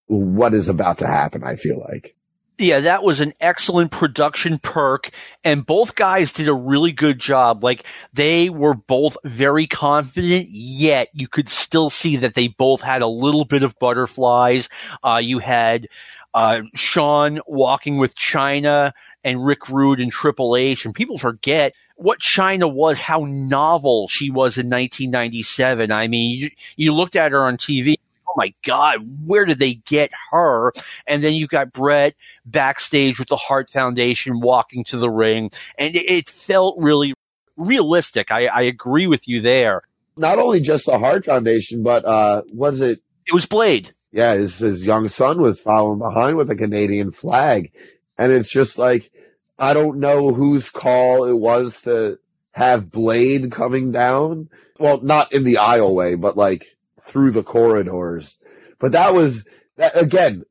[0.07, 2.15] what is about to happen, I feel like.
[2.59, 5.11] Yeah, that was an excellent production perk
[5.43, 7.65] and both guys did a really good job.
[7.65, 13.03] Like they were both very confident, yet you could still see that they both had
[13.03, 14.69] a little bit of butterflies.
[15.03, 15.89] Uh, you had,
[16.35, 18.93] uh, Shawn walking with Chyna
[19.25, 24.31] and Rick Rude and Triple H, and people forget what Chyna was, how novel she
[24.31, 25.93] was in 1997.
[25.93, 27.95] I mean, you, you looked at her on TV.
[28.29, 30.73] Oh my God, where did they get her?
[31.07, 32.15] And then you've got Bret
[32.47, 37.15] backstage with the Hart Foundation walking to the ring, and it, it felt really
[37.57, 38.33] realistic.
[38.33, 39.83] I, I agree with you there.
[40.17, 43.01] Not only just the Hart Foundation, but uh, was it?
[43.27, 43.95] It was Blade.
[44.13, 47.73] Yeah, his, his young son was following behind with a Canadian flag.
[48.19, 49.11] And it's just like,
[49.59, 52.19] I don't know whose call it was to
[52.51, 54.51] have Blade coming down.
[54.79, 56.67] Well, not in the aisleway, but like
[57.01, 58.39] through the corridors.
[58.79, 60.45] But that was, that, again,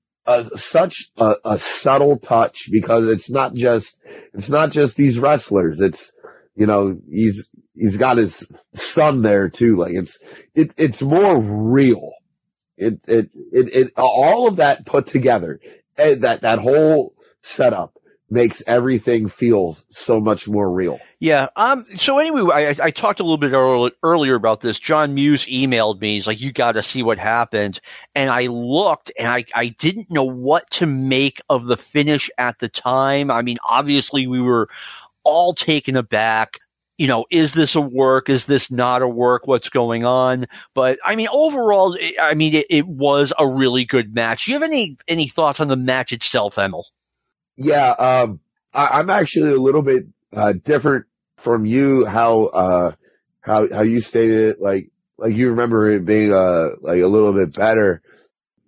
[0.55, 3.99] such a, a, subtle touch because it's not just,
[4.33, 5.81] it's not just these wrestlers.
[5.81, 6.13] It's,
[6.55, 9.75] you know, he's, he's got his son there too.
[9.75, 10.19] Like it's,
[10.55, 12.11] it, it's more real.
[12.81, 15.59] It, it, it, it, all of that put together,
[15.97, 17.97] eh, that, that whole setup
[18.31, 20.99] makes everything feel so much more real.
[21.19, 21.49] Yeah.
[21.55, 21.85] Um.
[21.97, 23.53] So anyway, I, I talked a little bit
[24.01, 24.79] earlier about this.
[24.79, 26.13] John Muse emailed me.
[26.13, 27.79] He's like, "You got to see what happened."
[28.15, 32.57] And I looked, and I I didn't know what to make of the finish at
[32.59, 33.29] the time.
[33.29, 34.69] I mean, obviously, we were
[35.23, 36.59] all taken aback.
[37.01, 38.29] You know, is this a work?
[38.29, 39.47] Is this not a work?
[39.47, 40.45] What's going on?
[40.75, 44.45] But I mean, overall, I mean, it, it was a really good match.
[44.45, 46.85] Do you have any any thoughts on the match itself, Emil?
[47.57, 48.39] Yeah, um,
[48.71, 51.07] I, am actually a little bit uh, different
[51.37, 52.05] from you.
[52.05, 52.91] How uh,
[53.39, 57.33] how how you stated it, like like you remember it being uh like a little
[57.33, 58.03] bit better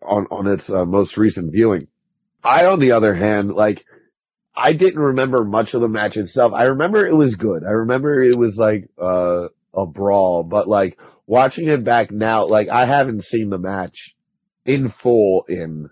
[0.02, 1.88] on on its uh, most recent viewing.
[2.44, 3.86] I, on the other hand, like
[4.56, 6.54] I didn't remember much of the match itself.
[6.54, 7.64] I remember it was good.
[7.64, 12.70] I remember it was like uh, a brawl, but like watching it back now, like
[12.70, 14.16] I haven't seen the match
[14.66, 15.90] in full in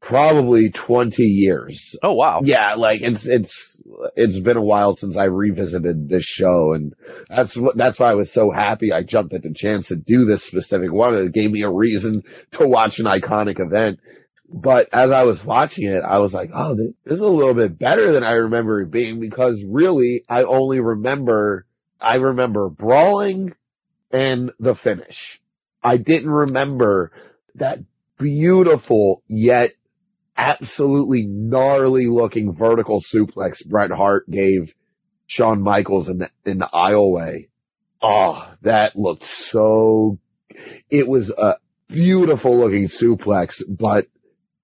[0.00, 1.96] probably 20 years.
[2.02, 2.40] Oh wow.
[2.42, 3.82] Yeah, like it's it's
[4.16, 6.94] it's been a while since I revisited this show and
[7.28, 10.24] that's what that's why I was so happy I jumped at the chance to do
[10.24, 11.14] this specific one.
[11.14, 12.22] It gave me a reason
[12.52, 14.00] to watch an iconic event.
[14.52, 17.78] But as I was watching it, I was like, oh, this, is a little bit
[17.78, 21.66] better than I remember it being because really I only remember
[22.00, 23.54] I remember brawling
[24.10, 25.40] and the finish.
[25.82, 27.12] I didn't remember
[27.56, 27.78] that
[28.18, 29.70] beautiful yet
[30.36, 34.74] absolutely gnarly looking vertical suplex Bret Hart gave
[35.26, 37.48] Shawn Michaels in the, in the aisleway.
[38.02, 40.18] Oh, ah, that looked so,
[40.88, 41.56] it was a
[41.88, 44.06] beautiful looking suplex, but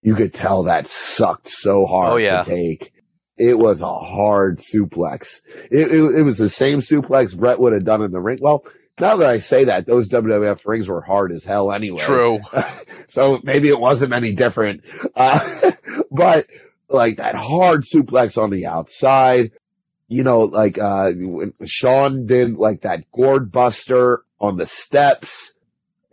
[0.07, 2.45] you could tell that sucked so hard oh, yeah.
[2.45, 2.93] to take.
[3.37, 5.41] It was a hard suplex.
[5.69, 8.39] It, it, it was the same suplex Bret would have done in the ring.
[8.41, 8.65] Well,
[9.01, 11.99] now that I say that, those WWF rings were hard as hell anyway.
[11.99, 12.39] True.
[13.09, 14.85] so maybe it wasn't any different.
[15.17, 15.73] Uh,
[16.13, 16.47] but
[16.89, 19.51] like that hard suplex on the outside,
[20.07, 21.11] you know, like, uh,
[21.65, 25.53] Shawn did like that gourd buster on the steps,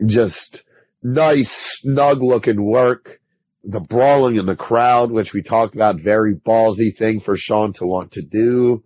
[0.03, 0.63] just
[1.03, 3.19] nice, snug looking work.
[3.63, 7.85] The brawling in the crowd, which we talked about, very ballsy thing for Shawn to
[7.85, 8.83] want to do.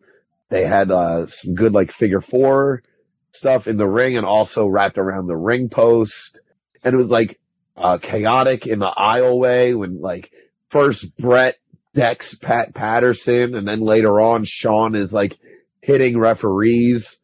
[0.49, 2.83] They had, uh, some good like figure four
[3.31, 6.39] stuff in the ring and also wrapped around the ring post.
[6.83, 7.39] And it was like,
[7.75, 10.31] uh, chaotic in the aisleway when like
[10.69, 11.55] first Bret
[11.93, 15.37] decks Pat Patterson and then later on Shawn is like
[15.81, 17.19] hitting referees.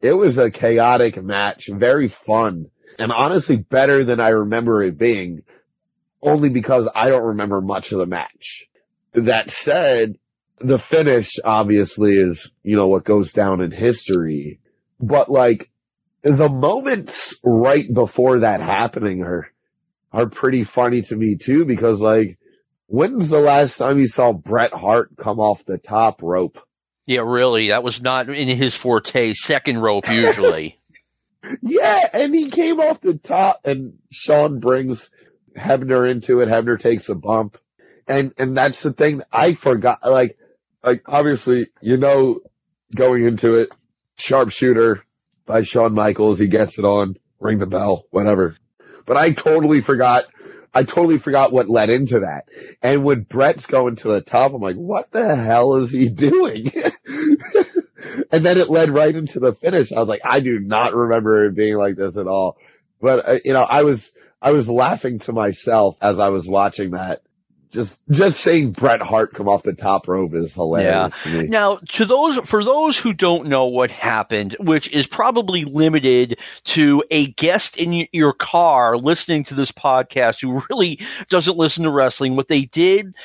[0.00, 5.42] It was a chaotic match, very fun and honestly better than I remember it being
[6.26, 8.66] only because I don't remember much of the match.
[9.14, 10.18] That said,
[10.58, 14.60] the finish obviously is, you know, what goes down in history
[15.00, 15.70] but like
[16.22, 19.48] the moments right before that happening are,
[20.12, 22.38] are pretty funny to me too, because like,
[22.86, 26.58] when's the last time you saw Bret Hart come off the top rope?
[27.06, 27.68] Yeah, really.
[27.68, 29.32] That was not in his forte.
[29.34, 30.80] Second rope usually.
[31.62, 35.10] yeah, and he came off the top, and Shawn brings
[35.56, 36.48] Hebner into it.
[36.48, 37.58] Hebner takes a bump,
[38.06, 40.00] and and that's the thing I forgot.
[40.04, 40.38] Like,
[40.82, 42.40] like obviously, you know,
[42.94, 43.70] going into it,
[44.16, 45.04] sharpshooter
[45.46, 46.38] by Shawn Michaels.
[46.38, 48.56] He gets it on, ring the bell, whatever.
[49.06, 50.24] But I totally forgot.
[50.74, 52.48] I totally forgot what led into that.
[52.82, 56.70] And when Bret's going to the top, I'm like, what the hell is he doing?
[58.30, 59.90] and then it led right into the finish.
[59.90, 62.58] I was like, I do not remember it being like this at all.
[63.00, 64.12] But uh, you know, I was
[64.46, 67.22] I was laughing to myself as I was watching that
[67.72, 71.32] just just seeing Bret Hart come off the top rope is hilarious yeah.
[71.32, 71.48] to me.
[71.48, 77.02] Now, to those for those who don't know what happened, which is probably limited to
[77.10, 82.36] a guest in your car listening to this podcast who really doesn't listen to wrestling,
[82.36, 83.16] what they did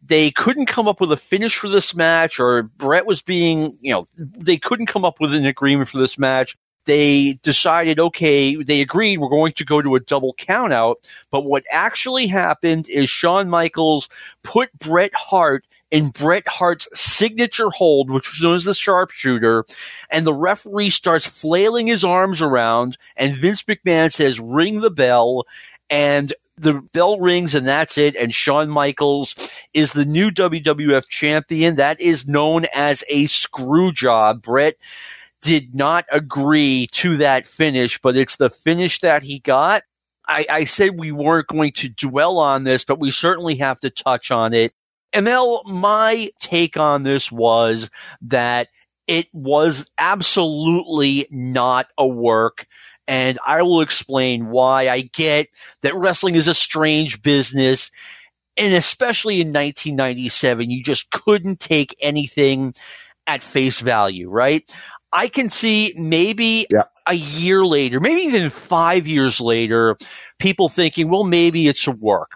[0.00, 3.92] they couldn't come up with a finish for this match or Bret was being, you
[3.92, 6.56] know, they couldn't come up with an agreement for this match
[6.88, 10.96] they decided, okay, they agreed we're going to go to a double countout.
[11.30, 14.08] But what actually happened is Shawn Michaels
[14.42, 19.66] put Bret Hart in Bret Hart's signature hold, which was known as the sharpshooter,
[20.10, 25.44] and the referee starts flailing his arms around, and Vince McMahon says, ring the bell,
[25.90, 28.16] and the bell rings and that's it.
[28.16, 29.34] And Shawn Michaels
[29.72, 31.76] is the new WWF champion.
[31.76, 34.42] That is known as a screw job.
[34.42, 34.76] Bret
[35.42, 39.82] did not agree to that finish, but it's the finish that he got.
[40.26, 43.90] I, I said we weren't going to dwell on this, but we certainly have to
[43.90, 44.72] touch on it.
[45.14, 47.88] Emil, my take on this was
[48.22, 48.68] that
[49.06, 52.66] it was absolutely not a work.
[53.06, 55.48] And I will explain why I get
[55.80, 57.90] that wrestling is a strange business.
[58.58, 62.74] And especially in 1997, you just couldn't take anything
[63.26, 64.70] at face value, right?
[65.12, 66.84] I can see maybe yeah.
[67.06, 69.96] a year later, maybe even five years later,
[70.38, 72.32] people thinking, well, maybe it's a work.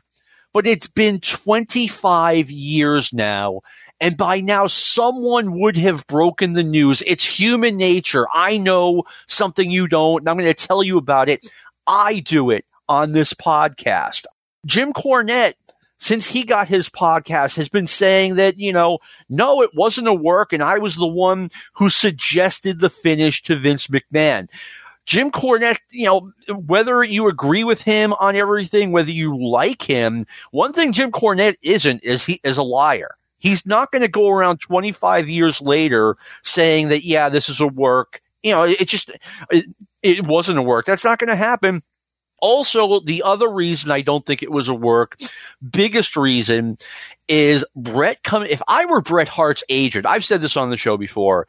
[0.54, 3.60] But it's been 25 years now.
[4.00, 7.02] And by now, someone would have broken the news.
[7.06, 8.26] It's human nature.
[8.34, 11.48] I know something you don't, and I'm going to tell you about it.
[11.86, 14.24] I do it on this podcast.
[14.66, 15.54] Jim Cornette
[16.02, 18.98] since he got his podcast has been saying that, you know,
[19.28, 23.54] no, it wasn't a work and I was the one who suggested the finish to
[23.54, 24.50] Vince McMahon.
[25.06, 26.32] Jim Cornette, you know,
[26.66, 31.54] whether you agree with him on everything, whether you like him, one thing Jim Cornette
[31.62, 33.14] isn't is he is a liar.
[33.38, 37.68] He's not going to go around 25 years later saying that, yeah, this is a
[37.68, 38.20] work.
[38.42, 39.08] You know, it just,
[39.52, 39.66] it,
[40.02, 40.84] it wasn't a work.
[40.84, 41.84] That's not going to happen.
[42.42, 45.16] Also, the other reason I don't think it was a work,
[45.70, 46.76] biggest reason
[47.28, 48.42] is Bret come.
[48.42, 51.46] If I were Bret Hart's agent, I've said this on the show before.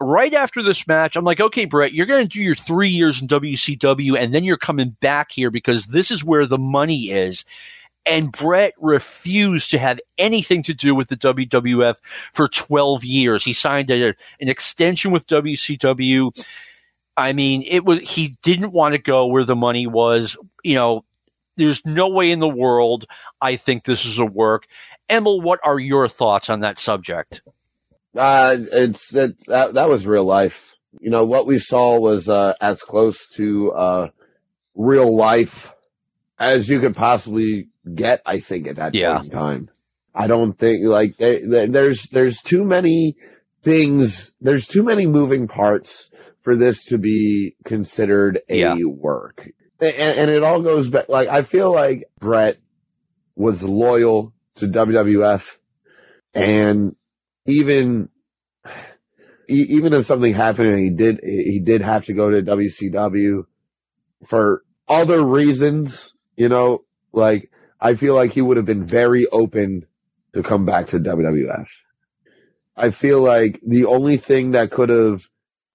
[0.00, 3.20] Right after this match, I'm like, okay, Bret, you're going to do your three years
[3.20, 7.44] in WCW and then you're coming back here because this is where the money is.
[8.06, 11.96] And Bret refused to have anything to do with the WWF
[12.32, 13.44] for 12 years.
[13.44, 16.32] He signed a, an extension with WCW
[17.20, 20.38] I mean, it was he didn't want to go where the money was.
[20.64, 21.04] You know,
[21.56, 23.04] there's no way in the world
[23.42, 24.66] I think this is a work.
[25.10, 27.42] Emil, what are your thoughts on that subject?
[28.16, 30.74] Uh, it's it, that that was real life.
[30.98, 34.08] You know what we saw was uh, as close to uh,
[34.74, 35.70] real life
[36.38, 38.22] as you could possibly get.
[38.24, 39.18] I think at that yeah.
[39.18, 39.70] point in time,
[40.14, 43.16] I don't think like there's there's too many
[43.62, 44.32] things.
[44.40, 46.09] There's too many moving parts
[46.42, 48.84] for this to be considered a yeah.
[48.84, 49.48] work.
[49.80, 52.58] And, and, it all goes back, like, I feel like Bret
[53.34, 55.56] was loyal to WWF
[56.34, 56.94] and
[57.46, 58.10] even,
[59.48, 63.44] even if something happened and he did, he did have to go to WCW
[64.26, 67.50] for other reasons, you know, like,
[67.80, 69.86] I feel like he would have been very open
[70.34, 71.68] to come back to WWF.
[72.76, 75.22] I feel like the only thing that could have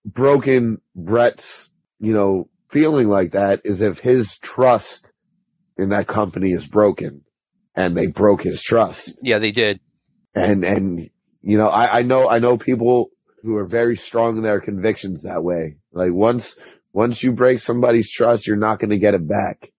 [0.06, 5.12] broken Bret's, you know, feeling like that is if his trust
[5.78, 7.22] in that company is broken
[7.76, 9.20] and they broke his trust.
[9.22, 9.80] Yeah, they did.
[10.34, 11.10] And, and,
[11.42, 13.10] you know, I, I know, I know people
[13.44, 15.78] who are very strong in their convictions that way.
[15.92, 16.58] Like once,
[16.94, 19.72] once you break somebody's trust, you're not going to get it back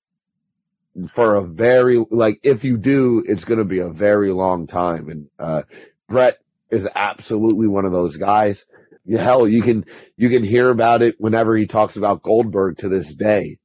[1.11, 5.09] for a very, like, if you do, it's going to be a very long time.
[5.09, 5.62] And, uh,
[6.09, 6.39] Bret
[6.70, 8.66] is absolutely one of those guys
[9.09, 9.85] hell, you can,
[10.16, 13.59] you can hear about it whenever he talks about Goldberg to this day.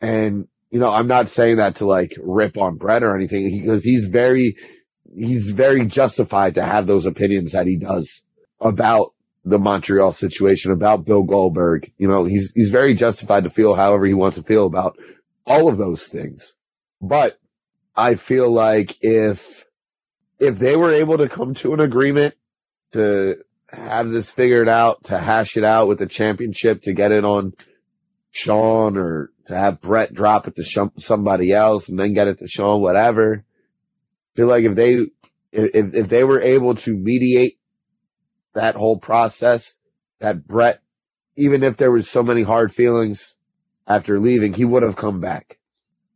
[0.00, 3.84] And, you know, I'm not saying that to like rip on Bret or anything because
[3.84, 4.56] he's very,
[5.16, 8.22] he's very justified to have those opinions that he does
[8.60, 9.14] about
[9.44, 11.92] the Montreal situation, about Bill Goldberg.
[11.98, 14.98] You know, he's, he's very justified to feel however he wants to feel about
[15.46, 16.54] all of those things.
[17.00, 17.38] But
[17.94, 19.64] I feel like if,
[20.38, 22.34] if they were able to come to an agreement
[22.92, 23.36] to
[23.74, 27.52] have this figured out, to hash it out with the championship, to get it on
[28.30, 32.38] Shawn or to have Bret drop it to sh- somebody else and then get it
[32.40, 33.44] to Shawn, whatever.
[33.44, 34.94] I feel like if they,
[35.52, 37.58] if, if they were able to mediate
[38.54, 39.78] that whole process,
[40.20, 40.80] that Bret,
[41.36, 43.34] even if there was so many hard feelings
[43.86, 45.58] after leaving, he would have come back.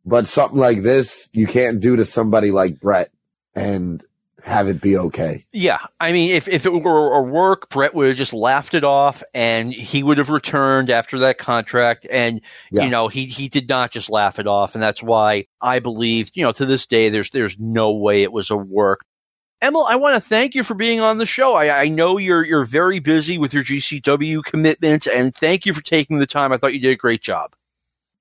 [0.04, 3.10] But something like this, you can't do to somebody like Bret.
[3.54, 4.02] And
[4.48, 5.44] have it be okay.
[5.52, 5.78] Yeah.
[6.00, 9.22] I mean, if, if it were a work, Bret would have just laughed it off
[9.34, 12.06] and he would have returned after that contract.
[12.10, 12.84] And, yeah.
[12.84, 14.74] you know, he, he did not just laugh it off.
[14.74, 18.32] And that's why I believe, you know, to this day, there's, there's no way it
[18.32, 19.04] was a work.
[19.60, 21.54] Emil, I want to thank you for being on the show.
[21.54, 25.82] I, I know you're, you're very busy with your GCW commitments and thank you for
[25.82, 26.52] taking the time.
[26.52, 27.54] I thought you did a great job.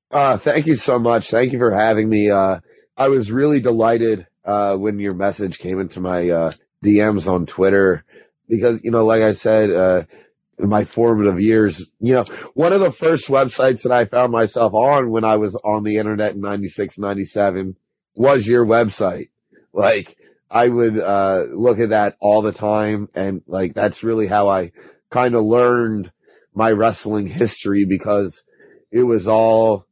[0.10, 1.30] Uh, thank you so much.
[1.30, 2.30] Thank you for having me.
[2.32, 2.60] Uh,
[2.96, 6.52] I was really delighted uh, when your message came into my uh,
[6.84, 8.06] DMs on Twitter
[8.48, 10.04] because you know, like I said, uh,
[10.58, 14.74] in my formative years, you know, one of the first websites that I found myself
[14.74, 17.76] on when I was on the internet in 96, 97
[18.16, 19.30] was your website.
[19.74, 20.18] Like
[20.50, 23.10] I would, uh, look at that all the time.
[23.14, 24.72] And like, that's really how I
[25.12, 26.12] kind of learned
[26.56, 28.44] my wrestling history because
[28.92, 29.86] it was all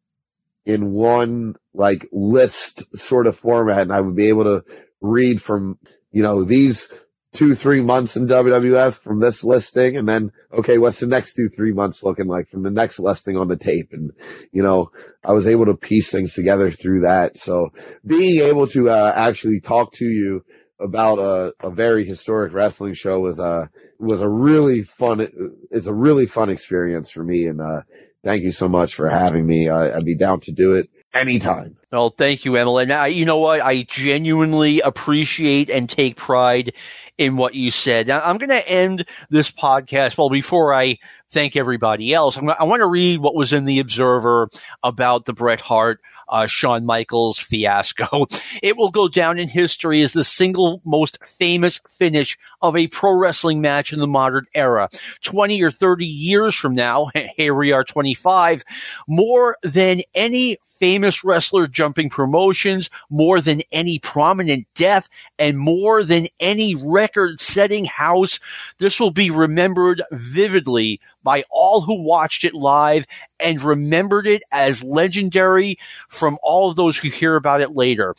[0.66, 4.64] in one like list sort of format and I would be able to
[5.02, 5.78] read from,
[6.12, 6.92] you know, these
[7.34, 11.50] two, three months in WWF from this listing and then, okay, what's the next two,
[11.50, 13.90] three months looking like from the next listing on the tape?
[13.92, 14.12] And,
[14.52, 14.92] you know,
[15.24, 17.38] I was able to piece things together through that.
[17.38, 17.72] So
[18.06, 20.46] being able to, uh, actually talk to you
[20.80, 23.68] about a, a very historic wrestling show was, uh,
[24.00, 25.28] was a really fun,
[25.72, 27.46] it's a really fun experience for me.
[27.46, 27.82] And, uh,
[28.26, 29.69] thank you so much for having me.
[29.69, 31.77] I, would be down to do it anytime.
[31.91, 32.85] Well, thank you, Emil.
[32.85, 33.61] Now, you know what?
[33.61, 36.73] I genuinely appreciate and take pride
[37.18, 38.07] in what you said.
[38.07, 40.18] Now, I'm going to end this podcast.
[40.18, 40.97] Well, before I
[41.31, 44.49] thank everybody else, I want to read what was in the Observer
[44.84, 48.27] about the Bret Hart uh, Shawn Michaels fiasco.
[48.64, 52.38] It will go down in history as the single most famous finish
[52.68, 54.90] of a pro wrestling match in the modern era.
[55.24, 58.64] 20 or 30 years from now, here we are 25,
[59.08, 65.08] more than any famous wrestler jumping promotions, more than any prominent death,
[65.40, 68.40] and more than any record setting house.
[68.80, 73.06] This will be remembered vividly by all who watched it live
[73.40, 75.78] and remembered it as legendary
[76.08, 78.16] from all of those who hear about it later.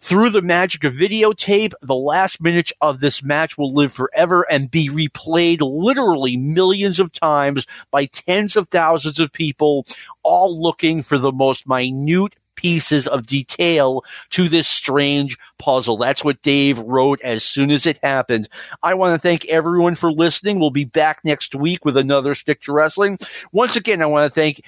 [0.00, 4.70] Through the magic of videotape, the last minute of this match will live forever and
[4.70, 9.86] be replayed literally millions of times by tens of thousands of people,
[10.22, 15.96] all looking for the most minute pieces of detail to this strange puzzle.
[15.96, 18.48] That's what Dave wrote as soon as it happened.
[18.82, 20.58] I want to thank everyone for listening.
[20.58, 23.18] We'll be back next week with another Stick to Wrestling.
[23.52, 24.62] Once again, I want to thank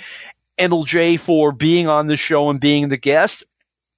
[0.57, 3.43] Emil Jay for being on the show and being the guest.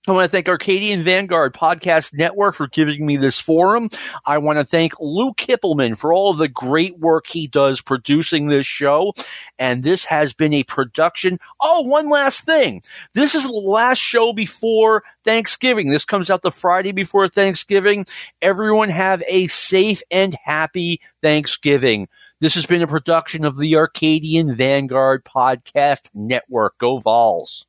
[0.09, 3.89] I want to thank Arcadian Vanguard Podcast Network for giving me this forum.
[4.27, 8.49] I want to thank Lou Kippelman for all of the great work he does producing
[8.49, 9.15] this show.
[9.61, 11.39] And this has been a production.
[11.61, 12.83] Oh, one last thing.
[13.15, 15.89] This is the last show before Thanksgiving.
[15.89, 18.05] This comes out the Friday before Thanksgiving.
[18.41, 22.09] Everyone have a safe and happy Thanksgiving.
[22.41, 26.77] This has been a production of the Arcadian Vanguard Podcast Network.
[26.79, 27.67] Go Vols.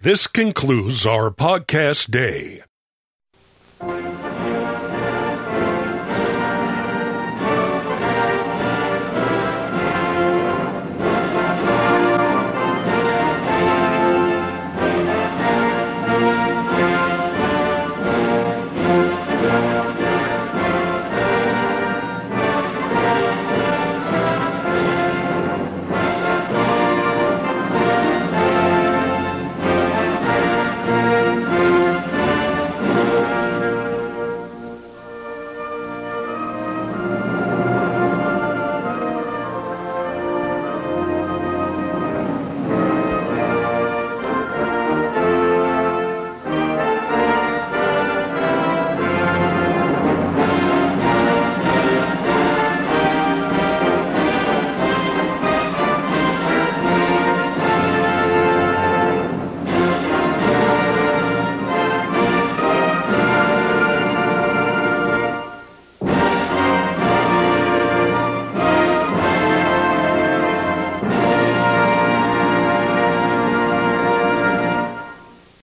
[0.00, 2.62] This concludes our podcast day.